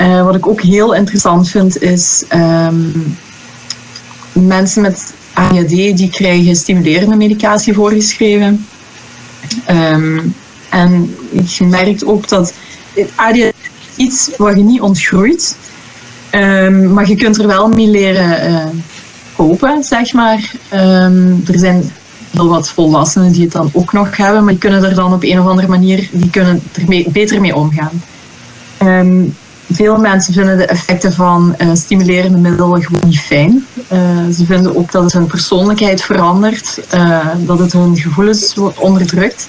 Uh, 0.00 0.24
wat 0.24 0.34
ik 0.34 0.46
ook 0.46 0.62
heel 0.62 0.94
interessant 0.94 1.48
vind 1.48 1.82
is... 1.82 2.24
Um, 2.34 3.16
mensen 4.32 4.82
met 4.82 5.14
ADHD 5.32 5.68
die 5.68 6.10
krijgen 6.10 6.56
stimulerende 6.56 7.16
medicatie 7.16 7.74
voorgeschreven. 7.74 8.66
Um, 9.70 10.34
en 10.68 11.16
je 11.46 11.64
merkt 11.64 12.04
ook 12.04 12.28
dat 12.28 12.54
ADHD 13.14 13.54
iets 13.96 14.30
wat 14.36 14.56
je 14.56 14.62
niet 14.62 14.80
ontgroeit. 14.80 15.56
Um, 16.32 16.92
maar 16.92 17.08
je 17.08 17.16
kunt 17.16 17.38
er 17.38 17.46
wel 17.46 17.68
mee 17.68 17.88
leren 17.88 18.50
uh, 18.50 18.64
kopen, 19.36 19.84
zeg 19.84 20.12
maar. 20.12 20.52
Um, 20.74 21.42
er 21.52 21.58
zijn 21.58 21.90
heel 22.30 22.48
wat 22.48 22.68
volwassenen 22.68 23.32
die 23.32 23.42
het 23.42 23.52
dan 23.52 23.70
ook 23.72 23.92
nog 23.92 24.16
hebben, 24.16 24.44
maar 24.44 24.52
die 24.52 24.62
kunnen 24.62 24.84
er 24.84 24.94
dan 24.94 25.12
op 25.12 25.22
een 25.22 25.40
of 25.40 25.46
andere 25.46 25.68
manier 25.68 26.08
die 26.12 26.30
kunnen 26.30 26.62
er 26.74 27.10
beter 27.12 27.40
mee 27.40 27.56
omgaan. 27.56 28.02
Um, 28.82 29.36
veel 29.72 29.96
mensen 29.96 30.34
vinden 30.34 30.56
de 30.56 30.66
effecten 30.66 31.12
van 31.12 31.54
uh, 31.58 31.68
stimulerende 31.74 32.38
middelen 32.38 32.82
gewoon 32.82 33.08
niet 33.08 33.20
fijn. 33.20 33.66
Uh, 33.92 33.98
ze 34.34 34.44
vinden 34.44 34.76
ook 34.76 34.92
dat 34.92 35.02
het 35.02 35.12
hun 35.12 35.26
persoonlijkheid 35.26 36.02
verandert, 36.02 36.80
dat 37.36 37.58
het 37.58 37.72
hun 37.72 37.96
gevoelens 37.96 38.54
onderdrukt. 38.78 39.48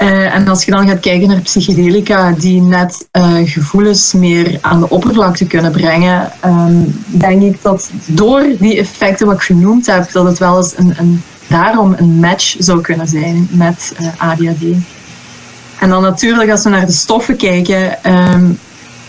Uh, 0.00 0.34
en 0.34 0.48
als 0.48 0.64
je 0.64 0.70
dan 0.70 0.88
gaat 0.88 1.00
kijken 1.00 1.28
naar 1.28 1.40
psychedelica 1.40 2.32
die 2.32 2.62
net 2.62 3.08
uh, 3.12 3.34
gevoelens 3.44 4.12
meer 4.12 4.58
aan 4.60 4.80
de 4.80 4.90
oppervlakte 4.90 5.46
kunnen 5.46 5.72
brengen, 5.72 6.32
um, 6.44 7.02
denk 7.06 7.42
ik 7.42 7.62
dat 7.62 7.90
door 8.06 8.44
die 8.58 8.78
effecten 8.78 9.26
wat 9.26 9.34
ik 9.34 9.42
genoemd 9.42 9.86
heb, 9.86 10.12
dat 10.12 10.24
het 10.24 10.38
wel 10.38 10.56
eens 10.56 10.74
een, 10.76 10.94
een 10.98 11.22
daarom 11.48 11.94
een 11.96 12.20
match 12.20 12.54
zou 12.58 12.80
kunnen 12.80 13.08
zijn 13.08 13.48
met 13.50 13.94
eh, 13.96 14.06
ADHD. 14.18 14.62
En 15.78 15.88
dan 15.88 16.02
natuurlijk 16.02 16.50
als 16.50 16.62
we 16.62 16.70
naar 16.70 16.86
de 16.86 16.92
stoffen 16.92 17.36
kijken, 17.36 17.98
um, 18.12 18.58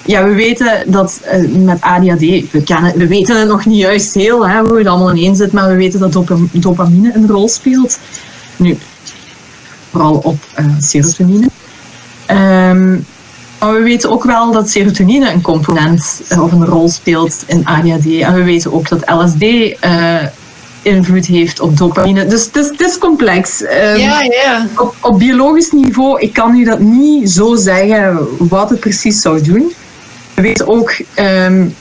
ja, 0.06 0.24
we 0.24 0.34
weten 0.34 0.84
dat 0.86 1.22
met 1.50 1.82
ADHD, 1.82 2.52
we, 2.52 2.62
kennen, 2.66 2.98
we 2.98 3.08
weten 3.08 3.40
het 3.40 3.48
nog 3.48 3.66
niet 3.66 3.80
juist 3.80 4.14
heel, 4.14 4.48
hè, 4.48 4.60
hoe 4.62 4.78
het 4.78 4.88
allemaal 4.88 5.16
ineen 5.16 5.36
zit, 5.36 5.52
maar 5.52 5.68
we 5.68 5.76
weten 5.76 6.00
dat 6.00 6.24
dopamine 6.52 7.12
een 7.16 7.28
rol 7.28 7.48
speelt. 7.48 8.00
Nu, 8.56 8.78
vooral 9.92 10.16
op 10.16 10.38
uh, 10.60 10.66
serotonine. 10.80 11.50
Um, 12.32 13.06
maar 13.60 13.74
we 13.74 13.82
weten 13.82 14.10
ook 14.10 14.24
wel 14.24 14.52
dat 14.52 14.70
serotonine 14.70 15.32
een 15.32 15.42
component 15.42 16.22
uh, 16.32 16.44
of 16.44 16.52
een 16.52 16.66
rol 16.66 16.90
speelt 16.90 17.44
in 17.48 17.66
ADHD. 17.66 18.06
En 18.06 18.34
we 18.34 18.44
weten 18.44 18.74
ook 18.74 18.90
dat 18.90 19.10
LSD 19.10 19.44
uh, 19.44 20.24
invloed 20.82 21.26
heeft 21.26 21.60
op 21.60 21.78
dopamine. 21.78 22.26
Dus 22.26 22.46
het 22.46 22.56
is, 22.56 22.68
het 22.68 22.82
is 22.82 22.98
complex. 22.98 23.62
Um, 23.62 23.68
ja, 23.70 24.22
ja. 24.22 24.68
Op, 24.76 24.96
op 25.02 25.20
biologisch 25.20 25.72
niveau, 25.72 26.20
ik 26.20 26.34
kan 26.34 26.56
u 26.56 26.64
dat 26.64 26.80
niet 26.80 27.32
zo 27.32 27.56
zeggen 27.56 28.28
wat 28.38 28.70
het 28.70 28.80
precies 28.80 29.22
zou 29.22 29.42
doen. 29.42 29.74
We 30.34 30.42
weten 30.42 30.68
ook 30.68 30.94
um, 31.16 31.76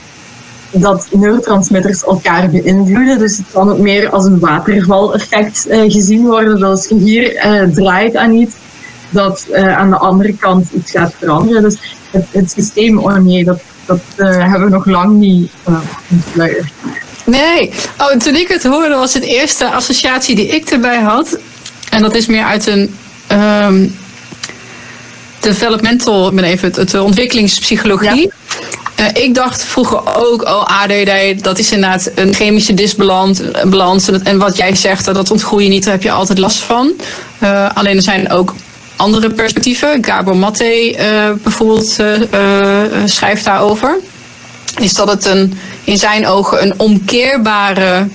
dat 0.71 1.09
neurotransmitters 1.13 2.05
elkaar 2.05 2.51
beïnvloeden. 2.51 3.19
Dus 3.19 3.37
het 3.37 3.47
kan 3.53 3.71
ook 3.71 3.79
meer 3.79 4.11
als 4.11 4.25
een 4.25 4.39
waterval-effect 4.39 5.67
uh, 5.69 5.93
gezien 5.93 6.27
worden. 6.27 6.61
Dat 6.61 6.71
als 6.71 6.89
je 6.89 6.95
hier 6.95 7.47
uh, 7.47 7.75
draait 7.75 8.17
aan 8.17 8.33
iets, 8.33 8.55
dat 9.11 9.47
aan 9.53 9.91
de 9.91 9.97
andere 9.97 10.37
kant 10.37 10.67
iets 10.73 10.91
gaat 10.91 11.15
veranderen. 11.19 11.63
Dus 11.63 11.97
het, 12.11 12.27
het 12.31 12.51
systeem, 12.51 12.99
oh 12.99 13.17
nee, 13.17 13.45
dat, 13.45 13.61
dat 13.87 14.01
hebben 14.17 14.65
we 14.65 14.71
nog 14.71 14.87
lang 14.87 15.19
niet 15.19 15.51
ontluierd. 16.11 16.73
Nee, 17.25 17.73
oh, 17.99 18.11
toen 18.11 18.37
ik 18.37 18.49
het 18.49 18.65
hoorde 18.65 18.95
was 18.95 19.15
het 19.15 19.23
eerste 19.23 19.71
associatie 19.71 20.35
die 20.35 20.47
ik 20.47 20.71
erbij 20.71 21.01
had. 21.01 21.39
En 21.91 22.03
dat 22.03 22.15
is 22.15 22.27
meer 22.27 22.45
uit 22.45 22.67
een 22.67 22.95
um, 23.33 23.97
developmental, 25.41 26.29
ik 26.29 26.35
ben 26.35 26.45
even 26.45 26.73
het, 26.75 26.91
de 26.91 27.03
ontwikkelingspsychologie. 27.03 28.33
Uh, 29.01 29.07
ik 29.13 29.35
dacht 29.35 29.65
vroeger 29.65 30.17
ook, 30.17 30.43
oh 30.43 30.83
ADD, 30.83 31.43
dat 31.43 31.59
is 31.59 31.73
inderdaad 31.73 32.11
een 32.15 32.35
chemische 32.35 32.75
disbalans. 32.75 33.41
Balans, 33.67 34.09
en 34.09 34.39
wat 34.39 34.57
jij 34.57 34.75
zegt, 34.75 35.05
dat 35.05 35.31
ontgroei 35.31 35.65
je 35.65 35.71
niet, 35.71 35.85
daar 35.85 35.93
heb 35.93 36.03
je 36.03 36.11
altijd 36.11 36.39
last 36.39 36.59
van. 36.59 36.93
Uh, 37.43 37.69
alleen 37.75 37.97
er 37.97 38.03
zijn 38.03 38.31
ook 38.31 38.55
andere 38.97 39.31
perspectieven. 39.31 40.05
Gabor 40.05 40.37
Maté 40.37 40.97
bijvoorbeeld 41.43 41.97
schrijft 43.05 43.45
daarover. 43.45 43.99
Is 44.79 44.95
dat 44.95 45.09
het 45.09 45.27
een, 45.27 45.59
in 45.85 45.99
zijn 45.99 46.27
ogen 46.27 46.63
een 46.63 46.75
omkeerbare 46.77 48.09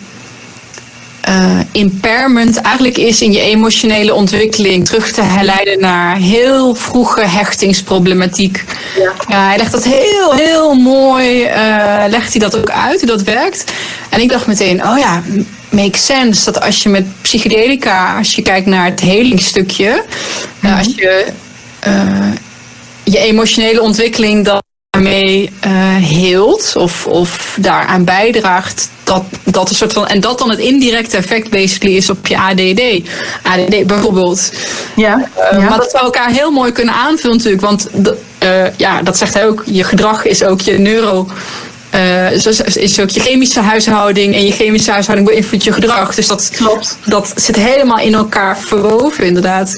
uh, 1.30 1.59
impairment 1.71 2.57
eigenlijk 2.57 2.97
is 2.97 3.21
in 3.21 3.32
je 3.32 3.41
emotionele 3.41 4.13
ontwikkeling 4.13 4.86
terug 4.86 5.11
te 5.11 5.21
herleiden 5.21 5.80
naar 5.80 6.15
heel 6.15 6.76
vroege 6.76 7.26
hechtingsproblematiek. 7.26 8.63
Ja. 9.28 9.38
hij 9.38 9.57
legt 9.57 9.71
dat 9.71 9.84
heel, 9.84 10.34
heel 10.34 10.74
mooi, 10.74 11.43
uh, 11.43 12.03
legt 12.07 12.32
hij 12.32 12.39
dat 12.39 12.57
ook 12.57 12.69
uit, 12.69 12.99
hoe 12.99 13.09
dat 13.09 13.24
werkt. 13.24 13.71
En 14.09 14.21
ik 14.21 14.30
dacht 14.30 14.47
meteen, 14.47 14.88
oh 14.88 14.97
ja, 14.97 15.21
makes 15.69 16.05
sense 16.05 16.45
dat 16.51 16.61
als 16.61 16.84
je 16.84 16.89
met 16.89 17.21
psychedelica, 17.21 18.17
als 18.17 18.36
je 18.36 18.41
kijkt 18.41 18.67
naar 18.67 18.86
het 18.86 18.99
helingstukje, 18.99 20.03
mm 20.59 20.71
als 20.78 20.88
je 20.95 21.26
je 23.03 23.19
emotionele 23.19 23.82
ontwikkeling 23.82 24.45
dan 24.45 24.61
daarmee 24.93 25.51
uh, 25.65 25.71
heelt 25.95 26.73
of, 26.75 27.07
of 27.07 27.57
daaraan 27.59 28.03
bijdraagt 28.03 28.89
dat, 29.03 29.23
dat 29.43 29.69
een 29.69 29.75
soort 29.75 29.93
van 29.93 30.07
en 30.07 30.19
dat 30.19 30.37
dan 30.37 30.49
het 30.49 30.59
indirecte 30.59 31.17
effect 31.17 31.49
basically 31.49 31.95
is 31.95 32.09
op 32.09 32.27
je 32.27 32.37
ADD. 32.37 33.09
ADD 33.43 33.87
bijvoorbeeld. 33.87 34.51
Ja, 34.95 35.29
uh, 35.53 35.69
Maar 35.69 35.77
dat 35.77 35.91
zou 35.91 36.03
elkaar 36.03 36.29
heel 36.29 36.51
mooi 36.51 36.71
kunnen 36.71 36.93
aanvullen 36.93 37.37
natuurlijk, 37.37 37.63
want 37.63 37.89
uh, 37.93 38.77
ja, 38.77 39.01
dat 39.01 39.17
zegt 39.17 39.33
hij 39.33 39.47
ook. 39.47 39.63
Je 39.65 39.83
gedrag 39.83 40.25
is 40.25 40.43
ook 40.43 40.61
je 40.61 40.79
neuro. 40.79 41.27
is 42.73 42.99
ook 42.99 43.09
je 43.09 43.19
chemische 43.19 43.59
huishouding 43.59 44.35
en 44.35 44.45
je 44.45 44.51
chemische 44.51 44.91
huishouding 44.91 45.29
beïnvloedt 45.29 45.63
je 45.63 45.73
gedrag. 45.73 46.15
Dus 46.15 46.27
dat, 46.27 46.51
Klopt. 46.55 46.97
dat 47.05 47.33
zit 47.35 47.55
helemaal 47.55 47.99
in 47.99 48.13
elkaar 48.13 48.57
verwoven, 48.57 49.25
inderdaad. 49.25 49.75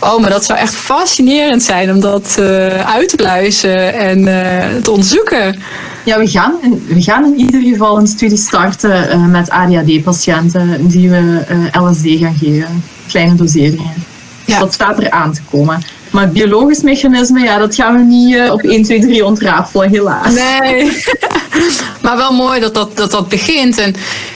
Oh, 0.00 0.20
maar 0.20 0.30
dat 0.30 0.44
zou 0.44 0.58
echt 0.58 0.74
fascinerend 0.74 1.62
zijn 1.62 1.90
om 1.90 2.00
dat 2.00 2.36
uh, 2.38 2.46
uit 2.94 3.08
te 3.08 3.16
pluizen 3.16 3.94
en 3.94 4.18
uh, 4.18 4.82
te 4.82 4.90
onderzoeken. 4.90 5.58
Ja, 6.04 6.18
we 6.18 6.28
gaan, 6.28 6.54
in, 6.62 6.84
we 6.88 7.02
gaan 7.02 7.24
in 7.24 7.38
ieder 7.38 7.62
geval 7.62 7.98
een 7.98 8.06
studie 8.06 8.38
starten 8.38 9.08
uh, 9.08 9.26
met 9.26 9.50
ADHD-patiënten 9.50 10.86
die 10.88 11.10
we 11.10 11.42
LSD 11.72 12.04
gaan 12.04 12.36
geven. 12.38 12.82
Kleine 13.08 13.34
doseringen. 13.34 14.06
Ja. 14.44 14.58
dat 14.58 14.72
staat 14.72 14.98
er 14.98 15.10
aan 15.10 15.32
te 15.32 15.40
komen. 15.50 15.82
Maar 16.10 16.22
het 16.22 16.32
biologisch 16.32 16.82
mechanisme, 16.82 17.40
ja, 17.40 17.58
dat 17.58 17.74
gaan 17.74 17.96
we 17.96 18.02
niet 18.02 18.50
op 18.50 18.60
1, 18.60 18.82
2, 18.82 19.00
3 19.00 19.24
ontrafelen, 19.24 19.90
helaas. 19.90 20.34
Nee, 20.34 21.02
maar 22.02 22.16
wel 22.16 22.32
mooi 22.32 22.60
dat 22.60 22.74
dat, 22.74 22.96
dat, 22.96 23.10
dat 23.10 23.28
begint. 23.28 23.78
En 23.78 23.94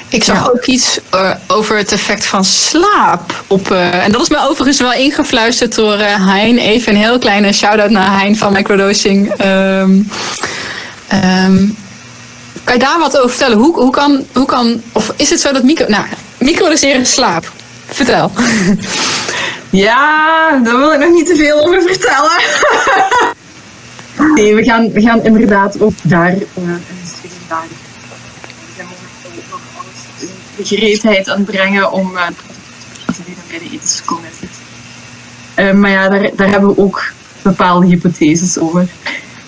ik 0.08 0.24
zag 0.24 0.50
ook 0.50 0.64
iets 0.64 0.98
uh, 1.14 1.30
over 1.46 1.76
het 1.76 1.92
effect 1.92 2.26
van 2.26 2.44
slaap. 2.44 3.42
Op, 3.46 3.70
uh, 3.70 4.04
en 4.04 4.12
dat 4.12 4.20
is 4.20 4.28
me 4.28 4.48
overigens 4.48 4.80
wel 4.80 4.92
ingefluisterd 4.92 5.74
door 5.74 5.98
uh, 5.98 6.28
Hein. 6.28 6.58
Even 6.58 6.92
een 6.92 7.00
heel 7.00 7.18
kleine 7.18 7.52
shout-out 7.52 7.90
naar 7.90 8.20
Hein 8.20 8.36
van 8.36 8.52
Microdosing. 8.52 9.44
Um, 9.44 10.10
um, 11.12 11.76
kan 12.64 12.74
je 12.74 12.80
daar 12.80 12.98
wat 12.98 13.16
over 13.16 13.30
vertellen? 13.30 13.58
Hoe, 13.58 13.74
hoe, 13.74 13.90
kan, 13.90 14.24
hoe 14.32 14.46
kan, 14.46 14.82
of 14.92 15.12
is 15.16 15.30
het 15.30 15.40
zo 15.40 15.52
dat 15.52 15.62
micro, 15.62 15.84
nou, 15.88 16.04
microdoseren 16.38 17.06
slaap? 17.06 17.52
Vertel. 17.86 18.30
Ja, 19.72 20.60
daar 20.64 20.78
wil 20.78 20.92
ik 20.92 20.98
nog 20.98 21.12
niet 21.12 21.26
te 21.26 21.34
veel 21.34 21.66
over 21.66 21.82
vertellen. 21.82 22.42
nee, 24.34 24.54
we 24.54 24.62
gaan, 24.62 24.92
we 24.92 25.00
gaan 25.00 25.22
inderdaad 25.22 25.80
ook 25.80 25.94
daar 26.02 26.32
een 26.32 26.80
studie 27.04 27.38
maken 27.48 27.76
de 30.56 30.64
gereedheid 30.64 31.28
aan 31.28 31.44
brengen 31.44 31.92
om 31.92 32.12
uh, 32.14 32.26
bij 33.48 33.58
de 33.58 33.70
ethische 33.72 34.04
commissie. 34.04 34.48
Uh, 35.56 35.72
maar 35.72 35.90
ja, 35.90 36.08
daar, 36.08 36.30
daar 36.36 36.48
hebben 36.48 36.68
we 36.68 36.78
ook 36.78 37.12
bepaalde 37.42 37.86
hypotheses 37.86 38.58
over. 38.58 38.88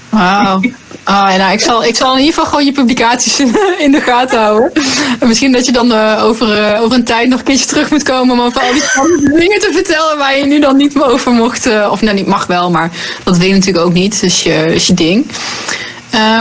Wauw. 0.08 0.60
Ah, 1.04 1.36
nou, 1.36 1.52
ik, 1.52 1.60
zal, 1.60 1.84
ik 1.84 1.96
zal 1.96 2.12
in 2.12 2.18
ieder 2.18 2.34
geval 2.34 2.50
gewoon 2.50 2.64
je 2.64 2.72
publicaties 2.72 3.40
in 3.84 3.92
de 3.92 4.00
gaten 4.00 4.38
houden. 4.38 4.72
En 5.20 5.28
misschien 5.28 5.52
dat 5.52 5.66
je 5.66 5.72
dan 5.72 5.92
uh, 5.92 6.20
over, 6.24 6.72
uh, 6.72 6.82
over 6.82 6.96
een 6.96 7.04
tijd 7.04 7.28
nog 7.28 7.38
een 7.38 7.44
keertje 7.44 7.66
terug 7.66 7.90
moet 7.90 8.02
komen 8.02 8.34
om 8.34 8.40
over 8.40 8.60
al 8.60 8.72
die 8.72 9.38
dingen 9.40 9.60
te 9.60 9.70
vertellen 9.72 10.18
waar 10.18 10.38
je 10.38 10.44
nu 10.44 10.60
dan 10.60 10.76
niet 10.76 10.94
meer 10.94 11.06
over 11.06 11.32
mocht. 11.32 11.66
Uh, 11.66 11.88
of 11.90 12.02
nou, 12.02 12.14
niet 12.16 12.26
mag 12.26 12.46
wel, 12.46 12.70
maar 12.70 12.90
dat 13.24 13.36
wil 13.36 13.46
je 13.48 13.54
natuurlijk 13.54 13.86
ook 13.86 13.92
niet. 13.92 14.20
Dus 14.20 14.42
je, 14.42 14.82
je 14.86 14.94
ding. 14.94 15.26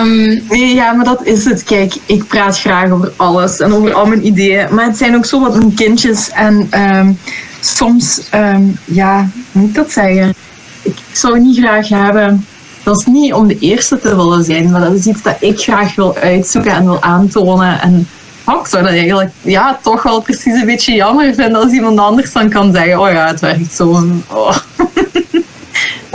Um, 0.01 0.43
ja, 0.57 0.91
maar 0.91 1.05
dat 1.05 1.26
is 1.26 1.45
het. 1.45 1.64
Kijk, 1.64 1.93
ik 2.05 2.28
praat 2.28 2.59
graag 2.59 2.91
over 2.91 3.11
alles 3.16 3.59
en 3.59 3.74
over 3.74 3.93
al 3.93 4.05
mijn 4.05 4.26
ideeën. 4.26 4.68
Maar 4.72 4.86
het 4.86 4.97
zijn 4.97 5.16
ook 5.16 5.26
zo 5.26 5.39
wat 5.39 5.55
mijn 5.55 5.74
kindjes. 5.74 6.30
En 6.30 6.70
um, 6.95 7.20
soms, 7.59 8.22
um, 8.34 8.78
ja, 8.86 9.30
moet 9.51 9.70
ik 9.70 9.76
dat 9.76 9.91
zeggen? 9.91 10.34
Ik 10.82 10.95
zou 11.11 11.39
niet 11.39 11.57
graag 11.57 11.89
hebben. 11.89 12.45
Dat 12.84 12.99
is 12.99 13.05
niet 13.05 13.34
om 13.34 13.47
de 13.47 13.59
eerste 13.59 13.99
te 13.99 14.15
willen 14.15 14.43
zijn, 14.43 14.71
maar 14.71 14.81
dat 14.81 14.93
is 14.93 15.05
iets 15.05 15.21
dat 15.21 15.36
ik 15.39 15.59
graag 15.59 15.95
wil 15.95 16.15
uitzoeken 16.15 16.71
en 16.71 16.84
wil 16.84 17.01
aantonen. 17.01 17.81
En 17.81 18.07
oh, 18.45 18.59
ik 18.59 18.67
zou 18.67 18.84
dat 18.84 18.91
eigenlijk 18.91 19.31
ja, 19.41 19.79
toch 19.84 20.03
wel 20.03 20.21
precies 20.21 20.53
een 20.53 20.65
beetje 20.65 20.93
jammer 20.93 21.34
vinden 21.34 21.61
als 21.61 21.71
iemand 21.71 21.99
anders 21.99 22.31
dan 22.31 22.49
kan 22.49 22.73
zeggen: 22.73 22.99
Oh 22.99 23.11
ja, 23.11 23.27
het 23.27 23.39
werkt 23.39 23.73
zo. 23.73 24.03
Oh. 24.27 24.55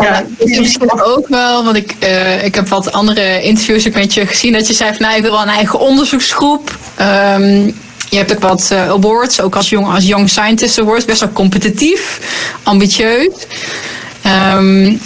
Ja, 0.03 0.25
misschien 0.39 1.03
ook 1.05 1.29
wel, 1.29 1.65
want 1.65 1.77
ik, 1.77 1.95
uh, 2.03 2.45
ik 2.45 2.55
heb 2.55 2.69
wat 2.69 2.93
andere 2.93 3.43
interviews 3.43 3.87
ook 3.87 3.95
met 3.95 4.15
je 4.15 4.27
gezien 4.27 4.53
dat 4.53 4.67
je 4.67 4.75
zei 4.75 4.91
van 4.95 5.03
nou, 5.03 5.17
ik 5.17 5.23
wil 5.23 5.31
wel 5.31 5.43
een 5.43 5.49
eigen 5.49 5.79
onderzoeksgroep. 5.79 6.79
Um, 7.01 7.77
je 8.11 8.17
hebt 8.17 8.35
ook 8.35 8.43
wat 8.43 8.69
uh, 8.73 8.89
awards, 8.89 9.41
ook 9.41 9.57
als 9.57 9.69
jong, 9.69 9.95
als 9.95 10.07
young 10.07 10.29
scientist 10.29 10.79
awards, 10.79 11.05
best 11.05 11.21
wel 11.21 11.33
competitief, 11.33 12.21
ambitieus. 12.63 13.29
Um, 14.55 15.01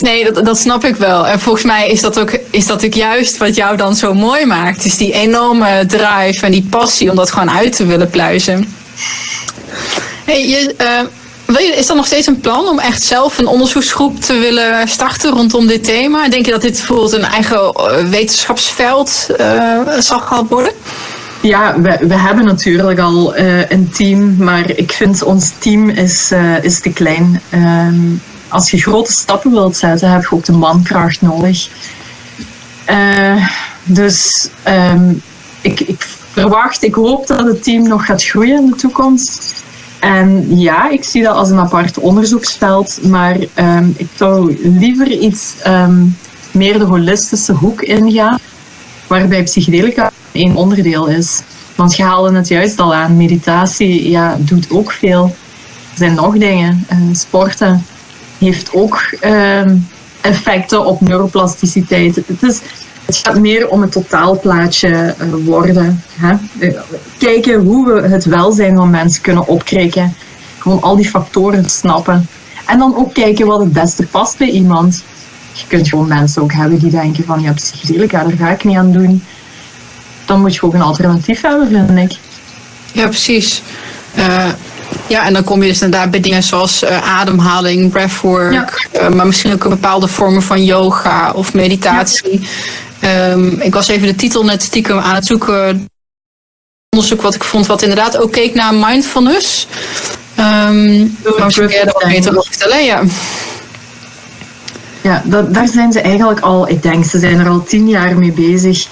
dus 0.00 0.10
nee, 0.10 0.32
dat, 0.32 0.44
dat 0.44 0.58
snap 0.58 0.84
ik 0.84 0.96
wel. 0.96 1.26
En 1.26 1.40
volgens 1.40 1.64
mij 1.64 1.88
is 1.88 2.00
dat, 2.00 2.18
ook, 2.18 2.38
is 2.50 2.66
dat 2.66 2.84
ook 2.84 2.94
juist 2.94 3.36
wat 3.36 3.54
jou 3.54 3.76
dan 3.76 3.94
zo 3.94 4.14
mooi 4.14 4.46
maakt. 4.46 4.84
Is 4.84 4.96
die 4.96 5.12
enorme 5.12 5.84
drive 5.86 6.46
en 6.46 6.52
die 6.52 6.66
passie 6.70 7.10
om 7.10 7.16
dat 7.16 7.30
gewoon 7.30 7.50
uit 7.50 7.76
te 7.76 7.86
willen 7.86 8.10
pluizen. 8.10 8.74
Hey, 10.24 10.48
je, 10.48 10.74
uh, 11.48 11.78
is 11.78 11.88
er 11.88 11.96
nog 11.96 12.06
steeds 12.06 12.26
een 12.26 12.40
plan 12.40 12.68
om 12.68 12.78
echt 12.78 13.02
zelf 13.02 13.38
een 13.38 13.46
onderzoeksgroep 13.46 14.20
te 14.20 14.32
willen 14.32 14.88
starten 14.88 15.30
rondom 15.30 15.66
dit 15.66 15.84
thema? 15.84 16.28
Denk 16.28 16.44
je 16.44 16.50
dat 16.52 16.62
dit 16.62 16.72
bijvoorbeeld 16.72 17.12
een 17.12 17.24
eigen 17.24 17.72
eh, 17.72 18.08
wetenschapsveld 18.08 19.26
uh, 19.40 19.80
zal 19.98 20.20
gaan 20.20 20.46
worden? 20.48 20.72
Ja, 21.40 21.80
we, 21.80 21.98
we 22.00 22.14
hebben 22.14 22.44
natuurlijk 22.44 22.98
al 22.98 23.36
een 23.68 23.90
team, 23.92 24.36
maar 24.38 24.70
ik 24.70 24.92
vind 24.92 25.22
ons 25.22 25.52
team 25.58 25.88
is, 25.88 26.32
is 26.62 26.80
te 26.80 26.90
klein. 26.92 27.40
Um, 27.54 28.20
als 28.54 28.70
je 28.70 28.78
grote 28.78 29.12
stappen 29.12 29.50
wilt 29.50 29.76
zetten, 29.76 30.10
heb 30.10 30.22
je 30.22 30.32
ook 30.32 30.44
de 30.44 30.52
mankracht 30.52 31.20
nodig. 31.20 31.68
Uh, 32.90 33.48
dus 33.84 34.48
um, 34.68 35.22
ik, 35.60 35.80
ik 35.80 36.02
verwacht, 36.32 36.82
ik 36.82 36.94
hoop 36.94 37.26
dat 37.26 37.46
het 37.46 37.62
team 37.62 37.88
nog 37.88 38.06
gaat 38.06 38.24
groeien 38.24 38.58
in 38.58 38.66
de 38.66 38.76
toekomst. 38.76 39.62
En 40.00 40.58
ja, 40.58 40.90
ik 40.90 41.04
zie 41.04 41.22
dat 41.22 41.36
als 41.36 41.50
een 41.50 41.58
apart 41.58 41.98
onderzoeksveld, 41.98 42.98
maar 43.02 43.36
um, 43.54 43.94
ik 43.96 44.08
zou 44.16 44.58
liever 44.78 45.10
iets 45.10 45.54
um, 45.66 46.16
meer 46.50 46.78
de 46.78 46.84
holistische 46.84 47.52
hoek 47.52 47.82
ingaan, 47.82 48.38
waarbij 49.06 49.42
psychedelica 49.42 50.10
één 50.32 50.54
onderdeel 50.54 51.06
is. 51.06 51.42
Want 51.74 51.96
je 51.96 52.02
haalde 52.02 52.36
het 52.36 52.48
juist 52.48 52.80
al 52.80 52.94
aan, 52.94 53.16
meditatie 53.16 54.10
ja, 54.10 54.36
doet 54.38 54.70
ook 54.70 54.92
veel. 54.92 55.24
Er 55.90 55.98
zijn 55.98 56.14
nog 56.14 56.38
dingen. 56.38 56.86
Uh, 56.92 57.14
sporten 57.14 57.84
heeft 58.38 58.72
ook 58.72 59.16
um, 59.24 59.88
effecten 60.20 60.84
op 60.84 61.00
neuroplasticiteit. 61.00 62.16
Het 62.16 62.42
is, 62.42 62.60
het 63.04 63.16
gaat 63.16 63.38
meer 63.38 63.68
om 63.68 63.82
het 63.82 63.92
totaalplaatje 63.92 64.88
uh, 64.88 65.44
worden. 65.44 66.02
Hè? 66.12 66.34
Uh, 66.58 66.80
kijken 67.18 67.64
hoe 67.64 67.92
we 67.92 68.08
het 68.08 68.24
welzijn 68.24 68.76
van 68.76 68.90
mensen 68.90 69.22
kunnen 69.22 69.46
opkrikken. 69.46 70.14
Gewoon 70.58 70.82
al 70.82 70.96
die 70.96 71.08
factoren 71.08 71.70
snappen. 71.70 72.28
En 72.66 72.78
dan 72.78 72.96
ook 72.96 73.14
kijken 73.14 73.46
wat 73.46 73.60
het 73.60 73.72
beste 73.72 74.06
past 74.06 74.38
bij 74.38 74.50
iemand. 74.50 75.02
Je 75.52 75.66
kunt 75.66 75.88
gewoon 75.88 76.08
mensen 76.08 76.42
ook 76.42 76.52
hebben 76.52 76.78
die 76.78 76.90
denken 76.90 77.24
van 77.24 77.40
ja, 77.40 77.52
psychedelica, 77.52 78.24
daar 78.24 78.36
ga 78.36 78.50
ik 78.50 78.64
niet 78.64 78.76
aan 78.76 78.92
doen. 78.92 79.22
Dan 80.24 80.40
moet 80.40 80.54
je 80.54 80.62
ook 80.62 80.74
een 80.74 80.82
alternatief 80.82 81.40
hebben, 81.40 81.68
vind 81.68 82.12
ik. 82.12 82.18
Ja, 82.92 83.06
precies. 83.06 83.62
Uh, 84.18 84.48
Ja, 85.06 85.26
en 85.26 85.32
dan 85.32 85.44
kom 85.44 85.62
je 85.62 85.68
dus 85.68 85.82
inderdaad 85.82 86.10
bij 86.10 86.20
dingen 86.20 86.42
zoals 86.42 86.82
uh, 86.82 87.18
ademhaling, 87.18 87.90
breathwork, 87.90 88.88
ja. 88.92 89.00
uh, 89.00 89.08
maar 89.08 89.26
misschien 89.26 89.52
ook 89.52 89.68
bepaalde 89.68 90.08
vormen 90.08 90.42
van 90.42 90.64
yoga 90.64 91.32
of 91.32 91.54
meditatie. 91.54 92.40
Ja. 93.00 93.30
Um, 93.30 93.60
ik 93.60 93.74
was 93.74 93.88
even 93.88 94.06
de 94.06 94.14
titel 94.14 94.44
net 94.44 94.62
stiekem 94.62 94.98
aan 94.98 95.14
het 95.14 95.26
zoeken. 95.26 95.88
Onderzoek 96.90 97.22
wat 97.22 97.34
ik 97.34 97.44
vond, 97.44 97.66
wat 97.66 97.82
inderdaad 97.82 98.16
ook 98.16 98.32
keek 98.32 98.54
naar 98.54 98.74
mindfulness. 98.74 99.66
Um, 100.38 101.16
maar 101.36 101.44
misschien 101.44 101.66
kun 101.68 101.76
er 101.76 101.84
wat 101.84 102.04
beter 102.08 102.38
over 102.38 102.50
vertellen, 102.50 102.84
ja. 102.84 103.02
Ja, 105.00 105.22
dat, 105.24 105.54
daar 105.54 105.68
zijn 105.68 105.92
ze 105.92 106.00
eigenlijk 106.00 106.40
al, 106.40 106.68
ik 106.68 106.82
denk, 106.82 107.04
ze 107.04 107.18
zijn 107.18 107.38
er 107.38 107.48
al 107.48 107.64
tien 107.64 107.88
jaar 107.88 108.18
mee 108.18 108.32
bezig 108.32 108.86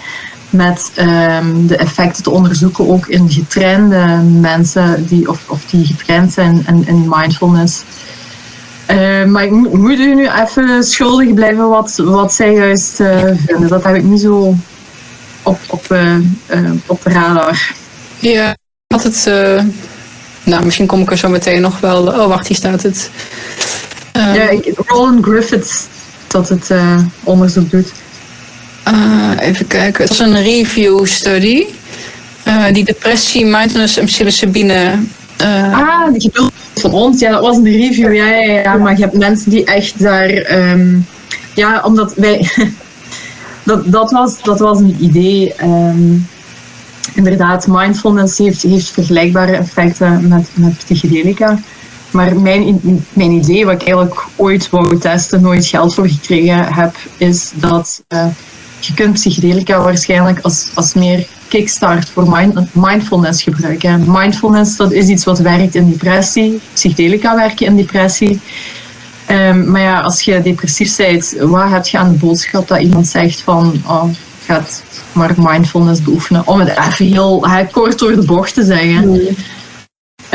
met 0.53 0.93
um, 0.99 1.67
de 1.67 1.77
effecten 1.77 2.23
te 2.23 2.31
onderzoeken, 2.31 2.89
ook 2.89 3.07
in 3.07 3.31
getrainde 3.31 4.23
mensen 4.41 5.07
die, 5.07 5.29
of, 5.29 5.49
of 5.49 5.65
die 5.65 5.87
getraind 5.87 6.33
zijn 6.33 6.65
in, 6.67 6.87
in 6.87 7.09
mindfulness. 7.09 7.83
Uh, 8.91 9.25
maar 9.25 9.45
ik 9.45 9.51
moet, 9.51 9.73
moet 9.73 9.99
u 9.99 10.15
nu 10.15 10.29
even 10.29 10.85
schuldig 10.85 11.35
blijven 11.35 11.69
wat, 11.69 11.97
wat 11.97 12.33
zij 12.33 12.53
juist 12.53 13.01
uh, 13.01 13.21
vinden. 13.47 13.69
Dat 13.69 13.85
heb 13.85 13.95
ik 13.95 14.03
niet 14.03 14.21
zo 14.21 14.55
op, 15.43 15.59
op, 15.69 15.87
uh, 15.93 16.17
op 16.87 17.03
de 17.03 17.11
radar. 17.11 17.73
Ja, 18.19 18.51
ik 18.51 18.57
had 18.87 19.03
het. 19.03 19.25
nou, 20.45 20.65
misschien 20.65 20.87
kom 20.87 21.01
ik 21.01 21.11
er 21.11 21.17
zo 21.17 21.29
meteen 21.29 21.61
nog 21.61 21.81
wel. 21.81 22.07
Oh, 22.07 22.27
wacht, 22.27 22.47
hier 22.47 22.57
staat 22.57 22.83
het. 22.83 23.11
Um, 24.13 24.33
ja, 24.33 24.61
Roland 24.87 25.25
Griffiths 25.25 25.87
dat 26.27 26.49
het 26.49 26.71
onderzoek 27.25 27.71
doet. 27.71 27.93
Uh, 28.89 29.31
even 29.41 29.67
kijken. 29.67 30.01
Het 30.01 30.09
was 30.09 30.19
een 30.19 30.43
review 30.43 31.07
study. 31.07 31.65
Uh, 32.47 32.65
die 32.73 32.85
depressie, 32.85 33.47
mindfulness 33.47 33.97
en 33.97 34.05
psilocybine. 34.05 34.99
Uh, 35.41 35.79
ah, 35.79 36.13
die 36.13 36.21
geduld 36.21 36.53
van 36.75 36.93
ons. 36.93 37.21
Ja, 37.21 37.31
dat 37.31 37.41
was 37.41 37.57
een 37.57 37.65
review. 37.65 38.15
Ja, 38.15 38.27
ja, 38.27 38.61
ja. 38.61 38.77
Maar 38.77 38.97
je 38.97 39.03
hebt 39.03 39.19
mensen 39.19 39.51
die 39.51 39.65
echt 39.65 40.03
daar... 40.03 40.51
Um, 40.71 41.07
ja, 41.55 41.83
omdat 41.85 42.15
wij... 42.15 42.51
dat, 43.65 43.93
dat, 43.93 44.11
was, 44.11 44.43
dat 44.43 44.59
was 44.59 44.79
een 44.79 44.97
idee. 45.01 45.55
Um, 45.63 46.27
inderdaad, 47.15 47.67
mindfulness 47.67 48.39
heeft, 48.39 48.63
heeft 48.63 48.91
vergelijkbare 48.91 49.57
effecten 49.57 50.29
met, 50.29 50.49
met 50.55 50.77
psychedelica. 50.77 51.59
Maar 52.11 52.37
mijn, 52.37 52.81
mijn 53.13 53.31
idee, 53.31 53.65
wat 53.65 53.75
ik 53.75 53.87
eigenlijk 53.87 54.21
ooit 54.37 54.71
wou 54.71 54.99
testen, 54.99 55.43
nooit 55.43 55.67
geld 55.67 55.95
voor 55.95 56.09
gekregen 56.09 56.73
heb, 56.73 56.97
is 57.17 57.51
dat 57.55 58.03
uh, 58.09 58.27
je 58.87 58.95
kunt 58.95 59.13
psychedelica 59.13 59.83
waarschijnlijk 59.83 60.39
als, 60.41 60.71
als 60.75 60.95
meer 60.95 61.27
kickstart 61.49 62.09
voor 62.09 62.29
mind, 62.29 62.75
mindfulness 62.75 63.43
gebruiken. 63.43 64.05
Mindfulness 64.07 64.77
dat 64.77 64.93
is 64.93 65.09
iets 65.09 65.25
wat 65.25 65.39
werkt 65.39 65.75
in 65.75 65.91
depressie. 65.91 66.61
Psychedelica 66.73 67.37
werken 67.37 67.67
in 67.67 67.77
depressie. 67.77 68.41
Um, 69.31 69.71
maar 69.71 69.81
ja, 69.81 70.01
als 70.01 70.23
je 70.23 70.43
depressief 70.43 70.97
bent, 70.97 71.35
wat 71.39 71.71
heb 71.71 71.87
je 71.87 71.99
aan 71.99 72.13
de 72.13 72.19
boodschap 72.19 72.69
dat 72.69 72.81
iemand 72.81 73.07
zegt 73.07 73.41
van 73.41 73.83
oh, 73.87 74.05
gaat 74.45 74.83
maar 75.13 75.35
mindfulness 75.37 76.03
beoefenen? 76.03 76.47
Om 76.47 76.61
het 76.61 76.69
even 76.69 77.07
heel 77.07 77.47
kort 77.71 77.99
door 77.99 78.15
de 78.15 78.25
bocht 78.25 78.55
te 78.55 78.65
zeggen. 78.65 79.09
Mm. 79.09 79.19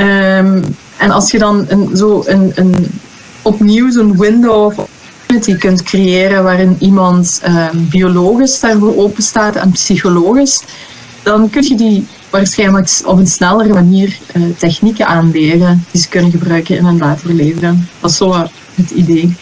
Um, 0.06 0.64
en 0.98 1.12
als 1.12 1.32
je 1.32 1.39
dan 1.39 1.66
een, 1.68 1.98
zo 1.98 2.24
een, 2.26 2.52
een, 2.56 3.00
opnieuw 3.41 3.91
zo'n 3.91 4.18
window 4.18 4.66
of 4.66 4.88
opportunity 5.28 5.59
kunt 5.67 5.84
creëren 5.84 6.43
waarin 6.43 6.78
iemand 6.80 7.41
um, 7.47 7.88
biologisch 7.89 8.59
daarvoor 8.59 8.97
open 8.97 9.23
staat 9.23 9.55
en 9.55 9.71
psychologisch, 9.71 10.61
dan 11.23 11.49
kun 11.49 11.63
je 11.63 11.75
die 11.75 12.07
waarschijnlijk 12.30 12.89
op 13.05 13.17
een 13.17 13.28
snellere 13.28 13.73
manier 13.73 14.17
uh, 14.36 14.43
technieken 14.57 15.07
aanleren 15.07 15.86
die 15.91 16.01
ze 16.01 16.07
kunnen 16.07 16.32
gebruiken 16.32 16.78
in 16.78 16.86
een 16.86 16.97
later 16.97 17.34
leven. 17.34 17.89
Dat 17.99 18.09
is 18.09 18.17
zo 18.17 18.34
het 18.75 18.89
idee. 18.95 19.36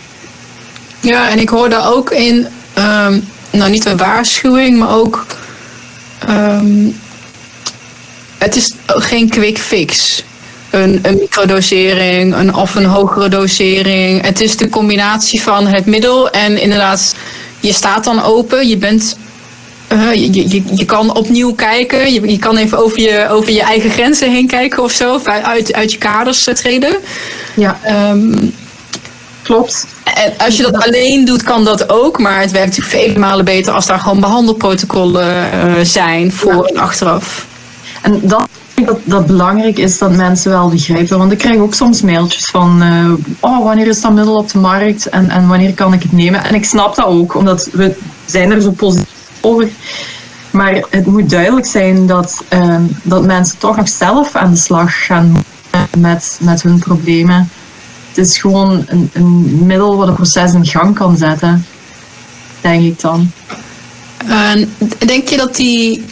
Ja, 0.99 1.29
en 1.29 1.39
ik 1.39 1.49
hoor 1.49 1.69
daar 1.69 1.93
ook 1.93 2.11
in, 2.11 2.47
um, 2.77 3.23
nou 3.51 3.69
niet 3.69 3.85
een 3.85 3.97
waarschuwing, 3.97 4.77
maar 4.77 4.95
ook 4.95 5.25
um, 6.29 6.99
het 8.37 8.55
is 8.55 8.73
geen 8.85 9.29
quick 9.29 9.57
fix 9.57 10.23
een, 10.75 10.99
een 11.01 11.17
microdosering 11.19 12.35
een, 12.35 12.55
of 12.55 12.75
een 12.75 12.85
hogere 12.85 13.29
dosering. 13.29 14.25
Het 14.25 14.41
is 14.41 14.57
de 14.57 14.69
combinatie 14.69 15.41
van 15.41 15.67
het 15.67 15.85
middel 15.85 16.29
en 16.29 16.61
inderdaad, 16.61 17.15
je 17.59 17.73
staat 17.73 18.03
dan 18.03 18.23
open, 18.23 18.67
je 18.67 18.77
bent. 18.77 19.17
Uh, 19.93 20.13
je, 20.13 20.49
je, 20.49 20.63
je 20.75 20.85
kan 20.85 21.15
opnieuw 21.15 21.53
kijken. 21.53 22.13
Je, 22.13 22.31
je 22.31 22.39
kan 22.39 22.57
even 22.57 22.77
over 22.77 22.99
je, 22.99 23.27
over 23.29 23.51
je 23.51 23.61
eigen 23.61 23.89
grenzen 23.89 24.31
heen 24.31 24.47
kijken 24.47 24.83
of 24.83 24.91
zo. 24.91 25.13
Of 25.13 25.25
uit, 25.25 25.73
uit 25.73 25.91
je 25.91 25.97
kaders 25.97 26.47
treden. 26.53 26.95
Ja. 27.53 27.79
Um, 28.11 28.53
Klopt. 29.41 29.85
En 30.03 30.33
als 30.37 30.57
je 30.57 30.63
dat 30.63 30.85
alleen 30.85 31.25
doet, 31.25 31.43
kan 31.43 31.63
dat 31.63 31.89
ook. 31.89 32.19
Maar 32.19 32.41
het 32.41 32.51
werkt 32.51 32.77
natuurlijk 32.77 33.05
vele 33.05 33.19
malen 33.19 33.45
beter 33.45 33.73
als 33.73 33.85
daar 33.85 33.99
gewoon 33.99 34.19
behandelprotocollen 34.19 35.49
uh, 35.53 35.73
zijn 35.81 36.31
voor 36.31 36.65
en 36.65 36.77
achteraf. 36.77 37.45
En 38.01 38.21
dat 38.75 38.85
dat 38.85 38.99
dat 39.05 39.25
belangrijk 39.25 39.77
is 39.77 39.97
dat 39.97 40.15
mensen 40.15 40.51
wel 40.51 40.69
begrijpen. 40.69 41.17
Want 41.17 41.31
ik 41.31 41.37
krijg 41.37 41.57
ook 41.57 41.73
soms 41.73 42.01
mailtjes 42.01 42.45
van 42.45 42.83
uh, 42.83 43.13
oh, 43.39 43.63
wanneer 43.63 43.87
is 43.87 44.01
dat 44.01 44.13
middel 44.13 44.35
op 44.35 44.51
de 44.51 44.59
markt 44.59 45.09
en, 45.09 45.29
en 45.29 45.47
wanneer 45.47 45.73
kan 45.73 45.93
ik 45.93 46.03
het 46.03 46.11
nemen. 46.11 46.43
En 46.43 46.55
ik 46.55 46.65
snap 46.65 46.95
dat 46.95 47.05
ook, 47.05 47.35
omdat 47.35 47.69
we 47.71 47.95
zijn 48.25 48.51
er 48.51 48.61
zo 48.61 48.71
positief 48.71 49.09
over. 49.41 49.69
Maar 50.51 50.85
het 50.89 51.05
moet 51.05 51.29
duidelijk 51.29 51.65
zijn 51.65 52.07
dat, 52.07 52.43
uh, 52.53 52.77
dat 53.03 53.23
mensen 53.23 53.57
toch 53.57 53.75
nog 53.75 53.89
zelf 53.89 54.35
aan 54.35 54.51
de 54.51 54.57
slag 54.57 55.05
gaan 55.05 55.43
met, 55.97 56.39
met 56.41 56.61
hun 56.61 56.79
problemen. 56.79 57.49
Het 58.07 58.17
is 58.17 58.37
gewoon 58.37 58.83
een, 58.87 59.09
een 59.13 59.65
middel 59.65 59.97
wat 59.97 60.07
een 60.07 60.13
proces 60.13 60.53
in 60.53 60.65
gang 60.65 60.95
kan 60.95 61.17
zetten, 61.17 61.65
denk 62.61 62.83
ik 62.83 63.01
dan. 63.01 63.31
Uh, 64.27 64.65
denk 64.97 65.27
je 65.27 65.37
dat 65.37 65.55
die 65.55 66.05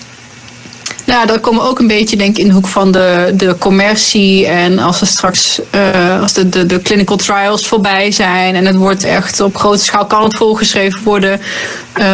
ja, 1.06 1.26
dat 1.26 1.40
komen 1.40 1.64
ook 1.64 1.80
een 1.80 1.88
beetje 1.88 2.18
denk 2.18 2.38
ik 2.38 2.44
in 2.44 2.48
de 2.48 2.54
hoek 2.54 2.68
van 2.68 2.92
de, 2.92 3.34
de 3.36 3.56
commercie. 3.58 4.48
En 4.48 4.80
als 4.80 5.02
er 5.02 5.08
straks 5.08 5.60
uh, 5.76 6.22
als 6.22 6.34
de, 6.34 6.50
de, 6.50 6.66
de 6.66 6.82
clinical 6.82 7.18
trials 7.18 7.68
voorbij 7.68 8.12
zijn 8.12 8.56
en 8.56 8.66
het 8.66 8.76
wordt 8.76 9.04
echt 9.04 9.40
op 9.40 9.58
grote 9.58 9.84
schaal 9.84 10.06
kan 10.06 10.24
het 10.24 10.36
volgeschreven 10.36 11.04
worden. 11.04 11.42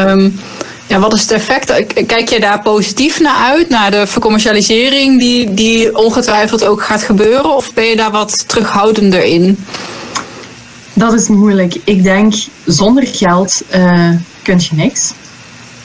Um, 0.08 0.40
ja, 0.88 1.00
wat 1.00 1.14
is 1.14 1.22
het 1.22 1.32
effect? 1.32 1.86
Kijk 2.06 2.30
je 2.30 2.40
daar 2.40 2.62
positief 2.62 3.20
naar 3.20 3.36
uit, 3.36 3.70
naar 3.70 3.92
de 3.92 4.08
vercommercialisering 4.08 5.20
die, 5.20 5.54
die 5.54 5.98
ongetwijfeld 5.98 6.66
ook 6.66 6.84
gaat 6.84 7.04
gebeuren? 7.04 7.56
Of 7.56 7.74
ben 7.74 7.86
je 7.86 7.96
daar 7.96 8.12
wat 8.12 8.48
terughoudender 8.48 9.24
in? 9.24 9.66
Dat 10.94 11.14
is 11.14 11.28
moeilijk. 11.28 11.76
Ik 11.84 12.04
denk, 12.04 12.34
zonder 12.66 13.08
geld 13.08 13.62
uh, 13.76 14.10
kun 14.44 14.60
je 14.60 14.70
niks 14.72 15.14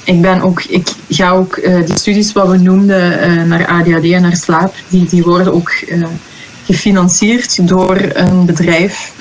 ik 0.05 0.21
ben 0.21 0.41
ook, 0.41 0.63
ik 0.63 0.89
ga 1.09 1.31
ook 1.31 1.57
uh, 1.57 1.87
die 1.87 1.99
studies 1.99 2.33
wat 2.33 2.49
we 2.49 2.57
noemden 2.57 3.31
uh, 3.31 3.43
naar 3.43 3.67
ADHD 3.67 4.05
en 4.13 4.23
naar 4.23 4.37
slaap, 4.37 4.75
die, 4.89 5.05
die 5.05 5.23
worden 5.23 5.55
ook 5.55 5.71
uh, 5.89 6.07
gefinancierd 6.67 7.69
door 7.69 7.97
een 8.13 8.47
bedrijf 8.47 9.13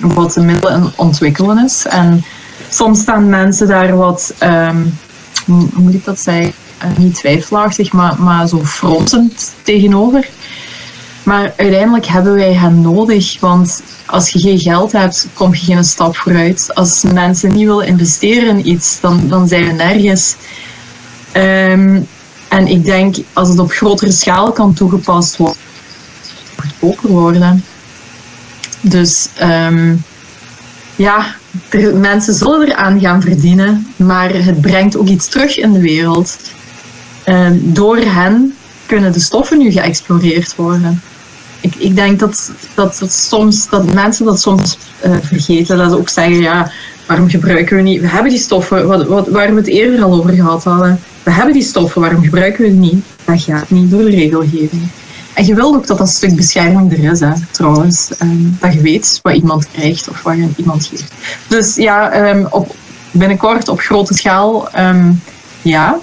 wat 0.00 0.32
de 0.32 0.40
middelen 0.40 0.92
ontwikkelen 0.96 1.64
is. 1.64 1.86
En 1.86 2.24
soms 2.68 3.00
staan 3.00 3.28
mensen 3.28 3.68
daar 3.68 3.96
wat, 3.96 4.34
um, 4.42 4.98
hoe 5.46 5.68
moet 5.74 5.94
ik 5.94 6.04
dat 6.04 6.20
zeggen, 6.20 6.52
niet 6.96 7.14
twijfelachtig, 7.14 7.92
maar, 7.92 8.20
maar 8.20 8.48
zo 8.48 8.64
fronsend 8.64 9.52
tegenover. 9.62 10.28
Maar 11.22 11.52
uiteindelijk 11.56 12.06
hebben 12.06 12.34
wij 12.34 12.52
hen 12.52 12.80
nodig, 12.80 13.40
want 13.40 13.82
als 14.06 14.28
je 14.30 14.38
geen 14.38 14.58
geld 14.58 14.92
hebt, 14.92 15.26
kom 15.32 15.54
je 15.54 15.60
geen 15.60 15.84
stap 15.84 16.16
vooruit. 16.16 16.74
Als 16.74 17.02
mensen 17.02 17.52
niet 17.52 17.66
willen 17.66 17.86
investeren 17.86 18.48
in 18.58 18.68
iets, 18.68 19.00
dan, 19.00 19.28
dan 19.28 19.48
zijn 19.48 19.66
we 19.66 19.72
nergens. 19.72 20.36
Um, 21.32 22.06
en 22.48 22.66
ik 22.66 22.84
denk, 22.84 23.16
als 23.32 23.48
het 23.48 23.58
op 23.58 23.70
grotere 23.70 24.12
schaal 24.12 24.52
kan 24.52 24.74
toegepast 24.74 25.36
worden, 25.36 25.58
goedkoper 26.56 27.10
worden. 27.10 27.64
Dus 28.80 29.28
um, 29.42 30.02
ja, 30.96 31.34
mensen 31.94 32.34
zullen 32.34 32.68
eraan 32.68 33.00
gaan 33.00 33.22
verdienen, 33.22 33.86
maar 33.96 34.34
het 34.34 34.60
brengt 34.60 34.96
ook 34.96 35.06
iets 35.06 35.28
terug 35.28 35.58
in 35.58 35.72
de 35.72 35.80
wereld. 35.80 36.38
Um, 37.26 37.60
door 37.72 37.96
hen 37.96 38.54
kunnen 38.86 39.12
de 39.12 39.20
stoffen 39.20 39.58
nu 39.58 39.70
geëxploreerd 39.70 40.56
worden 40.56 41.02
ik, 41.60 41.74
ik 41.74 41.94
denk 41.94 42.18
dat, 42.18 42.52
dat, 42.74 42.96
dat, 42.98 43.12
soms, 43.12 43.68
dat 43.68 43.94
mensen 43.94 44.24
dat 44.24 44.40
soms 44.40 44.78
uh, 45.06 45.16
vergeten. 45.22 45.76
Dat 45.76 45.90
ze 45.90 45.98
ook 45.98 46.08
zeggen, 46.08 46.40
ja, 46.40 46.70
waarom 47.06 47.28
gebruiken 47.28 47.76
we 47.76 47.82
niet... 47.82 48.00
We 48.00 48.08
hebben 48.08 48.30
die 48.30 48.40
stoffen, 48.40 48.86
wat, 48.86 49.06
wat, 49.06 49.28
waar 49.28 49.50
we 49.50 49.56
het 49.56 49.66
eerder 49.66 50.02
al 50.02 50.12
over 50.12 50.32
gehad 50.32 50.64
hadden. 50.64 51.00
We 51.22 51.30
hebben 51.30 51.54
die 51.54 51.62
stoffen, 51.62 52.00
waarom 52.00 52.22
gebruiken 52.22 52.62
we 52.62 52.68
het 52.68 52.78
niet? 52.78 53.04
Dat 53.24 53.42
gaat 53.42 53.70
niet 53.70 53.90
door 53.90 54.02
de 54.02 54.10
regelgeving. 54.10 54.88
En 55.34 55.46
je 55.46 55.54
wilt 55.54 55.74
ook 55.74 55.86
dat 55.86 55.98
dat 55.98 56.08
stuk 56.08 56.36
bescherming 56.36 56.92
er 56.92 57.10
is, 57.10 57.20
hè, 57.20 57.32
trouwens. 57.50 58.10
Um, 58.22 58.56
dat 58.60 58.72
je 58.72 58.80
weet 58.80 59.18
wat 59.22 59.34
iemand 59.34 59.66
krijgt 59.72 60.08
of 60.08 60.22
wat 60.22 60.36
je 60.36 60.48
iemand 60.56 60.86
geeft. 60.86 61.12
Dus 61.48 61.74
ja, 61.74 62.28
um, 62.30 62.46
op, 62.50 62.74
binnenkort 63.10 63.68
op 63.68 63.80
grote 63.80 64.14
schaal, 64.14 64.68
um, 64.78 65.22
ja. 65.62 65.98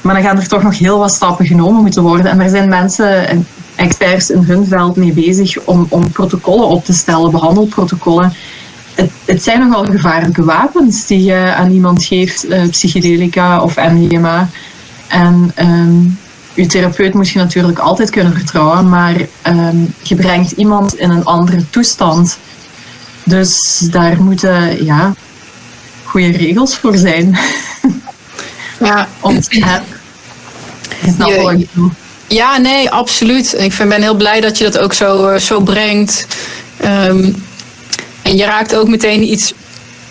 Maar 0.00 0.14
dan 0.14 0.24
gaan 0.24 0.36
er 0.38 0.48
toch 0.48 0.62
nog 0.62 0.78
heel 0.78 0.98
wat 0.98 1.12
stappen 1.12 1.46
genomen 1.46 1.82
moeten 1.82 2.02
worden. 2.02 2.30
En 2.30 2.40
er 2.40 2.48
zijn 2.48 2.68
mensen, 2.68 3.46
experts 3.76 4.30
in 4.30 4.42
hun 4.42 4.66
veld 4.66 4.96
mee 4.96 5.12
bezig 5.12 5.58
om, 5.64 5.86
om 5.88 6.10
protocollen 6.10 6.68
op 6.68 6.84
te 6.84 6.92
stellen, 6.92 7.30
behandelprotocollen. 7.30 8.32
Het, 8.94 9.10
het 9.24 9.42
zijn 9.42 9.60
nogal 9.60 9.84
gevaarlijke 9.84 10.44
wapens 10.44 11.06
die 11.06 11.24
je 11.24 11.54
aan 11.54 11.70
iemand 11.70 12.04
geeft, 12.04 12.44
uh, 12.44 12.68
psychedelica 12.68 13.62
of 13.62 13.76
MDMA. 13.76 14.48
En 15.08 15.52
um, 15.60 16.18
je 16.54 16.66
therapeut 16.66 17.14
moet 17.14 17.28
je 17.28 17.38
natuurlijk 17.38 17.78
altijd 17.78 18.10
kunnen 18.10 18.32
vertrouwen, 18.32 18.88
maar 18.88 19.16
um, 19.46 19.94
je 20.02 20.14
brengt 20.14 20.50
iemand 20.50 20.94
in 20.94 21.10
een 21.10 21.24
andere 21.24 21.70
toestand. 21.70 22.38
Dus 23.24 23.78
daar 23.90 24.22
moeten 24.22 24.84
ja, 24.84 25.14
goede 26.04 26.30
regels 26.30 26.76
voor 26.76 26.96
zijn. 26.96 27.38
Ja, 28.80 29.08
om 29.20 29.40
te 29.40 29.82
je, 31.16 31.66
ja, 32.28 32.58
nee, 32.58 32.90
absoluut. 32.90 33.54
Ik 33.58 33.74
ben 33.88 34.02
heel 34.02 34.14
blij 34.14 34.40
dat 34.40 34.58
je 34.58 34.64
dat 34.64 34.78
ook 34.78 34.92
zo, 34.92 35.30
uh, 35.30 35.38
zo 35.38 35.60
brengt. 35.60 36.26
Um, 36.84 37.44
en 38.22 38.36
je 38.36 38.44
raakt 38.44 38.74
ook 38.76 38.88
meteen 38.88 39.30
iets 39.30 39.54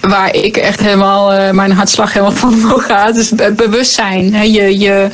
waar 0.02 0.34
ik 0.34 0.58
echt 0.58 0.80
helemaal, 0.80 1.34
uh, 1.34 1.50
mijn 1.50 1.72
hartslag 1.72 2.14
helemaal 2.14 2.36
van 2.44 2.54
omhoog 2.54 2.86
gaat. 2.86 3.16
Dus 3.16 3.32
bewustzijn. 3.56 4.34
Hè? 4.34 4.42
Je, 4.44 4.80
je, 4.80 5.10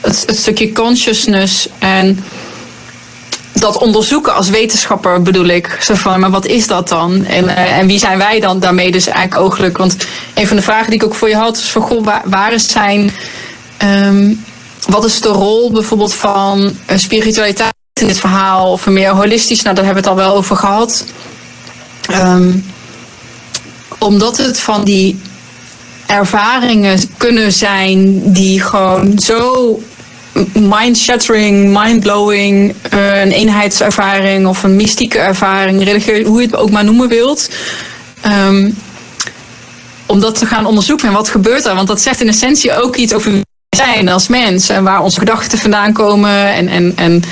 het, 0.00 0.26
stukje 0.36 0.72
consciousness 0.72 1.68
en 1.78 2.24
dat 3.52 3.78
onderzoeken 3.78 4.34
als 4.34 4.48
wetenschapper 4.48 5.22
bedoel 5.22 5.46
ik. 5.46 5.78
Zo 5.80 5.94
van, 5.94 6.20
maar 6.20 6.30
wat 6.30 6.46
is 6.46 6.66
dat 6.66 6.88
dan? 6.88 7.24
En, 7.24 7.44
uh, 7.44 7.78
en 7.78 7.86
wie 7.86 7.98
zijn 7.98 8.18
wij 8.18 8.40
dan 8.40 8.60
daarmee 8.60 8.90
dus 8.90 9.06
eigenlijk 9.06 9.42
ooglijk? 9.42 9.78
Want 9.78 9.96
een 10.34 10.46
van 10.46 10.56
de 10.56 10.62
vragen 10.62 10.90
die 10.90 11.00
ik 11.00 11.04
ook 11.04 11.14
voor 11.14 11.28
je 11.28 11.36
had 11.36 11.56
is 11.56 11.70
van, 11.70 11.82
goh, 11.82 12.04
waar, 12.04 12.22
waar 12.24 12.52
is 12.52 12.70
zijn... 12.70 13.12
Um, 13.84 14.44
wat 14.88 15.04
is 15.04 15.20
de 15.20 15.28
rol 15.28 15.72
bijvoorbeeld 15.72 16.14
van 16.14 16.76
spiritualiteit 16.94 17.74
in 18.00 18.06
dit 18.06 18.20
verhaal? 18.20 18.72
Of 18.72 18.86
meer 18.86 19.10
holistisch? 19.10 19.62
Nou, 19.62 19.74
daar 19.74 19.84
hebben 19.84 20.02
we 20.02 20.08
het 20.08 20.18
al 20.18 20.24
wel 20.24 20.36
over 20.36 20.56
gehad. 20.56 21.04
Um, 22.10 22.64
omdat 23.98 24.36
het 24.36 24.60
van 24.60 24.84
die 24.84 25.20
ervaringen 26.06 27.00
kunnen 27.16 27.52
zijn 27.52 28.32
die 28.32 28.60
gewoon 28.60 29.18
zo 29.18 29.80
mind-shattering, 30.52 31.78
mind-blowing, 31.78 32.74
uh, 32.94 33.20
een 33.20 33.30
eenheidservaring 33.30 34.46
of 34.46 34.62
een 34.62 34.76
mystieke 34.76 35.18
ervaring, 35.18 35.84
religieus, 35.84 36.26
hoe 36.26 36.40
je 36.40 36.46
het 36.46 36.56
ook 36.56 36.70
maar 36.70 36.84
noemen 36.84 37.08
wilt. 37.08 37.50
Um, 38.26 38.78
om 40.06 40.20
dat 40.20 40.38
te 40.38 40.46
gaan 40.46 40.66
onderzoeken 40.66 41.08
en 41.08 41.14
wat 41.14 41.28
gebeurt 41.28 41.64
er. 41.64 41.74
Want 41.74 41.88
dat 41.88 42.00
zegt 42.00 42.20
in 42.20 42.28
essentie 42.28 42.82
ook 42.82 42.96
iets 42.96 43.12
over 43.12 43.32
zijn 43.76 44.08
als 44.08 44.28
mens 44.28 44.68
en 44.68 44.84
waar 44.84 45.02
onze 45.02 45.18
gedachten 45.18 45.58
vandaan 45.58 45.92
komen. 45.92 46.52
En, 46.52 46.68
en, 46.68 46.92
en 46.96 47.22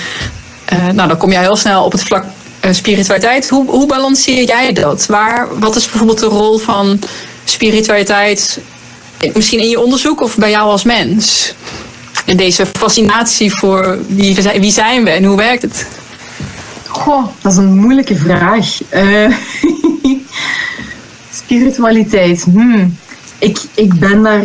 uh, 0.72 0.88
nou, 0.88 1.08
dan 1.08 1.16
kom 1.16 1.30
jij 1.30 1.40
heel 1.40 1.56
snel 1.56 1.84
op 1.84 1.92
het 1.92 2.02
vlak 2.02 2.24
uh, 2.64 2.72
spiritualiteit. 2.72 3.48
Hoe, 3.48 3.70
hoe 3.70 3.86
balanceer 3.86 4.44
jij 4.44 4.72
dat? 4.72 5.06
Waar, 5.06 5.58
wat 5.58 5.76
is 5.76 5.88
bijvoorbeeld 5.88 6.18
de 6.18 6.26
rol 6.26 6.58
van 6.58 6.98
spiritualiteit, 7.44 8.60
misschien 9.34 9.60
in 9.60 9.68
je 9.68 9.80
onderzoek 9.80 10.20
of 10.20 10.36
bij 10.36 10.50
jou 10.50 10.70
als 10.70 10.84
mens? 10.84 11.54
In 12.24 12.36
deze 12.36 12.66
fascinatie 12.66 13.54
voor 13.54 13.98
wie, 14.08 14.34
wie 14.34 14.72
zijn 14.72 15.04
we 15.04 15.10
en 15.10 15.24
hoe 15.24 15.36
werkt 15.36 15.62
het? 15.62 15.86
Goh, 16.88 17.26
dat 17.42 17.52
is 17.52 17.58
een 17.58 17.76
moeilijke 17.76 18.16
vraag. 18.16 18.66
Spiritualiteit. 21.42 22.42
Hmm. 22.42 22.96
Ik, 23.38 23.58
ik 23.74 23.94
ben 23.94 24.22
daar. 24.22 24.44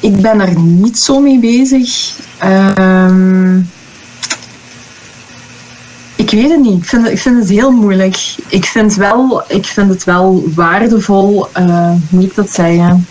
Ik 0.00 0.20
ben 0.20 0.38
daar 0.38 0.58
niet 0.58 0.98
zo 0.98 1.20
mee 1.20 1.38
bezig. 1.38 2.16
Uh, 2.44 3.56
ik 6.16 6.30
weet 6.30 6.50
het 6.50 6.60
niet. 6.60 6.82
Ik 6.82 6.84
vind 6.84 7.06
ik 7.08 7.18
vind 7.18 7.38
het 7.38 7.48
heel 7.48 7.70
moeilijk. 7.70 8.34
Ik 8.48 8.64
vind, 8.64 8.94
wel, 8.94 9.42
ik 9.48 9.66
vind 9.66 9.90
het 9.90 10.04
wel 10.04 10.44
waardevol, 10.54 11.48
uh, 11.58 11.92
moet 12.08 12.24
ik 12.24 12.34
dat 12.34 12.50
zeggen. 12.50 13.06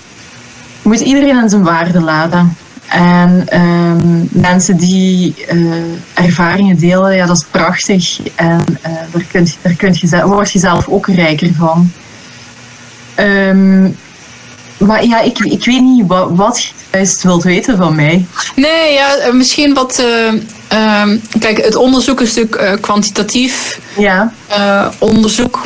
Je 0.82 0.90
moet 0.90 1.00
iedereen 1.00 1.36
aan 1.36 1.50
zijn 1.50 1.64
waarde 1.64 2.02
laten. 2.02 2.58
En 2.88 3.62
um, 3.62 4.30
mensen 4.32 4.78
die 4.78 5.36
uh, 5.54 5.74
ervaringen 6.14 6.78
delen, 6.78 7.16
ja, 7.16 7.26
dat 7.26 7.38
is 7.38 7.46
prachtig. 7.52 8.20
En 8.36 8.64
uh, 8.70 8.94
daar, 9.12 9.24
kun, 9.32 9.48
daar 9.62 9.74
kun 9.74 9.98
je, 10.00 10.26
word 10.26 10.52
je 10.52 10.60
zelf 10.60 10.88
ook 10.88 11.08
rijker 11.08 11.54
van. 11.54 11.92
Um, 13.20 13.96
maar 14.78 15.06
ja, 15.06 15.22
ik, 15.22 15.40
ik 15.40 15.66
weet 15.66 15.82
niet 15.82 16.08
wat, 16.08 16.30
wat 16.32 16.64
je 16.64 16.70
juist 16.92 17.24
wilt 17.24 17.44
weten 17.44 17.78
van 17.78 17.96
mij. 17.96 18.26
Nee, 18.56 18.94
ja, 18.94 19.34
misschien 19.34 19.74
wat. 19.74 20.04
Uh, 20.72 21.02
um, 21.02 21.22
kijk, 21.40 21.64
het 21.64 21.76
onderzoek 21.76 22.22
is 22.22 22.34
natuurlijk 22.34 22.62
uh, 22.62 22.82
kwantitatief 22.82 23.80
ja. 23.98 24.34
uh, 24.50 24.88
onderzoek. 25.00 25.62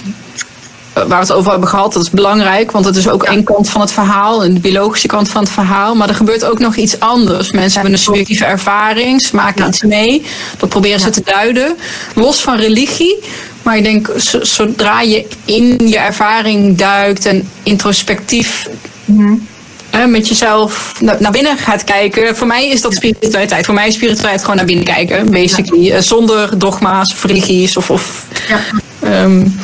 Waar 0.94 1.08
we 1.08 1.16
het 1.16 1.32
over 1.32 1.52
hebben 1.52 1.70
gehad, 1.70 1.94
dat 1.94 2.02
is 2.02 2.10
belangrijk, 2.10 2.72
want 2.72 2.86
het 2.86 2.96
is 2.96 3.10
ook 3.10 3.24
ja. 3.26 3.32
één 3.32 3.44
kant 3.44 3.70
van 3.70 3.82
het 3.82 3.92
verhaal, 3.92 4.40
de 4.40 4.60
biologische 4.60 5.08
kant 5.08 5.30
van 5.30 5.42
het 5.42 5.52
verhaal. 5.52 5.96
Maar 5.96 6.10
er 6.10 6.16
gebeurt 6.16 6.46
ook 6.46 6.60
nog 6.60 6.76
iets 6.76 7.00
anders. 7.00 7.52
Mensen 7.52 7.74
hebben 7.74 7.92
een 7.92 8.04
subjectieve 8.04 8.46
ervaring, 8.46 9.22
ze 9.22 9.36
maken 9.36 9.68
iets 9.68 9.82
mee, 9.82 10.26
dat 10.58 10.70
proberen 10.70 11.00
ze 11.00 11.10
te 11.10 11.22
duiden. 11.26 11.78
Los 12.16 12.42
van 12.42 12.56
religie, 12.56 13.20
maar 13.64 13.78
ik 13.78 13.84
denk, 13.84 14.12
zodra 14.42 15.02
je 15.02 15.28
in 15.46 15.88
je 15.88 15.98
ervaring 15.98 16.78
duikt 16.78 17.26
en 17.26 17.50
introspectief 17.64 18.68
mm-hmm. 19.14 19.48
uh, 19.96 20.06
met 20.06 20.28
jezelf 20.28 21.02
naar 21.20 21.32
binnen 21.32 21.58
gaat 21.58 21.84
kijken. 21.84 22.36
Voor 22.36 22.48
mij 22.48 22.70
is 22.70 22.82
dat 22.82 22.94
spiritualiteit. 22.94 23.66
Voor 23.66 23.74
mij 23.74 23.88
is 23.88 23.94
spiritualiteit 23.94 24.42
gewoon 24.42 24.56
naar 24.56 24.66
binnen 24.66 24.86
kijken, 24.86 25.32
basically. 25.32 25.84
Ja. 25.84 25.96
Uh, 25.96 26.02
zonder 26.02 26.60
dogma's 26.60 27.14
of 27.14 27.24
religies 27.24 27.78
of. 27.78 27.90
of 27.90 28.28
ja. 28.48 29.24
um, 29.24 29.56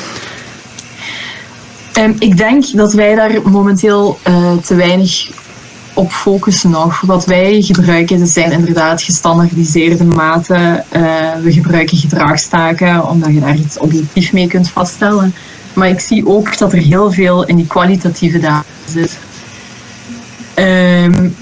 um, 1.98 2.16
ik 2.20 2.38
denk 2.38 2.76
dat 2.76 2.94
wij 2.94 3.16
daar 3.16 3.50
momenteel 3.50 4.20
uh, 4.28 4.58
te 4.58 4.76
weinig 4.76 5.30
op 5.98 6.12
focussen 6.12 6.70
nog. 6.70 7.02
Wat 7.02 7.26
wij 7.26 7.62
gebruiken, 7.62 8.20
dat 8.20 8.30
zijn 8.30 8.52
inderdaad 8.52 9.02
gestandardiseerde 9.02 10.04
maten. 10.04 10.86
Uh, 10.96 11.02
we 11.44 11.52
gebruiken 11.52 11.98
gedragstaken, 11.98 13.08
omdat 13.10 13.34
je 13.34 13.40
daar 13.40 13.56
iets 13.56 13.78
objectief 13.78 14.34
mee 14.34 14.48
kunt 14.48 14.70
vaststellen. 14.70 15.34
Maar 15.74 15.90
ik 15.90 16.00
zie 16.00 16.28
ook 16.28 16.58
dat 16.58 16.74
er 16.74 16.80
heel 16.80 17.12
veel 17.12 17.46
in 17.46 17.56
die 17.56 17.68
kwalitatieve 17.68 18.40
data 18.40 18.64
zit. 18.88 19.18
Um, 20.60 21.36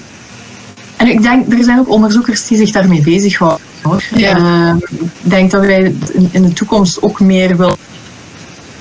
en 0.96 1.06
ik 1.06 1.22
denk, 1.22 1.52
er 1.52 1.64
zijn 1.64 1.78
ook 1.78 1.88
onderzoekers 1.88 2.46
die 2.46 2.58
zich 2.58 2.70
daarmee 2.70 3.00
bezighouden. 3.00 3.66
Hoor. 3.82 4.02
Ja. 4.14 4.38
Uh, 4.38 4.74
ik 4.88 5.10
denk 5.22 5.50
dat 5.50 5.60
wij 5.60 5.94
in, 6.12 6.28
in 6.32 6.42
de 6.42 6.52
toekomst 6.52 7.02
ook 7.02 7.20
meer 7.20 7.56
willen 7.56 7.76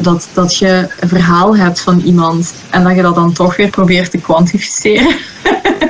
dat, 0.01 0.27
dat 0.33 0.57
je 0.57 0.87
een 0.99 1.09
verhaal 1.09 1.57
hebt 1.57 1.79
van 1.79 2.01
iemand 2.05 2.53
en 2.69 2.83
dat 2.83 2.95
je 2.95 3.01
dat 3.01 3.15
dan 3.15 3.33
toch 3.33 3.55
weer 3.55 3.69
probeert 3.69 4.11
te 4.11 4.17
kwantificeren. 4.17 5.15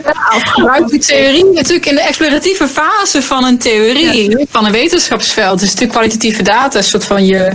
Ja, 0.04 0.40
gebruik 0.40 0.88
die 0.88 1.00
theorie 1.00 1.46
natuurlijk 1.54 1.86
in 1.86 1.96
de 1.96 2.02
exploratieve 2.02 2.68
fase 2.68 3.22
van 3.22 3.44
een 3.44 3.58
theorie, 3.58 4.30
ja. 4.30 4.46
van 4.50 4.66
een 4.66 4.72
wetenschapsveld. 4.72 5.62
is 5.62 5.68
natuurlijk 5.68 5.92
kwalitatieve 5.92 6.44
data, 6.44 6.78
een 6.78 6.84
soort 6.84 7.06
van 7.06 7.26
je. 7.26 7.52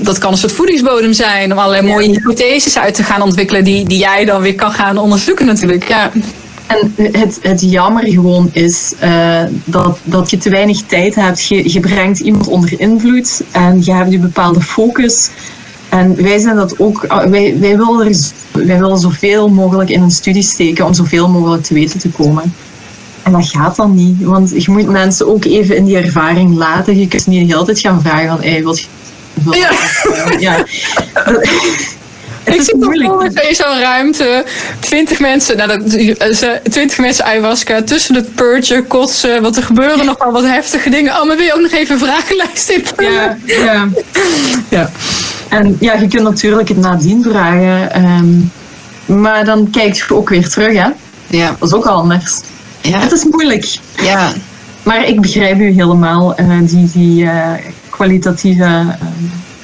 Dat 0.00 0.18
kan 0.18 0.32
een 0.32 0.38
soort 0.38 0.52
voedingsbodem 0.52 1.12
zijn 1.12 1.52
om 1.52 1.58
allerlei 1.58 1.86
mooie 1.86 2.08
hypotheses 2.08 2.78
uit 2.78 2.94
te 2.94 3.02
gaan 3.02 3.22
ontwikkelen, 3.22 3.64
die, 3.64 3.88
die 3.88 3.98
jij 3.98 4.24
dan 4.24 4.42
weer 4.42 4.54
kan 4.54 4.72
gaan 4.72 4.98
onderzoeken, 4.98 5.46
natuurlijk. 5.46 5.88
Ja. 5.88 6.10
En 6.66 6.94
het, 7.12 7.38
het 7.42 7.60
jammer 7.60 8.06
gewoon 8.06 8.50
is 8.52 8.92
uh, 9.02 9.42
dat, 9.64 9.98
dat 10.04 10.30
je 10.30 10.36
te 10.36 10.50
weinig 10.50 10.82
tijd 10.82 11.14
hebt. 11.14 11.46
Je, 11.46 11.72
je 11.72 11.80
brengt 11.80 12.18
iemand 12.18 12.48
onder 12.48 12.80
invloed 12.80 13.42
en 13.50 13.84
je 13.84 13.92
hebt 13.92 14.12
een 14.12 14.20
bepaalde 14.20 14.60
focus. 14.60 15.30
En 15.88 16.22
wij 16.22 16.38
zijn 16.38 16.56
dat 16.56 16.78
ook, 16.78 17.06
wij, 17.08 17.58
wij, 17.58 17.76
willen 17.76 18.06
er, 18.06 18.16
wij 18.52 18.78
willen 18.78 18.98
zoveel 18.98 19.48
mogelijk 19.48 19.90
in 19.90 20.02
een 20.02 20.10
studie 20.10 20.42
steken 20.42 20.86
om 20.86 20.94
zoveel 20.94 21.28
mogelijk 21.28 21.62
te 21.62 21.74
weten 21.74 21.98
te 21.98 22.08
komen. 22.08 22.54
En 23.22 23.32
dat 23.32 23.48
gaat 23.48 23.76
dan 23.76 23.94
niet, 23.94 24.22
want 24.22 24.64
je 24.64 24.70
moet 24.70 24.88
mensen 24.88 25.28
ook 25.28 25.44
even 25.44 25.76
in 25.76 25.84
die 25.84 25.96
ervaring 25.96 26.56
laten. 26.56 26.98
Je 26.98 27.08
kunt 27.08 27.26
niet 27.26 27.48
de 27.48 27.54
hele 27.54 27.66
tijd 27.66 27.78
gaan 27.78 28.02
vragen 28.02 28.28
van, 28.28 28.40
hey, 28.40 28.62
wat 28.62 28.80
je... 28.80 28.86
Ja. 29.50 29.70
ja. 30.38 30.64
Ik 32.44 32.62
zit 32.62 32.74
op 32.74 32.94
in 33.48 33.54
zo'n 33.54 33.80
ruimte, 33.80 34.44
20 34.80 35.20
mensen, 35.20 35.56
nou, 35.56 35.68
dat, 35.68 35.98
20 36.70 36.98
mensen 36.98 37.24
ayahuasca, 37.24 37.82
tussen 37.82 38.14
het 38.14 38.34
purgen, 38.34 38.86
kotsen, 38.86 39.42
want 39.42 39.56
er 39.56 39.62
gebeuren 39.62 40.06
nog 40.06 40.18
wel 40.18 40.32
wat 40.32 40.44
heftige 40.44 40.90
dingen. 40.90 41.12
Oh, 41.12 41.26
maar 41.26 41.36
wil 41.36 41.46
je 41.46 41.54
ook 41.54 41.60
nog 41.60 41.70
even 41.70 41.94
een 41.94 42.00
vragenlijst 42.00 42.70
invullen? 42.76 43.12
Ja, 43.12 43.36
ja. 43.64 43.88
ja. 44.68 44.90
En 45.48 45.76
ja, 45.80 45.92
je 45.92 46.08
kunt 46.08 46.22
natuurlijk 46.22 46.68
het 46.68 46.78
nadien 46.78 47.22
vragen, 47.22 48.04
um, 48.04 48.52
maar 49.06 49.44
dan 49.44 49.70
kijk 49.70 49.94
je 49.94 50.14
ook 50.14 50.28
weer 50.28 50.48
terug, 50.48 50.72
hè? 50.72 50.88
Ja. 51.26 51.56
Dat 51.58 51.68
is 51.68 51.74
ook 51.74 51.86
anders. 51.86 52.40
Ja. 52.80 52.98
Het 52.98 53.12
is 53.12 53.24
moeilijk. 53.24 53.78
Ja. 54.02 54.32
Maar 54.82 55.04
ik 55.08 55.20
begrijp 55.20 55.58
u 55.58 55.70
helemaal. 55.70 56.40
Uh, 56.40 56.58
die 56.62 56.90
die 56.92 57.24
uh, 57.24 57.52
kwalitatieve 57.96 58.62
uh, 58.64 58.88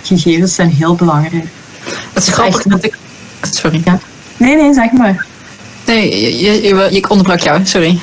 gegevens 0.03 0.55
zijn 0.55 0.71
heel 0.71 0.95
belangrijk. 0.95 1.45
Het 2.13 2.23
is 2.23 2.29
grappig 2.29 2.63
dat 2.63 2.85
ik. 2.85 2.99
Sorry. 3.51 3.83
Ja. 3.85 3.99
Nee, 4.37 4.57
nee, 4.57 4.73
zeg 4.73 4.93
maar. 4.93 5.27
Nee, 5.87 6.21
je, 6.41 6.63
je, 6.63 6.91
ik 6.91 7.11
onderbrak 7.11 7.41
jou, 7.41 7.61
sorry. 7.65 7.99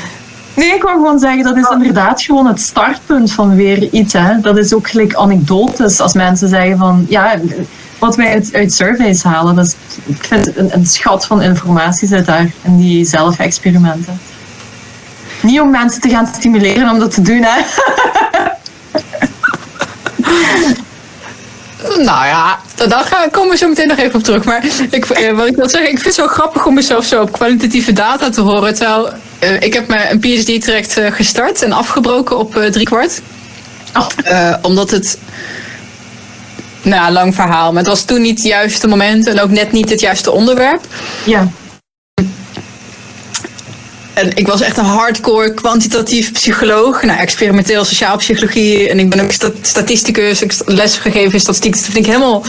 Nee, 0.54 0.74
ik 0.74 0.82
wil 0.82 0.92
gewoon 0.92 1.20
zeggen, 1.20 1.44
dat 1.44 1.58
is 1.58 1.70
inderdaad 1.70 2.22
gewoon 2.22 2.48
het 2.48 2.60
startpunt 2.60 3.32
van 3.32 3.56
weer 3.56 3.90
iets. 3.92 4.14
Hè. 4.14 4.40
Dat 4.42 4.58
is 4.58 4.74
ook 4.74 4.90
gelijk 4.90 5.16
anekdotes 5.16 6.00
als 6.00 6.14
mensen 6.14 6.50
zeggen 6.50 6.78
van, 6.78 7.06
ja, 7.10 7.40
wat 8.00 8.16
wij 8.16 8.34
uit, 8.34 8.54
uit 8.54 8.74
surveys 8.74 9.24
halen. 9.24 9.56
Dat 9.56 9.66
is, 9.66 9.76
ik 10.06 10.24
vind 10.24 10.58
een, 10.58 10.74
een 10.74 10.86
schat 10.86 11.26
van 11.26 11.42
informatie 11.42 12.08
zit 12.08 12.26
daar 12.26 12.52
in 12.62 12.78
die 12.78 13.06
zelfexperimenten. 13.06 14.20
Niet 15.42 15.60
om 15.60 15.72
mensen 15.72 16.02
te 16.02 16.10
gaan 16.10 16.28
stimuleren 16.28 16.90
om 16.90 17.00
dat 17.00 17.14
te 17.14 17.22
doen, 17.22 17.44
hè. 17.44 17.62
Nou 22.04 22.26
ja, 22.26 22.60
daar 22.88 23.30
komen 23.32 23.50
we 23.50 23.58
zo 23.58 23.68
meteen 23.68 23.88
nog 23.88 23.98
even 23.98 24.16
op 24.16 24.24
terug. 24.24 24.44
Maar 24.44 24.66
ik, 24.90 25.06
eh, 25.06 25.36
wat 25.36 25.48
ik 25.48 25.56
wil 25.56 25.70
zeggen, 25.70 25.92
ik 25.92 26.00
vind 26.00 26.16
het 26.16 26.26
zo 26.26 26.28
grappig 26.28 26.66
om 26.66 26.74
mezelf 26.74 27.06
zo 27.06 27.22
op 27.22 27.32
kwalitatieve 27.32 27.94
data 27.94 28.30
te 28.30 28.42
horen. 28.42 28.74
Terwijl 28.74 29.14
uh, 29.44 29.62
ik 29.62 29.74
heb 29.74 29.88
me 29.88 30.10
een 30.10 30.20
PhD-traject 30.20 30.98
uh, 30.98 31.12
gestart 31.12 31.62
en 31.62 31.72
afgebroken 31.72 32.38
op 32.38 32.56
drie 32.72 32.86
kwart. 32.86 33.22
Oh. 33.94 34.08
omdat 34.62 34.92
het... 34.92 35.18
Nou, 36.82 37.12
lang 37.12 37.36
verhaal. 37.36 37.72
Maar 37.72 37.82
het 37.82 37.92
was 37.92 38.04
toen 38.04 38.22
niet 38.22 38.38
het 38.38 38.48
juiste 38.48 38.88
moment 38.88 39.28
en 39.28 39.42
ook 39.42 39.50
net 39.50 39.72
niet 39.72 39.90
het 39.90 40.00
juiste 40.00 40.32
onderwerp. 40.32 40.86
Ja. 41.24 41.48
Ik 44.28 44.48
was 44.48 44.62
echt 44.62 44.78
een 44.78 44.86
hardcore 44.86 45.54
kwantitatief 45.54 46.32
psycholoog. 46.32 47.04
Nou, 47.04 47.20
experimenteel 47.20 47.86
sociaal 47.86 48.18
psychologie. 48.18 48.90
En 48.90 49.00
ik 49.00 49.10
ben 49.10 49.20
ook 49.20 49.32
statisticus. 49.62 50.42
Ik 50.42 50.52
heb 50.52 50.68
lesgegeven 50.70 51.34
in 51.34 51.40
statistiek. 51.40 51.72
Dus 51.72 51.82
daar 51.82 51.92
vind 51.92 52.06
ik 52.06 52.12
helemaal, 52.12 52.46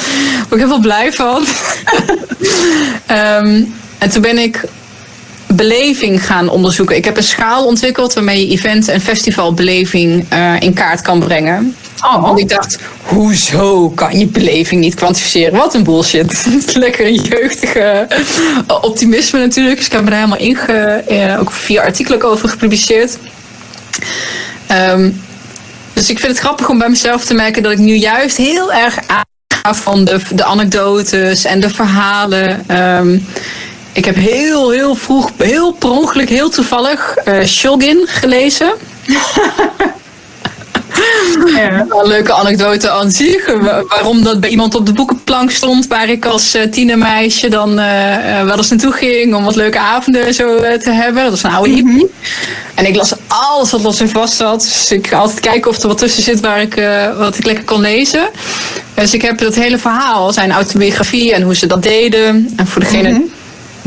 ik 0.51 0.59
heel 0.59 0.81
blij 0.81 1.13
van. 1.13 1.45
um, 3.11 3.75
en 3.99 4.11
toen 4.11 4.23
ben 4.23 4.39
ik 4.39 4.65
beleving 5.47 6.27
gaan 6.27 6.49
onderzoeken. 6.49 6.97
Ik 6.97 7.05
heb 7.05 7.17
een 7.17 7.23
schaal 7.23 7.67
ontwikkeld 7.67 8.15
waarmee 8.15 8.47
je 8.47 8.53
event- 8.53 8.89
en 8.89 9.01
festivalbeleving 9.01 10.27
uh, 10.33 10.61
in 10.61 10.75
kaart 10.75 11.01
kan 11.03 11.19
brengen. 11.19 11.77
Oh. 12.05 12.23
Want 12.23 12.39
ik 12.39 12.49
dacht, 12.49 12.79
hoezo 13.03 13.91
kan 13.91 14.19
je 14.19 14.27
beleving 14.27 14.81
niet 14.81 14.95
kwantificeren? 14.95 15.59
Wat 15.59 15.75
een 15.75 15.85
bullshit. 15.85 16.47
Lekker 16.75 17.07
een 17.07 17.15
jeugdige 17.15 18.09
optimisme 18.81 19.39
natuurlijk. 19.39 19.77
Dus 19.77 19.87
ik 19.87 19.93
heb 19.93 20.05
daar 20.05 20.15
helemaal 20.15 20.39
in, 20.39 20.57
ge, 20.57 21.05
uh, 21.11 21.41
ook 21.41 21.53
vier 21.53 21.81
artikelen 21.81 22.23
over 22.23 22.49
gepubliceerd. 22.49 23.19
Um, 24.71 25.23
dus 25.93 26.11
ik 26.11 26.19
vind 26.19 26.33
het 26.33 26.41
grappig 26.41 26.69
om 26.69 26.79
bij 26.79 26.89
mezelf 26.89 27.25
te 27.25 27.35
merken 27.35 27.63
dat 27.63 27.73
ik 27.73 27.79
nu 27.79 27.95
juist 27.95 28.37
heel 28.37 28.73
erg 28.73 28.99
aan 29.07 29.77
van 29.77 30.05
de, 30.05 30.21
de 30.35 30.45
anekdotes 30.45 31.45
en 31.45 31.61
de 31.61 31.71
verhalen. 31.71 32.79
Um, 32.81 33.27
ik 33.93 34.05
heb 34.05 34.15
heel, 34.15 34.71
heel 34.71 34.95
vroeg, 34.95 35.31
heel 35.37 35.73
per 35.73 35.91
ongeluk, 35.91 36.29
heel 36.29 36.49
toevallig 36.49 37.17
uh, 37.25 37.41
gelezen. 38.07 38.73
Ja. 41.57 41.87
Een 41.89 42.07
leuke 42.07 42.33
anekdote 42.33 42.91
aan 42.91 43.11
zich. 43.11 43.53
Waarom 43.89 44.23
dat 44.23 44.41
bij 44.41 44.51
iemand 44.51 44.75
op 44.75 44.87
de 44.87 44.93
boekenplank 44.93 45.51
stond 45.51 45.87
waar 45.87 46.09
ik 46.09 46.27
als 46.27 46.55
uh, 46.55 46.63
tienermeisje 46.63 47.49
dan 47.49 47.79
uh, 47.79 48.43
wel 48.43 48.57
eens 48.57 48.71
naartoe 48.71 48.93
ging 48.93 49.35
om 49.35 49.45
wat 49.45 49.57
leuke 49.57 49.79
avonden 49.79 50.35
zo 50.35 50.55
uh, 50.55 50.73
te 50.73 50.91
hebben. 50.91 51.23
Dat 51.23 51.31
was 51.31 51.43
een 51.43 51.51
oude 51.51 51.71
hippie. 51.71 51.93
Mm 51.93 51.99
-hmm. 51.99 52.09
En 52.75 52.87
ik 52.87 52.97
las 52.97 53.13
alles 53.27 53.71
wat 53.71 53.83
los 53.83 54.01
en 54.01 54.09
vast 54.09 54.35
zat. 54.35 54.61
Dus 54.61 54.93
ik 54.93 55.07
ga 55.07 55.19
altijd 55.19 55.41
kijken 55.41 55.71
of 55.71 55.83
er 55.83 55.89
wat 55.89 55.99
tussen 55.99 56.23
zit 56.23 56.41
waar 56.41 56.61
ik, 56.61 56.83
wat 57.19 57.39
ik 57.39 57.45
lekker 57.45 57.65
kon 57.65 57.81
lezen. 57.81 58.29
Dus 58.95 59.15
ik 59.15 59.23
heb 59.23 59.39
dat 59.39 59.55
hele 59.55 59.79
verhaal, 59.79 60.33
zijn 60.33 60.53
autobiografie 60.53 61.35
en 61.35 61.43
hoe 61.43 61.57
ze 61.57 61.67
dat 61.67 61.83
deden. 61.83 62.53
En 62.57 62.67
voor 62.67 62.81
degene 62.81 63.09
mm 63.09 63.15
-hmm 63.15 63.39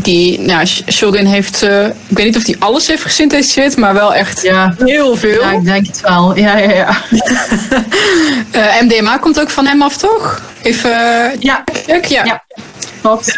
die, 0.04 0.40
nou, 0.40 0.66
Shogun 0.92 1.26
heeft, 1.26 1.64
uh, 1.64 1.86
ik 1.86 2.18
weet 2.18 2.26
niet 2.26 2.38
of 2.38 2.46
hij 2.46 2.56
alles 2.60 2.88
heeft 2.88 3.04
gesynthetiseerd, 3.04 3.78
maar 3.78 3.94
wel 3.94 4.14
echt 4.14 4.42
ja. 4.42 4.76
heel 4.78 5.16
veel. 5.16 5.42
Ja, 5.42 5.52
ik 5.52 5.64
denk 5.64 5.88
het 5.88 6.02
wel. 6.02 6.38
Ja, 6.38 6.58
ja, 6.58 6.72
ja. 6.72 6.98
uh, 7.12 7.20
eh, 8.78 8.82
MDMA 8.82 9.18
komt 9.18 9.40
ook 9.40 9.50
van 9.50 9.66
hem 9.66 9.82
af, 9.82 9.98
toch? 9.98 10.42
Even, 10.62 10.92
uh, 10.92 11.40
ja. 11.40 11.64
Ja. 11.88 12.24
ja. 12.26 12.44
Klopt. 13.02 13.38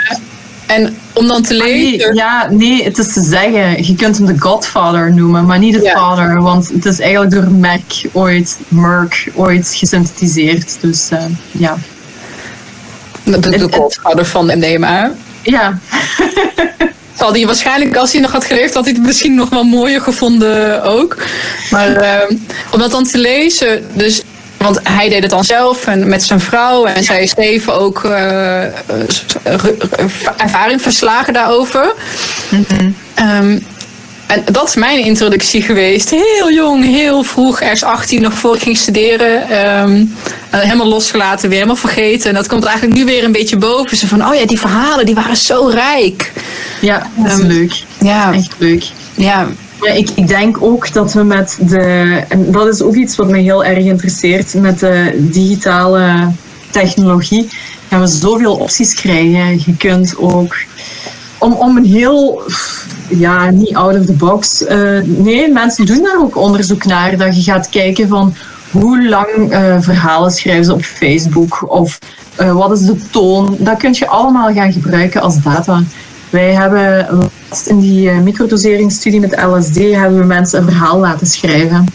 En 0.66 0.98
om 1.14 1.28
dan 1.28 1.42
te 1.42 1.54
lezen. 1.54 1.98
Nee, 1.98 2.14
ja, 2.14 2.48
nee, 2.50 2.84
het 2.84 2.98
is 2.98 3.14
te 3.14 3.22
zeggen. 3.22 3.86
Je 3.86 3.96
kunt 3.96 4.18
hem 4.18 4.26
de 4.26 4.40
Godfather 4.40 5.14
noemen, 5.14 5.46
maar 5.46 5.60
niet 5.60 5.74
de 5.74 5.82
ja. 5.82 5.92
Father. 5.92 6.42
Want 6.42 6.70
het 6.74 6.86
is 6.86 7.00
eigenlijk 7.00 7.32
door 7.32 7.52
Merck 7.52 8.02
ooit, 8.12 8.58
Merck 8.68 9.28
ooit 9.34 9.74
gesynthetiseerd. 9.76 10.78
Dus 10.82 11.10
ja. 11.52 11.78
De, 13.24 13.40
de, 13.40 13.50
de 13.50 13.68
Godfather 13.72 14.26
van 14.26 14.46
MDMA. 14.46 15.12
Ja. 15.46 15.80
Zal 17.20 17.34
hij 17.34 17.46
waarschijnlijk, 17.46 17.96
als 17.96 18.12
hij 18.12 18.22
nog 18.22 18.32
had 18.32 18.46
geleefd, 18.46 18.74
had 18.74 18.86
hij 18.86 18.94
het 18.94 19.04
misschien 19.04 19.36
nog 19.36 19.50
wel 19.50 19.64
mooier 19.64 20.02
gevonden 20.02 20.84
ook. 20.84 21.18
Maar 21.70 22.04
uh, 22.04 22.38
om 22.72 22.80
dat 22.80 22.92
dan 22.92 23.04
te 23.04 23.18
lezen, 23.18 23.88
dus, 23.94 24.22
want 24.58 24.80
hij 24.84 25.10
deed 25.10 25.22
het 25.22 25.32
dan 25.32 25.44
zelf 25.44 25.88
en 25.88 26.10
met 26.10 26.24
zijn 26.24 26.40
vrouw 26.40 26.86
en 26.86 27.04
zij 27.04 27.26
schreven 27.26 27.74
ook 27.74 28.04
uh, 28.04 28.64
ervaring 30.38 30.82
verslagen 30.82 31.34
daarover. 31.34 31.94
Mm 32.50 32.66
-hmm. 32.68 32.96
um, 33.30 33.66
en 34.28 34.44
dat 34.52 34.68
is 34.68 34.76
mijn 34.76 35.06
introductie 35.06 35.62
geweest. 35.62 36.10
Heel 36.10 36.52
jong, 36.52 36.84
heel 36.84 37.24
vroeg, 37.24 37.62
ergens 37.62 37.84
18, 37.84 38.22
nog 38.22 38.34
voor 38.34 38.56
ik 38.56 38.62
ging 38.62 38.78
studeren. 38.78 39.58
Um, 39.82 40.16
helemaal 40.50 40.88
losgelaten, 40.88 41.50
weer 41.50 41.58
helemaal 41.58 41.80
vergeten. 41.80 42.30
En 42.30 42.36
dat 42.36 42.48
komt 42.48 42.64
eigenlijk 42.64 42.98
nu 42.98 43.06
weer 43.06 43.24
een 43.24 43.32
beetje 43.32 43.58
boven. 43.58 43.98
Ze 43.98 44.08
van, 44.08 44.28
oh 44.28 44.36
ja, 44.36 44.46
die 44.46 44.60
verhalen, 44.60 45.06
die 45.06 45.16
waren 45.16 45.38
zo 45.38 45.68
rijk. 45.68 46.32
Ja, 46.82 47.10
dat 47.16 47.32
is 47.32 47.40
um, 47.40 47.48
leuk. 47.48 47.84
Ja. 48.00 48.34
Echt 48.34 48.54
leuk. 48.58 48.84
Ja. 49.16 49.48
Ja, 49.82 49.92
ik, 49.92 50.10
ik 50.16 50.28
denk 50.28 50.58
ook 50.62 50.94
dat 50.94 51.14
we 51.14 51.24
met 51.24 51.58
de... 51.60 51.80
En 52.28 52.52
dat 52.52 52.68
is 52.68 52.82
ook 52.82 52.96
iets 52.96 53.16
wat 53.16 53.30
me 53.30 53.38
heel 53.38 53.66
erg 53.66 53.86
interesseert. 53.86 54.54
Met 54.54 54.80
de 54.80 55.28
digitale 55.32 56.32
technologie 56.72 57.48
gaan 57.90 58.02
we 58.02 58.08
zoveel 58.08 58.56
opties 58.56 58.94
krijgen. 58.94 59.62
Je 59.66 59.76
kunt 59.78 60.18
ook... 60.18 60.56
Om, 61.38 61.54
om 61.54 61.78
een 61.78 61.86
heel 61.86 62.44
ja, 63.10 63.50
niet 63.50 63.76
out 63.76 64.00
of 64.00 64.06
the 64.06 64.14
box. 64.14 64.62
Uh, 64.62 65.02
nee, 65.04 65.52
mensen 65.52 65.86
doen 65.86 66.04
daar 66.04 66.20
ook 66.20 66.38
onderzoek 66.38 66.86
naar. 66.86 67.18
Dat 67.18 67.36
je 67.36 67.52
gaat 67.52 67.70
kijken 67.70 68.08
van 68.08 68.36
hoe 68.72 69.08
lang 69.08 69.28
uh, 69.38 69.76
verhalen 69.80 70.32
schrijven 70.32 70.66
ze 70.66 70.74
op 70.74 70.84
Facebook 70.84 71.72
of 71.72 72.00
uh, 72.40 72.54
wat 72.54 72.72
is 72.72 72.86
de 72.86 72.98
toon. 73.12 73.56
Dat 73.60 73.78
kun 73.78 73.94
je 73.94 74.08
allemaal 74.08 74.54
gaan 74.54 74.74
gebruiken 74.74 75.22
als 75.22 75.42
data. 75.42 75.82
Wij 76.30 76.54
hebben 76.54 77.08
in 77.66 77.80
die 77.80 78.12
microdoseringsstudie 78.12 79.20
met 79.20 79.42
LSD 79.42 79.76
hebben 79.76 80.20
we 80.20 80.26
mensen 80.26 80.60
een 80.60 80.66
verhaal 80.66 81.00
laten 81.00 81.28
schrijven. 81.28 81.86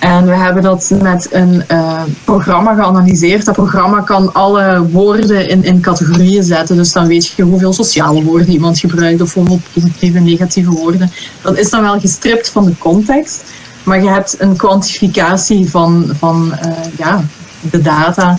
En 0.00 0.26
we 0.26 0.34
hebben 0.34 0.62
dat 0.62 0.92
met 1.02 1.28
een 1.30 1.64
uh, 1.70 2.02
programma 2.24 2.74
geanalyseerd. 2.74 3.44
Dat 3.44 3.54
programma 3.54 4.00
kan 4.00 4.32
alle 4.32 4.88
woorden 4.88 5.48
in, 5.48 5.64
in 5.64 5.80
categorieën 5.80 6.42
zetten. 6.42 6.76
Dus 6.76 6.92
dan 6.92 7.06
weet 7.06 7.26
je 7.26 7.42
hoeveel 7.42 7.72
sociale 7.72 8.22
woorden 8.22 8.48
iemand 8.48 8.78
gebruikt 8.78 9.20
of 9.20 9.34
hoeveel 9.34 9.60
positieve 9.72 10.18
en 10.18 10.24
negatieve 10.24 10.70
woorden. 10.70 11.10
Dat 11.42 11.58
is 11.58 11.70
dan 11.70 11.82
wel 11.82 12.00
gestript 12.00 12.48
van 12.48 12.64
de 12.64 12.78
context. 12.78 13.44
Maar 13.82 14.02
je 14.02 14.08
hebt 14.08 14.40
een 14.40 14.56
kwantificatie 14.56 15.70
van, 15.70 16.10
van 16.18 16.54
uh, 16.64 16.72
ja, 16.96 17.24
de 17.60 17.80
data. 17.80 18.38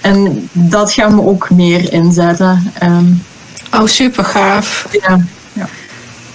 En 0.00 0.48
dat 0.52 0.92
gaan 0.92 1.14
we 1.16 1.22
ook 1.22 1.50
meer 1.50 1.92
inzetten. 1.92 2.72
Um, 2.82 3.22
oh, 3.72 3.86
super 3.86 4.24
gaaf. 4.24 4.88
Ja. 4.90 5.18
ja. 5.52 5.68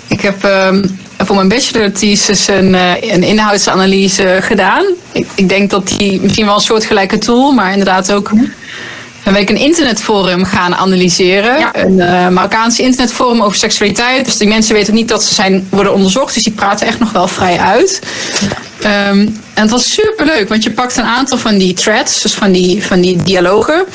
Ik 0.08 0.22
heb 0.22 0.44
um, 0.44 1.00
voor 1.26 1.36
mijn 1.36 1.48
bachelor 1.48 1.92
thesis 1.92 2.48
een, 2.48 2.74
uh, 2.74 3.02
een 3.02 3.24
inhoudsanalyse 3.24 4.38
gedaan. 4.42 4.86
Ik, 5.12 5.28
ik, 5.36 5.50
denk 5.50 5.70
dat 5.70 5.88
die 5.88 6.22
misschien 6.22 6.46
wel 6.46 6.56
een 6.56 6.62
soortgelijke 6.62 7.18
tool, 7.18 7.52
maar 7.52 7.72
inderdaad 7.72 8.12
ook. 8.12 8.32
Dan 9.24 9.34
ben 9.34 9.42
ik 9.42 9.50
een 9.50 9.66
internetforum 9.66 10.46
gaan 10.46 10.76
analyseren. 10.76 11.60
Ja. 11.60 11.76
Een 11.76 11.98
uh, 11.98 12.28
Marokkaanse 12.28 12.82
internetforum 12.82 13.42
over 13.42 13.58
seksualiteit. 13.58 14.26
Dus 14.26 14.38
die 14.38 14.48
mensen 14.48 14.74
weten 14.74 14.94
niet 14.94 15.08
dat 15.08 15.24
ze 15.24 15.34
zijn, 15.34 15.68
worden 15.70 15.94
onderzocht. 15.94 16.34
Dus 16.34 16.44
die 16.44 16.54
praten 16.54 16.88
echt 16.88 17.00
nog 17.00 17.12
wel 17.12 17.28
vrij 17.28 17.58
uit. 17.58 18.02
Um, 18.80 18.86
en 19.54 19.62
het 19.62 19.70
was 19.70 19.94
super 19.94 20.26
leuk, 20.26 20.50
want 20.50 20.64
je 20.64 20.72
pakt 20.72 20.98
een 20.98 21.04
aantal 21.04 21.38
van 21.38 21.58
die 21.58 21.74
threads, 21.74 22.22
dus 22.22 22.34
van 22.34 22.52
die, 22.52 22.86
van 22.86 23.02
die 23.02 23.24
dialogen. 23.24 23.86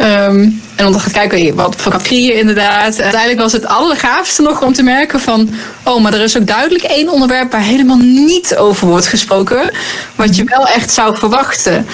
Um, 0.00 0.62
en 0.76 0.86
om 0.86 0.92
dan 0.92 1.00
gaat 1.00 1.12
kijken, 1.12 1.54
wat 1.54 1.76
voor 1.76 1.92
categorieën 1.92 2.38
inderdaad. 2.38 3.00
Uiteindelijk 3.00 3.40
was 3.40 3.52
het 3.52 3.66
allergaafste 3.66 4.42
nog 4.42 4.62
om 4.62 4.72
te 4.72 4.82
merken 4.82 5.20
van... 5.20 5.50
oh, 5.84 6.02
maar 6.02 6.14
er 6.14 6.20
is 6.20 6.36
ook 6.36 6.46
duidelijk 6.46 6.84
één 6.84 7.08
onderwerp 7.08 7.52
waar 7.52 7.60
helemaal 7.60 7.96
niet 7.98 8.56
over 8.56 8.86
wordt 8.86 9.06
gesproken... 9.06 9.70
wat 10.14 10.36
je 10.36 10.44
wel 10.44 10.68
echt 10.68 10.90
zou 10.90 11.16
verwachten. 11.16 11.86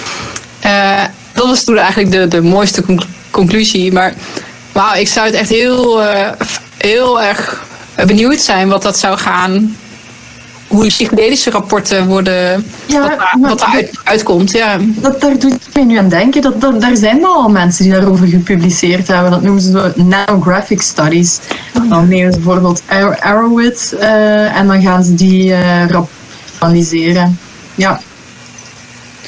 Uh, 0.65 1.03
dat 1.33 1.47
was 1.47 1.63
toen 1.63 1.77
eigenlijk 1.77 2.11
de, 2.11 2.27
de 2.27 2.41
mooiste 2.41 2.83
conclusie. 3.31 3.91
Maar 3.91 4.13
wauw, 4.71 4.95
ik 4.95 5.07
zou 5.07 5.25
het 5.25 5.35
echt 5.35 5.49
heel, 5.49 6.03
uh, 6.03 6.27
heel 6.77 7.21
erg 7.21 7.63
benieuwd 8.05 8.41
zijn 8.41 8.69
wat 8.69 8.83
dat 8.83 8.99
zou 8.99 9.17
gaan 9.17 9.75
hoe 10.71 10.87
psychedelische 10.87 11.49
rapporten 11.49 12.07
worden, 12.07 12.65
ja, 12.85 12.99
wat, 12.99 13.09
daar, 13.09 13.37
wat 13.39 13.59
daaruit 13.59 13.99
uitkomt. 14.03 14.51
Ja. 14.51 14.77
Dat, 14.81 15.21
daar 15.21 15.39
doet 15.39 15.57
mij 15.73 15.83
nu 15.83 15.97
aan 15.97 16.09
denken. 16.09 16.41
Dat, 16.41 16.61
dat, 16.61 16.81
daar 16.81 16.95
zijn 16.95 17.19
wel 17.19 17.33
al 17.33 17.49
mensen 17.49 17.83
die 17.83 17.93
daarover 17.93 18.27
gepubliceerd 18.27 19.07
hebben. 19.07 19.31
Dat 19.31 19.41
noemen 19.41 19.61
ze 19.61 19.93
nanographic 19.95 20.81
studies. 20.81 21.39
Dan 21.89 22.07
nemen 22.07 22.33
ze 22.33 22.39
bijvoorbeeld 22.39 22.81
Arrowhead 23.19 23.93
uh, 23.99 24.57
en 24.57 24.67
dan 24.67 24.81
gaan 24.81 25.03
ze 25.03 25.13
die 25.13 25.49
uh, 25.49 25.87
rap 25.87 26.09
analyseren. 26.59 27.39
Ja. 27.75 27.99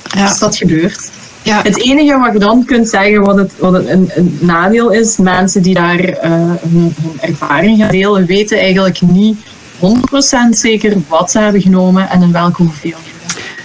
Ja. 0.04 0.28
Dus 0.28 0.40
dat 0.40 0.58
gebeurt. 0.58 1.12
Ja. 1.42 1.62
Het 1.64 1.82
enige 1.82 2.18
wat 2.20 2.34
je 2.34 2.40
dan 2.40 2.66
kunt 2.66 2.90
zeggen 2.90 3.22
wat, 3.22 3.36
het, 3.36 3.52
wat 3.60 3.74
het 3.74 3.88
een, 3.88 4.12
een 4.16 4.38
nadeel 4.42 4.92
is, 4.92 5.18
mensen 5.18 5.62
die 5.62 5.74
daar 5.74 6.00
eh, 6.00 6.32
hun, 6.32 6.96
hun 7.02 7.18
ervaring 7.20 7.78
gaan 7.80 7.92
delen, 7.92 8.26
weten 8.26 8.60
eigenlijk 8.60 9.02
niet 9.02 9.38
100% 9.84 10.50
zeker 10.50 10.96
wat 11.08 11.32
ze 11.32 11.40
hebben 11.40 11.62
genomen 11.62 12.10
en 12.10 12.22
in 12.22 12.32
welke 12.32 12.64
hoeveelheden. 12.64 13.12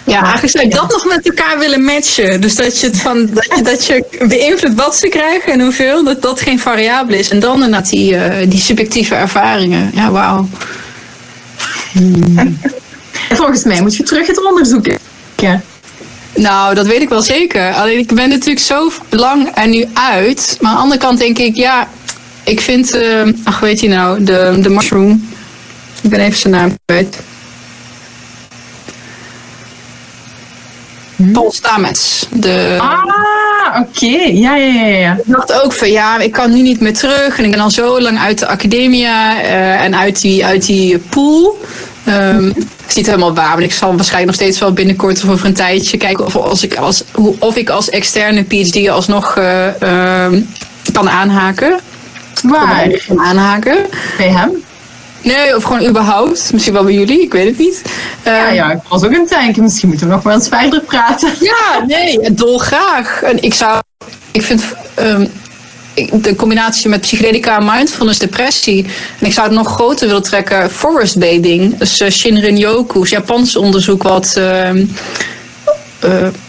Ja, 0.05 0.23
eigenlijk 0.23 0.51
zou 0.51 0.65
ik 0.65 0.75
dat 0.75 0.91
nog 0.91 1.07
met 1.07 1.29
elkaar 1.29 1.59
willen 1.59 1.85
matchen. 1.85 2.41
Dus 2.41 2.55
dat 2.55 2.81
je, 2.81 2.87
het 2.87 3.01
van, 3.01 3.31
dat 3.33 3.47
je, 3.57 3.63
dat 3.63 3.87
je 3.87 4.05
beïnvloedt 4.29 4.75
wat 4.75 4.97
ze 4.97 5.09
krijgen 5.09 5.53
en 5.53 5.61
hoeveel, 5.61 6.05
dat 6.05 6.23
dat 6.23 6.41
geen 6.41 6.59
variabele 6.59 7.19
is. 7.19 7.31
En 7.31 7.41
dan 7.41 7.55
inderdaad 7.55 7.89
die, 7.89 8.17
eh, 8.17 8.51
die 8.51 8.59
subjectieve 8.59 9.15
ervaringen. 9.15 9.91
Ja, 9.95 10.11
wauw. 10.11 10.49
En 11.95 13.37
volgens 13.37 13.65
mij 13.65 13.81
moet 13.81 13.97
je 13.97 14.03
terug 14.03 14.27
het 14.27 14.45
onderzoeken. 14.45 14.99
Ja. 15.37 15.61
Nou, 16.35 16.75
dat 16.75 16.87
weet 16.87 17.03
ik 17.03 17.09
wel 17.09 17.23
zeker. 17.23 17.73
Alleen 17.73 17.99
ik 17.99 18.15
ben 18.15 18.29
natuurlijk 18.29 18.61
zo 18.61 18.91
lang 19.09 19.51
er 19.55 19.69
nu 19.69 19.87
uit. 19.93 20.59
Maar 20.61 20.71
aan 20.71 20.77
de 20.77 20.83
andere 20.83 21.01
kant 21.01 21.19
denk 21.19 21.39
ik, 21.39 21.57
ja, 21.57 21.89
ik 22.45 22.61
vind, 22.61 22.91
eh, 22.91 23.23
ach 23.45 23.61
weet 23.61 23.81
je 23.81 23.89
nou, 23.89 24.25
de, 24.25 24.59
de 24.61 24.69
mushroom. 24.69 25.28
Ik 26.09 26.15
ben 26.17 26.21
even 26.27 26.39
zijn 26.39 26.53
naam 26.55 26.77
kwijt. 26.85 27.19
Paul 31.33 31.53
Stamets. 31.53 32.27
De, 32.33 32.77
Ah, 32.81 33.81
oké. 33.81 34.07
Ja, 34.33 34.57
ja, 34.57 34.73
ja, 34.73 34.87
ja. 34.87 35.13
Ik 35.13 35.23
dacht 35.27 35.63
ook 35.63 35.73
van 35.73 35.91
ja, 35.91 36.19
ik 36.19 36.33
kan 36.33 36.51
nu 36.53 36.61
niet 36.63 36.81
meer 36.81 36.95
terug. 36.95 37.39
En 37.39 37.45
ik 37.45 37.51
ben 37.51 37.61
al 37.61 37.71
zo 37.71 38.01
lang 38.01 38.19
uit 38.19 38.39
de 38.39 38.47
academia 38.47 39.41
eh, 39.43 39.81
en 39.85 39.97
uit 39.97 40.21
die, 40.21 40.47
uit 40.47 40.67
die 40.67 40.99
pool. 40.99 41.59
Ehm, 42.05 42.47
is 42.89 42.95
niet 42.95 43.07
helemaal 43.07 43.35
waar, 43.35 43.55
maar 43.55 43.63
ik 43.63 43.73
zal 43.73 43.89
waarschijnlijk 43.97 44.27
nog 44.27 44.35
steeds 44.41 44.59
wel 44.61 44.73
binnenkort 44.73 45.25
of 45.25 45.31
over 45.31 45.47
een 45.47 45.55
tijdje 45.55 45.97
kijken 45.97 46.25
of, 46.25 46.37
als 46.37 46.63
ik 46.63 46.75
als, 46.77 47.05
hoe- 47.13 47.37
of 47.39 47.57
ik 47.57 47.69
als 47.71 47.91
externe 47.91 48.43
PhD 48.43 48.89
alsnog 48.89 49.37
ehm, 49.37 50.41
kan 50.93 51.11
aanhaken. 51.11 51.81
Waar? 52.43 53.03
Kan 53.09 53.21
aanhaken. 53.21 53.77
Bij 54.17 54.29
hem? 54.31 54.51
Nee, 55.23 55.57
of 55.57 55.63
gewoon 55.63 55.87
überhaupt. 55.87 56.53
Misschien 56.53 56.75
wel 56.75 56.85
bij 56.85 56.93
jullie, 56.93 57.21
ik 57.21 57.33
weet 57.33 57.47
het 57.47 57.59
niet. 57.59 57.83
Ja, 58.25 58.47
Ehm, 58.47 58.55
ja, 58.55 58.73
ik 58.73 58.79
was 58.89 59.05
ook 59.05 59.13
het 59.13 59.29
denken. 59.29 59.63
Misschien 59.63 59.89
moeten 59.89 60.07
we 60.07 60.13
nog 60.13 60.23
wel 60.23 60.35
eens 60.35 60.49
verder 60.49 60.81
praten. 60.81 61.31
Ja, 61.41 61.85
nee, 61.87 62.19
dolgraag. 62.35 63.23
En 63.23 63.43
ik 63.43 63.55
zou, 63.55 63.81
ik 64.33 64.43
vind 64.43 64.63
ehm, 64.95 65.27
de 66.13 66.35
combinatie 66.37 66.89
met 66.91 67.01
psychedelica, 67.01 67.59
mindfulness, 67.59 68.19
depressie. 68.19 68.87
En 69.21 69.27
ik 69.27 69.33
zou 69.33 69.47
het 69.47 69.57
nog 69.57 69.69
groter 69.69 70.07
willen 70.07 70.23
trekken, 70.23 70.71
forest 70.71 71.19
bathing. 71.19 71.79
Dus 71.79 72.01
uh, 72.01 72.11
Shinrin-yoku, 72.11 73.01
is 73.03 73.11
Japans 73.11 73.57
onderzoek 73.57 74.03
wat 74.03 74.35
ehm, 74.37 74.77
eh, 74.77 74.83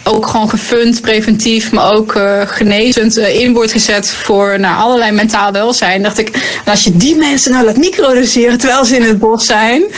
ook 0.04 0.28
gewoon 0.28 0.50
gefund, 0.50 1.02
preventief, 1.02 1.72
maar 1.72 1.94
ook 1.94 2.16
eh, 2.16 2.42
genezend 2.46 3.18
eh, 3.18 3.40
in 3.42 3.54
wordt 3.54 3.72
gezet 3.72 4.10
voor 4.10 4.60
nou, 4.60 4.78
allerlei 4.78 5.12
mentaal 5.12 5.52
welzijn. 5.52 6.04
Dacht 6.04 6.18
ik, 6.18 6.60
als 6.66 6.84
je 6.84 6.98
die 6.98 7.16
mensen 7.16 7.52
nou 7.52 7.66
laat 7.66 7.78
microdoseren 7.78 8.58
terwijl 8.58 8.86
ze 8.86 8.96
in 8.96 9.04
het 9.04 9.20
bos 9.20 9.46
zijn. 9.46 9.84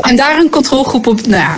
En 0.00 0.16
daar 0.16 0.38
een 0.38 0.50
controlegroep 0.50 1.06
op. 1.06 1.26
Nou 1.26 1.42
ja, 1.42 1.56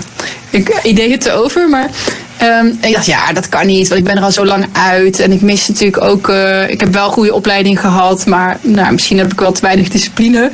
ik 0.50 0.80
idee 0.82 1.10
het 1.10 1.26
erover, 1.26 1.68
maar. 1.68 1.90
ehm, 2.38 2.66
ik 2.80 2.92
dacht, 2.92 3.06
ja, 3.06 3.32
dat 3.32 3.48
kan 3.48 3.66
niet, 3.66 3.88
want 3.88 4.00
ik 4.00 4.06
ben 4.06 4.16
er 4.16 4.22
al 4.22 4.32
zo 4.32 4.44
lang 4.44 4.66
uit. 4.72 5.20
En 5.20 5.32
ik 5.32 5.40
mis 5.40 5.68
natuurlijk 5.68 6.02
ook. 6.04 6.28
eh, 6.28 6.70
ik 6.70 6.80
heb 6.80 6.92
wel 6.92 7.10
goede 7.10 7.34
opleiding 7.34 7.80
gehad, 7.80 8.26
maar 8.26 8.58
nou, 8.60 8.92
misschien 8.92 9.18
heb 9.18 9.32
ik 9.32 9.40
wel 9.40 9.52
te 9.52 9.60
weinig 9.60 9.88
discipline. 9.88 10.50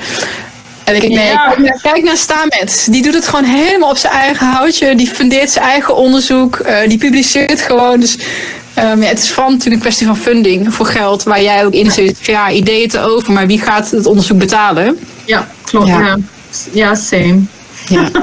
En 0.84 0.94
ik 0.94 1.00
denk, 1.00 1.12
nee, 1.14 1.26
Ja. 1.26 1.46
kijk 1.48 1.58
naar, 1.58 1.78
kijk 1.82 2.04
naar 2.04 2.16
Stamet. 2.16 2.86
Die 2.90 3.02
doet 3.02 3.14
het 3.14 3.28
gewoon 3.28 3.44
helemaal 3.44 3.90
op 3.90 3.96
zijn 3.96 4.12
eigen 4.12 4.46
houtje. 4.46 4.94
Die 4.94 5.06
fundeert 5.08 5.50
zijn 5.50 5.64
eigen 5.64 5.96
onderzoek. 5.96 6.56
eh, 6.56 6.88
die 6.88 6.98
publiceert 6.98 7.60
gewoon. 7.60 8.00
Dus 8.00 8.18
ehm, 8.74 9.02
ja, 9.02 9.08
het 9.08 9.18
is 9.18 9.30
vooral 9.30 9.50
natuurlijk 9.50 9.74
een 9.76 9.80
kwestie 9.80 10.06
van 10.06 10.16
funding 10.16 10.74
voor 10.74 10.86
geld. 10.86 11.22
Waar 11.22 11.42
jij 11.42 11.64
ook 11.64 11.72
in 11.72 11.90
zit. 11.90 12.18
Ja, 12.22 12.50
ideeën 12.50 12.88
te 12.88 13.00
over, 13.00 13.32
maar 13.32 13.46
wie 13.46 13.60
gaat 13.60 13.90
het 13.90 14.06
onderzoek 14.06 14.38
betalen? 14.38 14.98
Ja, 15.24 15.48
klopt. 15.64 15.90
Ja. 16.72 16.94
Same. 16.94 17.40
Ja. 17.88 18.10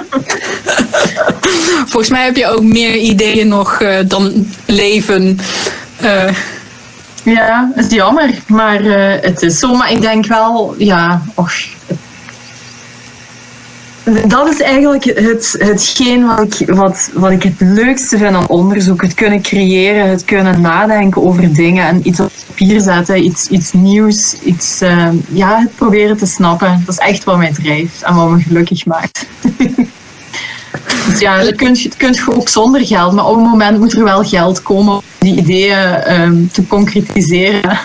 Volgens 1.91 2.09
mij 2.09 2.23
heb 2.23 2.35
je 2.35 2.47
ook 2.47 2.63
meer 2.63 2.95
ideeën 2.95 3.47
nog 3.47 3.81
eh, 3.81 3.97
dan 4.05 4.47
leven. 4.65 5.39
Eh, 5.97 6.33
Ja, 7.23 7.71
het 7.75 7.85
is 7.85 7.91
jammer, 7.97 8.29
maar 8.47 8.81
het 9.21 9.41
is 9.41 9.59
zo. 9.59 9.73
Maar 9.75 9.91
ik 9.91 10.01
denk 10.01 10.25
wel, 10.25 10.75
ja, 10.77 11.21
och, 11.33 11.51
dat 14.27 14.47
is 14.47 14.61
eigenlijk 14.61 15.03
het, 15.03 15.55
hetgeen 15.59 16.25
wat 16.25 16.59
ik, 16.59 16.69
wat, 16.69 17.09
wat 17.13 17.31
ik 17.31 17.43
het 17.43 17.59
leukste 17.59 18.17
vind 18.17 18.35
aan 18.35 18.47
onderzoek. 18.47 19.01
Het 19.01 19.13
kunnen 19.13 19.41
creëren, 19.41 20.09
het 20.09 20.25
kunnen 20.25 20.61
nadenken 20.61 21.23
over 21.23 21.53
dingen 21.53 21.87
en 21.87 22.07
iets 22.07 22.19
op 22.19 22.31
papier 22.47 22.81
zetten, 22.81 23.23
iets, 23.23 23.47
iets 23.47 23.73
nieuws, 23.73 24.39
iets, 24.43 24.81
eh, 24.81 25.09
ja, 25.29 25.59
het 25.59 25.75
proberen 25.75 26.17
te 26.17 26.25
snappen. 26.25 26.83
Dat 26.85 26.99
is 26.99 27.07
echt 27.07 27.23
wat 27.23 27.37
mij 27.37 27.51
drijft 27.51 28.03
en 28.03 28.15
wat 28.15 28.29
me 28.29 28.39
gelukkig 28.39 28.85
maakt. 28.85 29.25
Ja, 31.19 31.43
dat 31.43 31.55
kun 31.55 31.75
je, 31.75 31.89
kun 31.97 32.13
je 32.13 32.35
ook 32.35 32.49
zonder 32.49 32.85
geld, 32.85 33.13
maar 33.13 33.25
op 33.25 33.35
een 33.35 33.41
moment 33.41 33.79
moet 33.79 33.93
er 33.93 34.03
wel 34.03 34.23
geld 34.23 34.61
komen 34.61 34.93
om 34.93 35.01
die 35.19 35.35
ideeën 35.35 35.77
ehm, 35.77 36.35
te 36.51 36.67
concretiseren. 36.67 37.79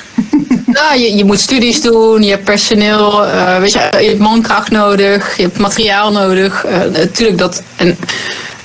nou, 0.66 0.98
je, 0.98 1.16
je 1.16 1.24
moet 1.24 1.40
studies 1.40 1.80
doen, 1.80 2.22
je 2.22 2.30
hebt 2.30 2.44
personeel, 2.44 3.26
eh, 3.26 3.58
weet 3.58 3.72
je, 3.72 3.78
je 4.00 4.08
hebt 4.08 4.18
mankracht 4.18 4.70
nodig, 4.70 5.36
je 5.36 5.42
hebt 5.42 5.58
materiaal 5.58 6.12
nodig. 6.12 6.64
Eh, 6.64 6.78
natuurlijk 6.80 7.38
dat. 7.38 7.62
En, 7.76 7.96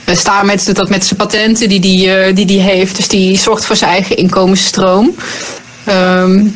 uh, 0.06 0.16
Staarmet 0.16 0.66
doet 0.66 0.76
dat 0.76 0.90
met 0.90 1.06
zijn 1.06 1.20
patenten 1.20 1.70
die 1.70 1.80
die, 1.80 2.14
eh, 2.14 2.36
die 2.36 2.46
die 2.46 2.60
heeft. 2.62 2.96
Dus 2.96 3.08
die 3.08 3.38
zorgt 3.38 3.66
voor 3.66 3.76
zijn 3.76 3.92
eigen 3.92 4.18
inkomensstroom. 4.18 5.16
Ehm, 5.84 6.48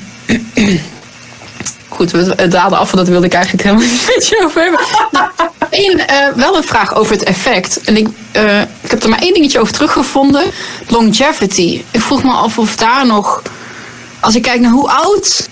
goed, 1.95 2.11
we 2.11 2.47
daalden 2.47 2.79
af, 2.79 2.91
want 2.91 2.97
dat 2.97 3.07
wilde 3.07 3.25
ik 3.25 3.33
eigenlijk 3.33 3.63
helemaal 3.63 3.87
niet 3.87 4.05
met 4.15 4.27
je 4.27 4.41
over 4.45 4.61
hebben. 4.61 4.79
Nou, 5.11 5.29
één, 5.69 6.07
eh, 6.07 6.27
wel 6.35 6.57
een 6.57 6.63
vraag 6.63 6.95
over 6.95 7.13
het 7.13 7.23
effect. 7.23 7.81
En 7.81 7.97
ik, 7.97 8.07
eh, 8.31 8.61
ik 8.61 8.89
heb 8.89 9.03
er 9.03 9.09
maar 9.09 9.19
één 9.19 9.33
dingetje 9.33 9.59
over 9.59 9.73
teruggevonden. 9.73 10.43
Longevity. 10.87 11.83
Ik 11.91 12.01
vroeg 12.01 12.23
me 12.23 12.31
af 12.31 12.57
of 12.57 12.75
daar 12.75 13.05
nog... 13.05 13.41
Als 14.19 14.35
ik 14.35 14.41
kijk 14.41 14.59
naar 14.59 14.71
hoe 14.71 14.89
oud 14.89 15.49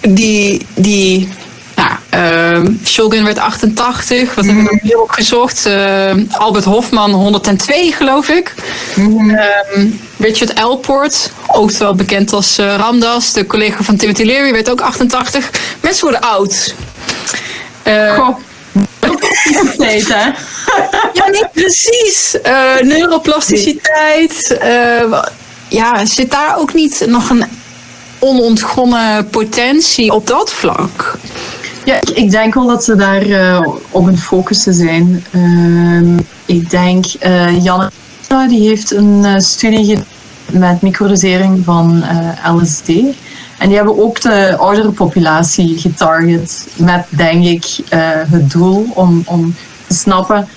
die... 0.00 0.66
die 0.74 1.28
nou, 1.76 1.90
ehm, 2.08 2.72
Shogun 2.84 3.24
werd 3.24 3.38
88. 3.38 4.34
Wat 4.34 4.44
heb 4.44 4.56
ik 4.56 4.70
nog 4.70 4.80
heel 4.82 5.00
opgezocht? 5.00 5.66
Eh, 5.66 6.12
Albert 6.30 6.64
Hofman 6.64 7.10
102, 7.10 7.92
geloof 7.92 8.28
ik. 8.28 8.54
Ehm, 8.96 9.86
Richard 10.20 10.52
Elport, 10.52 11.30
ook 11.46 11.70
wel 11.70 11.94
bekend 11.94 12.32
als 12.32 12.58
eh, 12.58 12.74
Ramdas, 12.76 13.32
de 13.32 13.46
collega 13.46 13.82
van 13.82 13.96
Timothy 13.96 14.22
Leary, 14.22 14.52
werd 14.52 14.70
ook 14.70 14.80
88. 14.80 15.50
Mensen 15.80 16.02
worden 16.02 16.20
oud. 16.20 16.74
Eh, 17.82 18.14
Goh, 18.14 18.38
ja, 21.12 21.28
nee, 21.28 21.46
precies. 21.52 22.40
Eh, 22.42 22.80
neuroplasticiteit. 22.82 24.58
ja, 25.68 26.06
zit 26.06 26.30
daar 26.30 26.58
ook 26.58 26.74
niet 26.74 27.04
nog 27.06 27.30
een 27.30 27.44
onontgonnen 28.18 29.28
potentie 29.28 30.12
op 30.12 30.26
dat 30.26 30.52
vlak? 30.52 31.18
Ja, 31.84 32.00
ik, 32.14 32.30
denk 32.30 32.54
wel 32.54 32.66
dat 32.66 32.84
ze 32.84 32.96
daar 32.96 33.22
eh, 33.22 33.66
op 33.90 34.06
een 34.06 34.18
focussen 34.18 34.74
zijn. 34.74 35.24
Ehm, 35.30 36.18
ik 36.46 36.70
denk, 36.70 37.04
Janne, 37.62 37.90
die 38.48 38.68
heeft 38.68 38.90
een 38.90 39.42
studie 39.42 39.84
gedaan 39.86 40.09
met 40.52 40.82
microdosering 40.82 41.64
van 41.64 42.02
eh, 42.02 42.54
LSD. 42.54 42.88
En 43.58 43.66
die 43.68 43.76
hebben 43.76 43.98
ook 44.02 44.20
de 44.20 44.56
oudere 44.56 44.90
populatie 44.90 45.78
getarget 45.78 46.68
met, 46.76 47.04
denk 47.08 47.44
ik, 47.44 47.78
eh, 47.88 48.00
het 48.30 48.50
doel 48.50 48.86
om, 48.94 49.22
om 49.26 49.54
te 49.86 49.94
snappen 49.94 50.48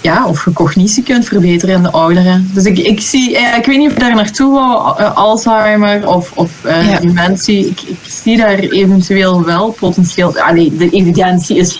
ja, 0.00 0.26
of 0.26 0.44
je 0.44 0.52
cognitie 0.52 1.02
kunt 1.02 1.24
verbeteren 1.26 1.74
in 1.74 1.82
de 1.82 1.90
ouderen. 1.90 2.50
Dus 2.54 2.64
ik, 2.64 2.78
ik 2.78 3.00
zie, 3.00 3.36
eh, 3.36 3.56
ik 3.58 3.66
weet 3.66 3.78
niet 3.78 3.86
of 3.86 3.92
ik 3.92 4.00
daar 4.00 4.14
naartoe 4.14 4.52
wou, 4.52 5.02
Alzheimer 5.02 6.08
of, 6.08 6.32
of 6.34 6.50
Ja. 6.62 6.98
dementie. 6.98 7.66
Ik, 7.66 7.80
ik 7.80 7.98
zie 8.06 8.36
daar 8.36 8.58
eventueel 8.58 9.44
wel 9.44 9.70
potentieel. 9.70 10.38
Allee, 10.38 10.76
de 10.76 10.90
evidentie 10.90 11.56
is. 11.56 11.78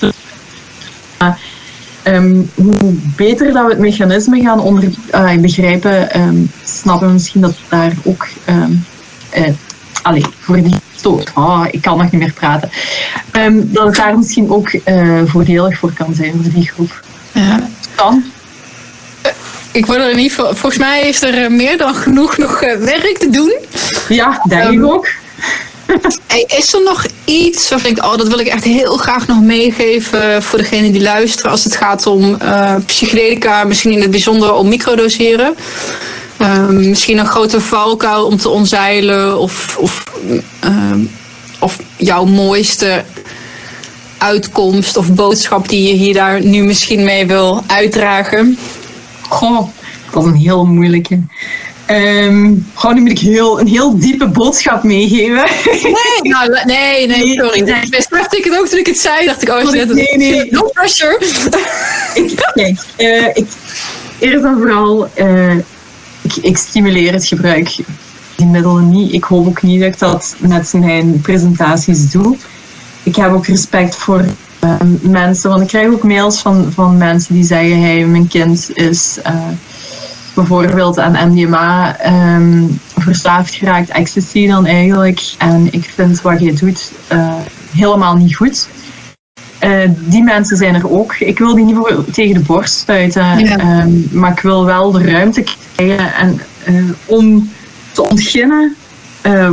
Maar, 1.18 1.38
ehm, 2.04 2.40
hoe 2.54 2.92
beter 3.16 3.52
dat 3.52 3.64
we 3.64 3.70
het 3.70 3.78
mechanisme 3.78 4.40
gaan 4.40 4.60
onder, 4.60 4.90
eh, 5.10 5.36
begrijpen, 5.36 6.10
ehm, 6.10 6.36
snappen 6.64 7.06
we 7.06 7.12
misschien 7.12 7.40
dat 7.40 7.54
daar 7.68 7.92
ook. 8.04 8.26
eh, 9.30 9.42
allee, 10.02 10.24
voor 10.40 10.62
die 10.62 10.74
stoot. 10.96 11.30
Ah, 11.34 11.66
ik 11.70 11.82
kan 11.82 11.98
nog 11.98 12.10
niet 12.10 12.20
meer 12.20 12.32
praten. 12.32 12.70
Dat 13.62 13.86
het 13.86 13.96
daar 13.96 14.16
misschien 14.16 14.50
ook 14.50 14.68
eh, 14.72 15.20
voordelig 15.24 15.78
voor 15.78 15.92
kan 15.92 16.14
zijn 16.14 16.32
voor 16.42 16.52
die 16.52 16.68
groep. 16.68 17.02
Ja. 17.32 17.68
Kan. 17.94 18.24
Ik 19.72 19.86
word 19.86 19.98
er 19.98 20.10
in 20.10 20.18
ieder 20.18 20.30
geval, 20.36 20.54
volgens 20.54 20.78
mij 20.82 21.08
is 21.08 21.22
er 21.22 21.42
eh, 21.44 21.50
meer 21.50 21.78
dan 21.78 21.94
genoeg 21.94 22.38
nog 22.38 22.62
eh, 22.62 22.76
werk 22.78 23.18
te 23.18 23.30
doen. 23.30 23.54
Ja, 24.08 24.42
denk 24.48 24.70
ik 24.70 24.84
ook. 24.84 25.08
Is 26.46 26.74
er 26.74 26.82
nog 26.82 27.06
iets 27.24 27.68
waarvan 27.68 27.90
ik 27.90 28.04
oh, 28.04 28.16
dat 28.16 28.28
wil 28.28 28.38
ik 28.38 28.46
echt 28.46 28.64
heel 28.64 28.96
graag 28.96 29.26
nog 29.26 29.40
meegeven 29.40 30.42
voor 30.42 30.58
degene 30.58 30.90
die 30.90 31.02
luisteren 31.02 31.50
als 31.50 31.64
het 31.64 31.76
gaat 31.76 32.06
om 32.06 32.36
uh, 32.42 32.74
psychedelica, 32.86 33.64
misschien 33.64 33.92
in 33.92 34.00
het 34.00 34.10
bijzonder 34.10 34.52
om 34.52 34.68
microdoseren? 34.68 35.54
Uh, 36.40 36.68
misschien 36.68 37.18
een 37.18 37.26
grote 37.26 37.60
valkuil 37.60 38.26
om 38.26 38.36
te 38.36 38.48
onzeilen 38.48 39.38
of, 39.38 39.76
of, 39.78 40.04
uh, 40.64 40.94
of 41.58 41.78
jouw 41.96 42.24
mooiste 42.24 43.04
uitkomst 44.18 44.96
of 44.96 45.12
boodschap 45.12 45.68
die 45.68 45.88
je 45.88 45.94
hier 45.94 46.14
daar 46.14 46.44
nu 46.44 46.62
misschien 46.62 47.04
mee 47.04 47.26
wil 47.26 47.62
uitdragen? 47.66 48.58
Goh, 49.28 49.68
dat 50.10 50.24
is 50.24 50.30
een 50.30 50.36
heel 50.36 50.64
moeilijke. 50.64 51.20
Um, 51.90 52.66
gewoon 52.74 52.94
nu 52.94 53.00
moet 53.00 53.10
ik 53.10 53.18
heel, 53.18 53.60
een 53.60 53.66
heel 53.66 53.98
diepe 53.98 54.28
boodschap 54.28 54.82
meegeven. 54.82 55.44
Nee, 55.82 56.32
nou, 56.32 56.58
nee, 56.64 57.06
nee, 57.06 57.32
sorry. 57.32 57.60
Nee. 57.60 57.82
Dacht 58.08 58.36
ik 58.36 58.44
het 58.44 58.58
ook 58.58 58.66
toen 58.66 58.78
ik 58.78 58.86
het 58.86 58.98
zei. 58.98 59.26
Dacht 59.26 59.42
ik, 59.42 59.48
oh, 59.48 59.70
nee, 59.70 59.86
nee, 59.86 60.16
nee. 60.16 60.50
No 60.50 60.62
pressure. 60.62 61.18
ik, 62.14 62.50
kijk, 62.54 62.78
uh, 62.98 63.26
ik, 63.26 63.46
eerst 64.18 64.44
en 64.44 64.56
vooral, 64.56 65.08
uh, 65.18 65.56
ik, 66.22 66.36
ik 66.40 66.56
stimuleer 66.56 67.12
het 67.12 67.26
gebruik 67.26 67.76
die 68.36 68.46
middelen 68.46 68.90
niet. 68.90 69.12
Ik 69.12 69.24
hoop 69.24 69.46
ook 69.46 69.62
niet 69.62 69.80
dat 69.80 69.88
ik 69.88 69.98
dat 69.98 70.36
met 70.38 70.72
mijn 70.72 71.20
presentaties 71.20 72.10
doe. 72.10 72.36
Ik 73.02 73.16
heb 73.16 73.32
ook 73.32 73.46
respect 73.46 73.96
voor 73.96 74.24
uh, 74.64 74.74
mensen, 75.00 75.50
want 75.50 75.62
ik 75.62 75.68
krijg 75.68 75.88
ook 75.88 76.02
mails 76.02 76.40
van, 76.40 76.72
van 76.74 76.96
mensen 76.96 77.34
die 77.34 77.44
zeggen: 77.44 77.80
hey, 77.80 78.06
mijn 78.06 78.28
kind 78.28 78.70
is 78.74 79.18
uh, 79.26 79.48
bijvoorbeeld 80.34 80.98
aan 80.98 81.32
MDMA 81.32 81.96
um, 82.36 82.80
verslaafd 82.98 83.54
geraakt, 83.54 83.88
ecstasy 83.88 84.46
dan 84.46 84.66
eigenlijk. 84.66 85.34
En 85.38 85.68
ik 85.70 85.90
vind 85.94 86.20
wat 86.20 86.40
je 86.40 86.52
doet 86.52 86.92
uh, 87.12 87.34
helemaal 87.76 88.16
niet 88.16 88.36
goed. 88.36 88.68
Uh, 89.60 89.90
die 89.98 90.22
mensen 90.22 90.56
zijn 90.56 90.74
er 90.74 90.90
ook. 90.90 91.14
Ik 91.14 91.38
wil 91.38 91.54
die 91.54 91.64
niet 91.64 91.76
voor, 91.76 92.04
tegen 92.12 92.34
de 92.34 92.40
borst 92.40 92.74
stuiten, 92.74 93.38
ja. 93.38 93.80
um, 93.82 94.08
maar 94.12 94.30
ik 94.30 94.40
wil 94.40 94.64
wel 94.64 94.90
de 94.90 95.04
ruimte 95.04 95.44
krijgen 95.74 96.14
en, 96.14 96.40
uh, 96.68 96.90
om 97.06 97.50
te 97.92 98.02
ontginnen 98.02 98.76
uh, 99.26 99.50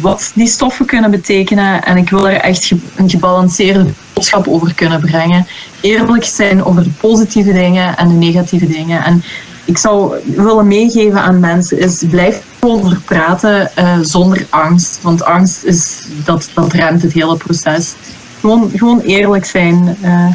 wat 0.00 0.32
die 0.34 0.46
stoffen 0.46 0.86
kunnen 0.86 1.10
betekenen. 1.10 1.84
En 1.84 1.96
ik 1.96 2.10
wil 2.10 2.28
er 2.28 2.40
echt 2.40 2.72
een 2.96 3.10
gebalanceerde 3.10 3.86
boodschap 4.12 4.48
over 4.48 4.74
kunnen 4.74 5.00
brengen. 5.00 5.46
Eerlijk 5.80 6.24
zijn 6.24 6.64
over 6.64 6.82
de 6.82 6.90
positieve 7.00 7.52
dingen 7.52 7.96
en 7.96 8.08
de 8.08 8.14
negatieve 8.14 8.66
dingen. 8.66 9.04
En 9.04 9.22
ik 9.66 9.78
zou 9.78 10.16
willen 10.24 10.66
meegeven 10.66 11.20
aan 11.20 11.40
mensen 11.40 11.78
is 11.78 12.04
blijf 12.10 12.42
over 12.60 13.00
praten 13.04 13.70
uh, 13.78 13.98
zonder 14.00 14.46
angst. 14.50 14.98
Want 15.02 15.24
angst 15.24 15.64
is, 15.64 16.06
dat, 16.24 16.50
dat 16.54 16.72
remt 16.72 17.02
het 17.02 17.12
hele 17.12 17.36
proces. 17.36 17.94
Gewoon, 18.40 18.70
gewoon 18.74 19.00
eerlijk 19.00 19.44
zijn. 19.44 19.96
Uh, 20.02 20.28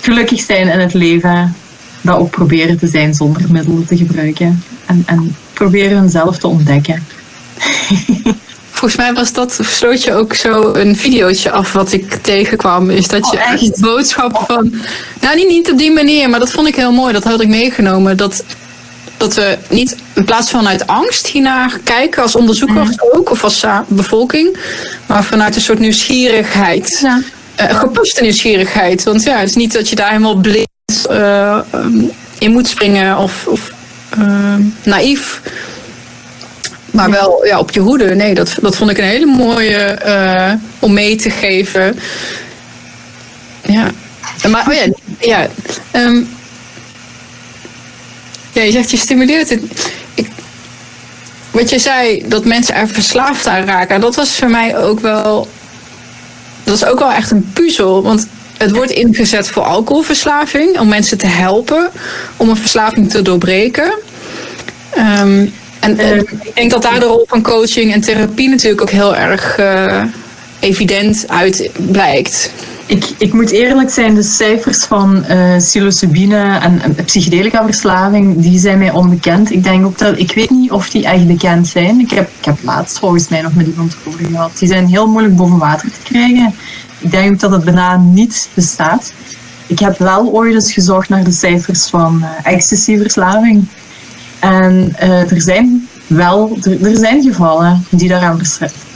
gelukkig 0.00 0.40
zijn 0.40 0.68
in 0.68 0.78
het 0.78 0.94
leven. 0.94 1.54
Dat 2.00 2.18
ook 2.18 2.30
proberen 2.30 2.78
te 2.78 2.86
zijn 2.86 3.14
zonder 3.14 3.42
middelen 3.52 3.86
te 3.86 3.96
gebruiken. 3.96 4.62
En, 4.86 5.02
en 5.06 5.36
proberen 5.52 5.98
hunzelf 5.98 6.38
te 6.38 6.48
ontdekken. 6.48 7.02
Volgens 8.82 9.02
mij 9.02 9.12
was 9.12 9.32
dat, 9.32 9.58
sloot 9.62 10.02
je 10.02 10.14
ook 10.14 10.34
zo 10.34 10.74
een 10.74 10.96
videootje 10.96 11.50
af 11.50 11.72
wat 11.72 11.92
ik 11.92 12.14
tegenkwam. 12.14 12.90
Is 12.90 13.08
dat 13.08 13.30
je 13.30 13.36
oh, 13.36 13.52
echt 13.52 13.80
boodschap 13.80 14.44
van. 14.46 14.74
Nou, 15.20 15.36
niet, 15.36 15.48
niet 15.48 15.70
op 15.70 15.78
die 15.78 15.90
manier, 15.90 16.30
maar 16.30 16.38
dat 16.38 16.50
vond 16.50 16.68
ik 16.68 16.76
heel 16.76 16.92
mooi. 16.92 17.12
Dat 17.12 17.24
had 17.24 17.40
ik 17.40 17.48
meegenomen. 17.48 18.16
Dat, 18.16 18.44
dat 19.16 19.34
we 19.34 19.58
niet 19.68 19.96
in 20.14 20.24
plaats 20.24 20.50
van 20.50 20.60
vanuit 20.60 20.86
angst 20.86 21.26
hiernaar 21.26 21.78
kijken 21.84 22.22
als 22.22 22.36
onderzoekers 22.36 22.88
mm. 22.88 22.96
ook, 23.12 23.30
of 23.30 23.44
als 23.44 23.64
bevolking, 23.88 24.58
maar 25.06 25.24
vanuit 25.24 25.56
een 25.56 25.62
soort 25.62 25.78
nieuwsgierigheid. 25.78 26.98
Ja. 27.02 27.20
Uh, 27.60 27.78
gepaste 27.78 28.22
nieuwsgierigheid. 28.22 29.02
Want 29.02 29.22
ja, 29.22 29.36
het 29.36 29.48
is 29.48 29.54
niet 29.54 29.72
dat 29.72 29.88
je 29.88 29.96
daar 29.96 30.08
helemaal 30.08 30.36
blind 30.36 30.68
uh, 31.10 31.58
in 32.38 32.52
moet 32.52 32.68
springen 32.68 33.18
of, 33.18 33.46
of 33.46 33.72
uh, 34.18 34.54
naïef 34.82 35.40
maar 36.92 37.10
wel 37.10 37.46
ja, 37.46 37.58
op 37.58 37.70
je 37.70 37.80
hoede. 37.80 38.14
Nee, 38.14 38.34
dat, 38.34 38.54
dat 38.60 38.76
vond 38.76 38.90
ik 38.90 38.98
een 38.98 39.04
hele 39.04 39.26
mooie 39.26 39.98
uh, 40.06 40.52
om 40.78 40.92
mee 40.92 41.16
te 41.16 41.30
geven. 41.30 41.98
Ja. 43.62 43.90
Maar 44.48 44.66
oh 44.68 44.74
ja, 44.74 44.86
ja. 45.18 45.48
Um, 45.92 46.28
ja, 48.52 48.62
je 48.62 48.72
zegt 48.72 48.90
je 48.90 48.96
stimuleert 48.96 49.50
het. 49.50 49.62
Ik, 50.14 50.28
wat 51.50 51.70
je 51.70 51.78
zei, 51.78 52.28
dat 52.28 52.44
mensen 52.44 52.74
er 52.74 52.88
verslaafd 52.88 53.46
aan 53.46 53.64
raken, 53.64 54.00
dat 54.00 54.14
was 54.14 54.36
voor 54.36 54.50
mij 54.50 54.78
ook 54.78 55.00
wel. 55.00 55.48
Dat 56.64 56.74
is 56.74 56.84
ook 56.84 56.98
wel 56.98 57.12
echt 57.12 57.30
een 57.30 57.50
puzzel. 57.52 58.02
Want 58.02 58.26
het 58.56 58.70
wordt 58.70 58.90
ingezet 58.90 59.48
voor 59.48 59.62
alcoholverslaving, 59.62 60.78
om 60.78 60.88
mensen 60.88 61.18
te 61.18 61.26
helpen 61.26 61.90
om 62.36 62.48
een 62.48 62.56
verslaving 62.56 63.10
te 63.10 63.22
doorbreken. 63.22 63.94
Um, 64.98 65.54
en, 65.82 65.98
en, 65.98 66.18
ik 66.18 66.54
denk 66.54 66.70
dat 66.70 66.82
daar 66.82 67.00
de 67.00 67.06
rol 67.06 67.24
van 67.28 67.42
coaching 67.42 67.92
en 67.92 68.00
therapie 68.00 68.48
natuurlijk 68.48 68.82
ook 68.82 68.90
heel 68.90 69.16
erg 69.16 69.58
uh, 69.58 70.02
evident 70.60 71.24
uit 71.28 71.70
blijkt. 71.90 72.52
Ik, 72.86 73.04
ik 73.18 73.32
moet 73.32 73.50
eerlijk 73.50 73.90
zijn, 73.90 74.14
de 74.14 74.22
cijfers 74.22 74.84
van 74.84 75.24
uh, 75.30 75.56
psilocybine 75.56 76.58
en, 76.58 76.80
en 76.82 77.04
psychedelica 77.04 77.64
verslaving, 77.64 78.42
die 78.42 78.58
zijn 78.58 78.78
mij 78.78 78.90
onbekend. 78.90 79.50
Ik 79.50 79.62
denk 79.62 79.84
ook 79.86 79.98
dat, 79.98 80.18
ik 80.18 80.34
weet 80.34 80.50
niet 80.50 80.70
of 80.70 80.90
die 80.90 81.04
echt 81.04 81.26
bekend 81.26 81.68
zijn. 81.68 82.00
Ik 82.00 82.10
heb, 82.10 82.30
ik 82.38 82.44
heb 82.44 82.56
laatst 82.62 82.98
volgens 82.98 83.28
mij 83.28 83.42
nog 83.42 83.54
met 83.54 83.66
iemand 83.66 83.96
over 84.04 84.24
gehad. 84.24 84.58
Die 84.58 84.68
zijn 84.68 84.86
heel 84.86 85.08
moeilijk 85.08 85.36
boven 85.36 85.58
water 85.58 85.90
te 85.90 86.12
krijgen. 86.12 86.54
Ik 86.98 87.10
denk 87.10 87.32
ook 87.32 87.40
dat 87.40 87.50
het 87.50 87.64
bijna 87.64 87.96
niet 87.96 88.48
bestaat. 88.54 89.12
Ik 89.66 89.78
heb 89.78 89.98
wel 89.98 90.26
ooit 90.26 90.54
eens 90.54 90.72
gezocht 90.72 91.08
naar 91.08 91.24
de 91.24 91.32
cijfers 91.32 91.86
van 91.86 92.18
uh, 92.22 92.52
ecstasy-verslaving. 92.52 93.66
En 94.42 94.96
uh, 95.02 95.32
er 95.32 95.40
zijn 95.40 95.88
wel, 96.06 96.58
er, 96.82 96.96
zijn 96.96 97.22
gevallen 97.22 97.84
die 97.90 98.08
daaraan 98.08 98.40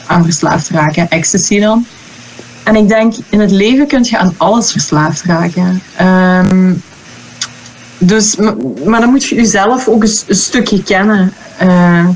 aan 0.07 0.25
verslaafd 0.25 0.69
raken, 0.69 1.09
ecstasy 1.09 1.61
dan. 1.61 1.87
En 2.65 2.77
ik 2.77 2.89
denk, 2.89 3.15
in 3.29 3.41
het 3.41 3.51
leven 3.51 3.87
kun 3.87 4.05
je 4.05 4.19
aan 4.19 4.35
alles 4.37 4.73
verslaafd 4.73 5.23
raken. 5.23 5.83
Um, 6.01 6.83
dus, 7.99 8.37
maar 8.85 9.01
dan 9.01 9.11
moet 9.11 9.25
je 9.25 9.35
jezelf 9.35 9.89
ook 9.89 10.03
een, 10.03 10.37
stukje 10.37 10.83
kennen. 10.83 11.33
Uh, 11.63 12.09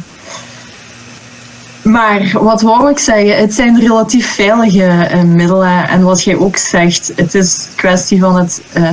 maar 1.91 2.30
wat 2.32 2.62
wou 2.62 2.91
ik 2.91 2.99
zeggen? 2.99 3.36
Het 3.36 3.55
zijn 3.55 3.80
relatief 3.80 4.34
veilige 4.34 5.09
uh, 5.14 5.22
middelen. 5.22 5.88
En 5.88 6.03
wat 6.03 6.24
jij 6.24 6.36
ook 6.36 6.57
zegt, 6.57 7.12
het 7.16 7.34
is 7.34 7.68
kwestie 7.76 8.20
van 8.20 8.36
het 8.36 8.62
uh, 8.76 8.91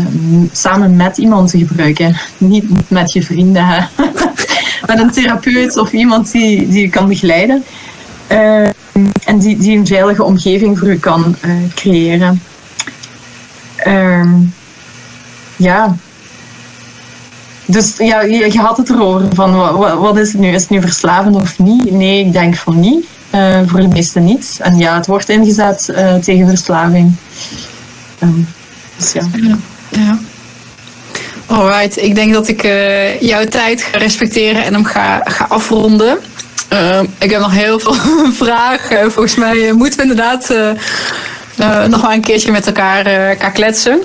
samen 0.52 0.96
met 0.96 1.18
iemand 1.18 1.50
te 1.50 1.58
gebruiken. 1.58 2.18
Niet 2.38 2.90
met 2.90 3.14
je 3.14 3.24
vrienden. 3.24 3.90
met 4.88 5.00
een 5.00 5.12
therapeut 5.12 5.78
of 5.78 5.92
iemand 5.92 6.32
die, 6.32 6.68
die 6.68 6.82
je 6.82 6.90
kan 6.90 7.08
begeleiden. 7.08 7.64
Uh, 8.32 8.68
en 9.26 9.38
die, 9.40 9.58
die 9.58 9.78
een 9.78 9.88
veilige 9.88 10.24
omgeving 10.24 10.80
voor 10.80 10.90
je 10.90 11.00
kan 11.00 11.36
creëren. 11.76 12.42
Ehm, 13.76 14.30
ja, 15.56 15.96
dus 17.70 17.94
ja, 17.98 18.22
je, 18.22 18.60
had 18.60 18.78
het 18.78 18.90
erover 18.90 19.28
van 19.34 19.56
wat, 19.56 19.98
wat, 19.98 20.18
is 20.18 20.32
het 20.32 20.42
nu? 20.42 20.48
Is 20.48 20.62
het 20.62 20.70
nu 20.70 20.82
verslavend 20.82 21.36
of 21.36 21.60
niet? 21.60 21.92
Nee, 21.92 22.26
ik 22.26 22.34
denk 22.34 22.56
van 22.56 22.80
niet. 22.80 23.06
Uh, 23.36 23.60
voor 23.66 23.80
de 23.80 23.88
meesten 23.88 24.24
niet. 24.24 24.58
En 24.62 24.78
ja, 24.78 24.96
het 24.96 25.08
wordt 25.08 25.30
ingezet 25.30 25.88
uh, 25.92 26.14
tegen 26.14 26.48
verslaving. 26.48 27.16
Um, 28.24 28.48
dus 28.98 29.12
ja. 29.12 29.22
ja. 29.90 30.18
Alright, 31.46 31.98
ik 31.98 32.16
denk 32.16 32.34
dat 32.34 32.48
ik 32.48 32.64
uh, 32.64 33.22
jouw 33.22 33.46
tijd 33.46 33.82
ga 33.82 33.98
respecteren 33.98 34.64
en 34.64 34.74
hem 34.74 34.86
ga, 34.86 35.22
ga 35.24 35.46
afronden. 35.50 36.18
ik 37.20 37.32
heb 37.32 37.42
nog 37.42 37.52
heel 37.52 37.80
veel 37.80 37.94
vragen. 38.46 39.12
Volgens 39.12 39.36
mij 39.36 39.72
moeten 39.74 39.98
we 40.00 40.02
inderdaad 40.02 40.54
nog 41.88 42.02
wel 42.02 42.12
een 42.12 42.22
keertje 42.22 42.52
met 42.52 42.68
elkaar, 42.68 43.06
elkaar 43.06 43.52
kletsen. 43.52 44.02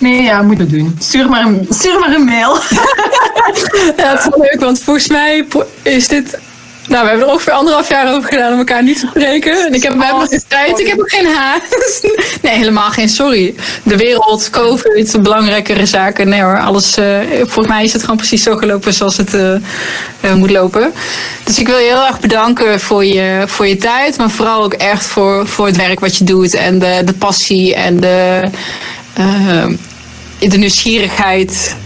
Nee, 0.00 0.22
ja, 0.22 0.42
moet 0.42 0.58
het 0.58 0.70
doen. 0.70 0.96
Stuur 0.98 1.28
maar 1.28 1.46
een, 1.46 1.66
stuur 1.70 1.98
maar 1.98 2.14
een 2.14 2.24
mail. 2.24 2.54
ja, 3.96 4.10
het 4.10 4.18
is 4.18 4.28
wel 4.28 4.38
leuk, 4.38 4.60
want 4.60 4.82
volgens 4.82 5.08
mij 5.08 5.46
is 5.82 6.08
dit... 6.08 6.38
Nou, 6.86 7.02
we 7.02 7.08
hebben 7.08 7.26
er 7.26 7.32
ongeveer 7.32 7.52
anderhalf 7.52 7.88
jaar 7.88 8.14
over 8.14 8.28
gedaan 8.28 8.52
om 8.52 8.58
elkaar 8.58 8.82
niet 8.82 9.00
te 9.00 9.06
spreken. 9.06 9.66
En 9.66 9.74
ik 9.74 9.82
heb, 9.82 9.92
we 9.92 9.98
nog 9.98 10.28
tijd, 10.48 10.78
ik 10.78 10.86
heb 10.86 11.00
ook 11.00 11.10
geen 11.10 11.26
haast. 11.26 12.08
nee, 12.42 12.56
helemaal 12.56 12.90
geen 12.90 13.08
sorry. 13.08 13.54
De 13.82 13.96
wereld, 13.96 14.50
COVID, 14.50 15.22
belangrijkere 15.22 15.86
zaken. 15.86 16.28
Nee 16.28 16.42
hoor, 16.42 16.60
alles... 16.60 16.98
Uh, 16.98 17.06
volgens 17.36 17.66
mij 17.66 17.84
is 17.84 17.92
het 17.92 18.02
gewoon 18.02 18.16
precies 18.16 18.42
zo 18.42 18.56
gelopen 18.56 18.94
zoals 18.94 19.16
het 19.16 19.34
uh, 19.34 19.54
uh, 20.20 20.34
moet 20.34 20.50
lopen. 20.50 20.92
Dus 21.44 21.58
ik 21.58 21.66
wil 21.66 21.78
je 21.78 21.86
heel 21.86 22.06
erg 22.06 22.20
bedanken 22.20 22.80
voor 22.80 23.04
je, 23.04 23.42
voor 23.46 23.66
je 23.66 23.76
tijd. 23.76 24.18
Maar 24.18 24.30
vooral 24.30 24.62
ook 24.62 24.74
echt 24.74 25.06
voor, 25.06 25.46
voor 25.46 25.66
het 25.66 25.76
werk 25.76 26.00
wat 26.00 26.16
je 26.16 26.24
doet. 26.24 26.54
En 26.54 26.78
de, 26.78 27.02
de 27.04 27.14
passie 27.14 27.74
en 27.74 28.00
de 28.00 28.50
de 30.48 30.58
nieuwsgierigheid, 30.58 31.76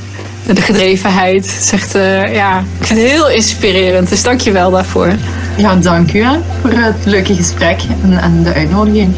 de 0.47 0.63
gedrevenheid. 0.63 1.47
Zegt, 1.61 1.97
uh, 1.97 2.35
ja, 2.35 2.59
ik 2.81 2.87
vind 2.87 3.01
het 3.01 3.09
heel 3.09 3.31
inspirerend. 3.31 4.09
Dus 4.09 4.23
dank 4.23 4.41
je 4.41 4.51
wel 4.51 4.71
daarvoor. 4.71 5.13
ja, 5.57 5.77
dank 5.77 6.13
u 6.13 6.23
hè, 6.23 6.37
voor 6.61 6.71
het 6.71 6.97
leuke 7.05 7.35
gesprek 7.35 7.81
en, 8.03 8.19
en 8.19 8.43
de 8.43 8.53
uitnodiging. 8.53 9.15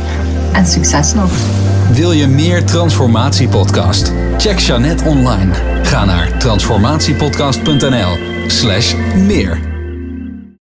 En 0.52 0.66
succes 0.66 1.14
nog. 1.14 1.30
Wil 1.92 2.12
je 2.12 2.26
meer 2.26 2.64
Transformatiepodcast? 2.64 4.12
Check 4.38 4.58
Jeannette 4.58 5.04
online. 5.04 5.52
Ga 5.82 6.04
naar 6.04 6.38
transformatiepodcast.nl 6.38 8.18
slash 8.46 8.94
meer. 9.16 9.65